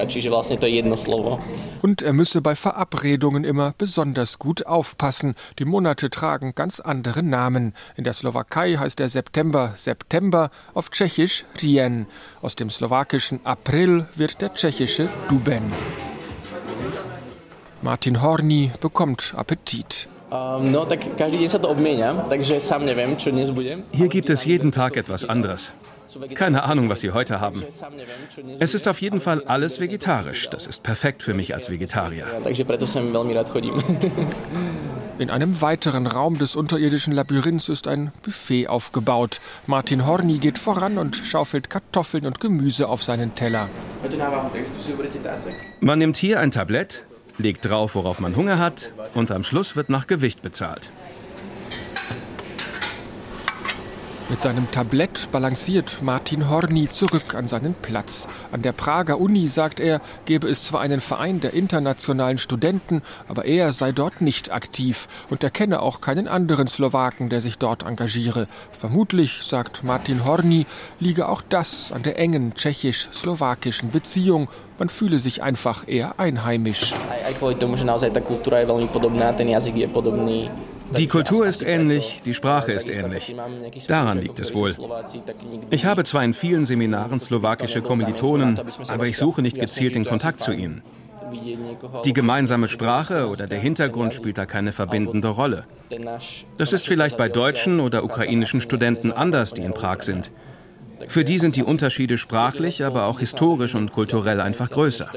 Und 1.83 2.03
er 2.03 2.13
müsse 2.13 2.43
bei 2.43 2.55
Verabredungen 2.55 3.45
immer 3.45 3.75
besonders 3.79 4.39
gut 4.39 4.67
aufpassen. 4.67 5.35
Die 5.59 5.65
Monate 5.65 6.11
tragen 6.11 6.55
ganz 6.55 6.81
andere 6.81 7.23
Namen. 7.23 7.75
In 7.97 8.05
der 8.05 8.13
Slowakei 8.13 8.77
heißt 8.77 8.99
der 8.99 9.09
September 9.09 9.73
September, 9.77 10.51
auf 10.75 10.91
Tschechisch 10.91 11.45
Rien. 11.63 12.07
Aus 12.43 12.57
dem 12.57 12.71
slowakischen 12.71 13.45
April 13.45 14.07
wird 14.17 14.41
der 14.41 14.53
tschechische 14.53 14.80
Duben. 15.29 15.61
Martin 17.83 18.23
Horny 18.23 18.71
bekommt 18.81 19.35
Appetit. 19.37 20.09
Hier 23.93 24.09
gibt 24.09 24.31
es 24.31 24.45
jeden 24.47 24.73
Tag 24.73 24.97
etwas 24.97 25.29
anderes. 25.29 25.75
Keine 26.35 26.65
Ahnung, 26.65 26.89
was 26.89 27.01
Sie 27.01 27.13
heute 27.13 27.41
haben. 27.41 27.65
Es 28.59 28.75
ist 28.75 28.89
auf 28.89 29.01
jeden 29.01 29.21
Fall 29.21 29.45
alles 29.45 29.81
vegetarisch. 29.81 30.49
Das 30.51 30.67
ist 30.67 30.83
perfekt 30.83 31.23
für 31.23 31.35
mich 31.35 31.55
als 31.55 31.71
Vegetarier. 31.71 32.27
In 35.19 35.29
einem 35.29 35.61
weiteren 35.61 36.07
Raum 36.07 36.39
des 36.39 36.57
unterirdischen 36.57 37.13
Labyrinths 37.13 37.69
ist 37.69 37.87
ein 37.89 38.11
Buffet 38.23 38.69
aufgebaut. 38.69 39.41
Martin 39.67 40.07
Horny 40.07 40.39
geht 40.39 40.59
voran 40.59 40.97
und 40.97 41.15
schaufelt 41.15 41.69
Kartoffeln 41.69 42.25
und 42.25 42.41
Gemüse 42.41 42.89
auf 42.89 43.03
seinen 43.03 43.35
Teller. 43.35 43.69
Man 45.81 45.99
nimmt 45.99 46.17
hier 46.17 46.41
ein 46.41 46.51
Tablett, 46.51 47.05
legt 47.37 47.67
drauf, 47.67 47.95
worauf 47.95 48.21
man 48.21 48.35
Hunger 48.35 48.59
hat, 48.59 48.93
und 49.15 49.31
am 49.31 49.45
Schluss 49.45 49.77
wird 49.77 49.91
nach 49.91 50.07
Gewicht 50.07 50.41
bezahlt. 50.43 50.91
Mit 54.31 54.41
seinem 54.41 54.71
Tablett 54.71 55.27
balanciert 55.33 56.03
Martin 56.03 56.49
Horny 56.49 56.89
zurück 56.89 57.35
an 57.35 57.49
seinen 57.49 57.75
Platz. 57.75 58.29
An 58.53 58.63
der 58.63 58.71
Prager 58.71 59.19
Uni, 59.19 59.49
sagt 59.49 59.81
er, 59.81 60.01
gebe 60.25 60.49
es 60.49 60.63
zwar 60.63 60.83
einen 60.83 61.01
Verein 61.01 61.41
der 61.41 61.53
internationalen 61.53 62.39
Studenten, 62.39 63.03
aber 63.27 63.45
er 63.45 63.73
sei 63.73 63.91
dort 63.91 64.21
nicht 64.21 64.53
aktiv 64.53 65.09
und 65.31 65.43
er 65.43 65.51
kenne 65.51 65.83
auch 65.83 66.01
keinen 66.01 66.29
anderen 66.29 66.69
Slowaken, 66.69 67.29
der 67.29 67.41
sich 67.41 67.59
dort 67.59 67.83
engagiere. 67.83 68.47
Vermutlich, 68.71 69.43
sagt 69.43 69.83
Martin 69.83 70.25
Horny, 70.25 70.65
liege 71.01 71.29
auch 71.29 71.43
das 71.49 71.91
an 71.91 72.05
der 72.05 72.17
engen 72.17 72.55
tschechisch-slowakischen 72.55 73.91
Beziehung. 73.91 74.47
Man 74.79 74.91
fühle 74.91 75.19
sich 75.19 75.43
einfach 75.43 75.89
eher 75.89 76.21
einheimisch. 76.21 76.95
Die 80.97 81.07
Kultur 81.07 81.47
ist 81.47 81.63
ähnlich, 81.63 82.21
die 82.25 82.35
Sprache 82.35 82.73
ist 82.73 82.89
ähnlich. 82.91 83.35
Daran 83.87 84.21
liegt 84.21 84.41
es 84.41 84.55
wohl. 84.55 84.75
Ich 85.71 85.85
habe 85.85 86.05
zwar 86.05 86.25
in 86.25 86.35
vielen 86.35 86.65
Seminaren 86.65 87.21
slowakische 87.21 87.81
Kommilitonen, 87.81 88.61
aber 88.89 89.07
ich 89.07 89.17
suche 89.17 89.43
nicht 89.43 89.59
gezielt 89.59 89.95
den 89.95 90.05
Kontakt 90.05 90.41
zu 90.41 90.53
ihnen. 90.53 90.83
Die 92.05 92.13
gemeinsame 92.13 92.67
Sprache 92.67 93.29
oder 93.29 93.47
der 93.47 93.59
Hintergrund 93.59 94.15
spielt 94.15 94.37
da 94.37 94.47
keine 94.47 94.73
verbindende 94.73 95.29
Rolle. 95.29 95.65
Das 96.59 96.73
ist 96.73 96.87
vielleicht 96.87 97.17
bei 97.17 97.29
deutschen 97.29 97.81
oder 97.81 98.05
ukrainischen 98.05 98.61
Studenten 98.61 99.13
anders, 99.13 99.55
die 99.55 99.63
in 99.63 99.73
Prag 99.73 100.03
sind. 100.03 100.33
Für 101.09 101.25
die 101.25 101.39
sind 101.39 101.57
die 101.57 101.63
Unterschiede 101.63 102.19
sprachlich, 102.19 102.85
aber 102.85 103.07
auch 103.07 103.21
historisch 103.21 103.75
und 103.75 103.93
kulturell 103.93 104.41
einfach 104.41 104.71
größer. 104.71 105.09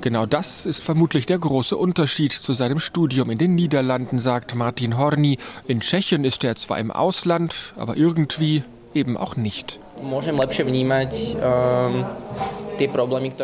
Genau 0.00 0.26
das 0.26 0.66
ist 0.66 0.82
vermutlich 0.82 1.26
der 1.26 1.38
große 1.38 1.76
Unterschied 1.76 2.32
zu 2.32 2.52
seinem 2.52 2.78
Studium 2.78 3.30
in 3.30 3.38
den 3.38 3.54
Niederlanden, 3.54 4.18
sagt 4.18 4.54
Martin 4.54 4.98
Horny. 4.98 5.38
In 5.66 5.80
Tschechien 5.80 6.24
ist 6.24 6.44
er 6.44 6.56
zwar 6.56 6.78
im 6.78 6.90
Ausland, 6.90 7.72
aber 7.76 7.96
irgendwie 7.96 8.62
eben 8.94 9.16
auch 9.16 9.36
nicht. 9.36 9.80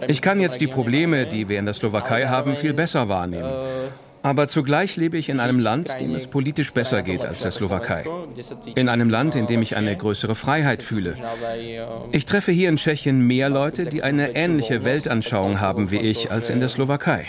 Ich 0.08 0.22
kann 0.22 0.40
jetzt 0.40 0.60
die 0.60 0.66
Probleme, 0.66 1.26
die 1.26 1.48
wir 1.48 1.58
in 1.58 1.66
der 1.66 1.74
Slowakei 1.74 2.26
haben, 2.26 2.56
viel 2.56 2.72
besser 2.72 3.08
wahrnehmen. 3.08 3.52
Aber 4.26 4.48
zugleich 4.48 4.96
lebe 4.96 5.16
ich 5.18 5.28
in 5.28 5.38
einem 5.38 5.60
Land, 5.60 6.00
dem 6.00 6.12
es 6.16 6.26
politisch 6.26 6.72
besser 6.72 7.04
geht 7.04 7.24
als 7.24 7.42
der 7.42 7.52
Slowakei. 7.52 8.04
In 8.74 8.88
einem 8.88 9.08
Land, 9.08 9.36
in 9.36 9.46
dem 9.46 9.62
ich 9.62 9.76
eine 9.76 9.96
größere 9.96 10.34
Freiheit 10.34 10.82
fühle. 10.82 11.14
Ich 12.10 12.26
treffe 12.26 12.50
hier 12.50 12.68
in 12.68 12.74
Tschechien 12.76 13.20
mehr 13.20 13.48
Leute, 13.48 13.86
die 13.86 14.02
eine 14.02 14.34
ähnliche 14.34 14.82
Weltanschauung 14.82 15.60
haben 15.60 15.92
wie 15.92 16.00
ich, 16.00 16.32
als 16.32 16.50
in 16.50 16.58
der 16.58 16.68
Slowakei. 16.68 17.26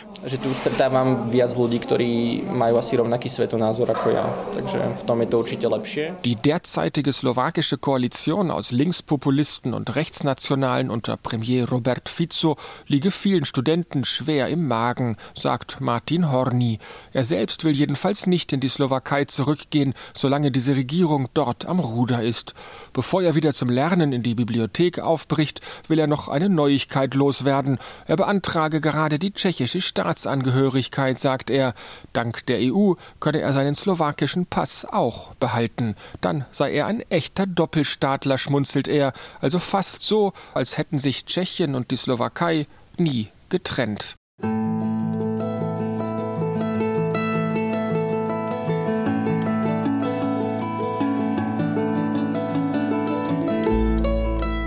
Die 6.25 6.35
derzeitige 6.35 7.13
slowakische 7.13 7.77
Koalition 7.77 8.49
aus 8.49 8.71
Linkspopulisten 8.71 9.75
und 9.75 9.95
Rechtsnationalen 9.95 10.89
unter 10.89 11.15
Premier 11.17 11.69
Robert 11.69 12.09
Fico 12.09 12.57
liege 12.87 13.11
vielen 13.11 13.45
Studenten 13.45 14.03
schwer 14.03 14.47
im 14.47 14.67
Magen, 14.67 15.15
sagt 15.35 15.79
Martin 15.79 16.31
Horny. 16.31 16.79
Er 17.13 17.23
selbst 17.23 17.63
will 17.63 17.71
jedenfalls 17.71 18.27
nicht 18.27 18.53
in 18.53 18.59
die 18.59 18.67
Slowakei 18.67 19.25
zurückgehen, 19.25 19.93
solange 20.13 20.51
diese 20.51 20.75
Regierung 20.75 21.29
dort 21.33 21.65
am 21.65 21.79
Ruder 21.79 22.23
ist. 22.23 22.53
Bevor 22.93 23.23
er 23.23 23.35
wieder 23.35 23.53
zum 23.53 23.69
Lernen 23.69 24.13
in 24.13 24.23
die 24.23 24.35
Bibliothek 24.35 24.99
aufbricht, 24.99 25.61
will 25.87 25.99
er 25.99 26.07
noch 26.07 26.27
eine 26.27 26.49
Neuigkeit 26.49 27.13
loswerden. 27.15 27.79
Er 28.05 28.15
beantrage 28.15 28.81
gerade 28.81 29.19
die 29.19 29.33
tschechische 29.33 29.81
Staatsangehörigkeit, 29.81 31.19
sagt 31.19 31.49
er. 31.49 31.73
Dank 32.13 32.45
der 32.45 32.59
EU 32.61 32.93
könne 33.19 33.41
er 33.41 33.53
seinen 33.53 33.75
slowakischen 33.75 34.45
Pass 34.45 34.85
auch 34.85 35.33
behalten. 35.35 35.95
Dann 36.21 36.45
sei 36.51 36.73
er 36.73 36.87
ein 36.87 37.01
echter 37.09 37.47
Doppelstaatler, 37.47 38.37
schmunzelt 38.37 38.87
er, 38.87 39.13
also 39.39 39.59
fast 39.59 40.01
so, 40.01 40.33
als 40.53 40.77
hätten 40.77 40.99
sich 40.99 41.25
Tschechien 41.25 41.75
und 41.75 41.91
die 41.91 41.97
Slowakei 41.97 42.67
nie 42.97 43.29
getrennt. 43.49 44.15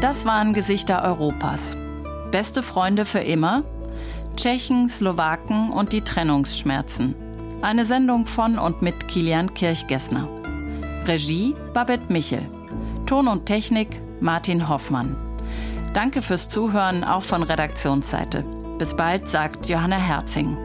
Das 0.01 0.25
waren 0.25 0.55
Gesichter 0.55 1.03
Europas. 1.05 1.77
Beste 2.31 2.63
Freunde 2.63 3.05
für 3.05 3.19
immer? 3.19 3.65
Tschechen, 4.35 4.89
Slowaken 4.89 5.71
und 5.71 5.93
die 5.93 6.01
Trennungsschmerzen. 6.01 7.15
Eine 7.61 7.85
Sendung 7.85 8.25
von 8.25 8.59
und 8.59 8.81
mit 8.81 9.09
Kilian 9.09 9.53
Kirchgessner. 9.53 10.27
Regie 11.05 11.55
Babette 11.75 12.11
Michel. 12.11 12.47
Ton 13.05 13.29
und 13.29 13.45
Technik 13.45 14.01
Martin 14.21 14.71
Hoffmann. 14.71 15.17
Danke 15.93 16.23
fürs 16.23 16.49
Zuhören, 16.49 17.05
auch 17.05 17.23
von 17.23 17.43
Redaktionsseite. 17.43 18.43
Bis 18.79 18.97
bald, 18.97 19.29
sagt 19.29 19.67
Johanna 19.67 19.99
Herzing. 19.99 20.57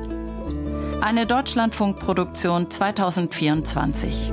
Eine 1.01 1.25
Deutschlandfunkproduktion 1.25 2.71
2024. 2.71 4.31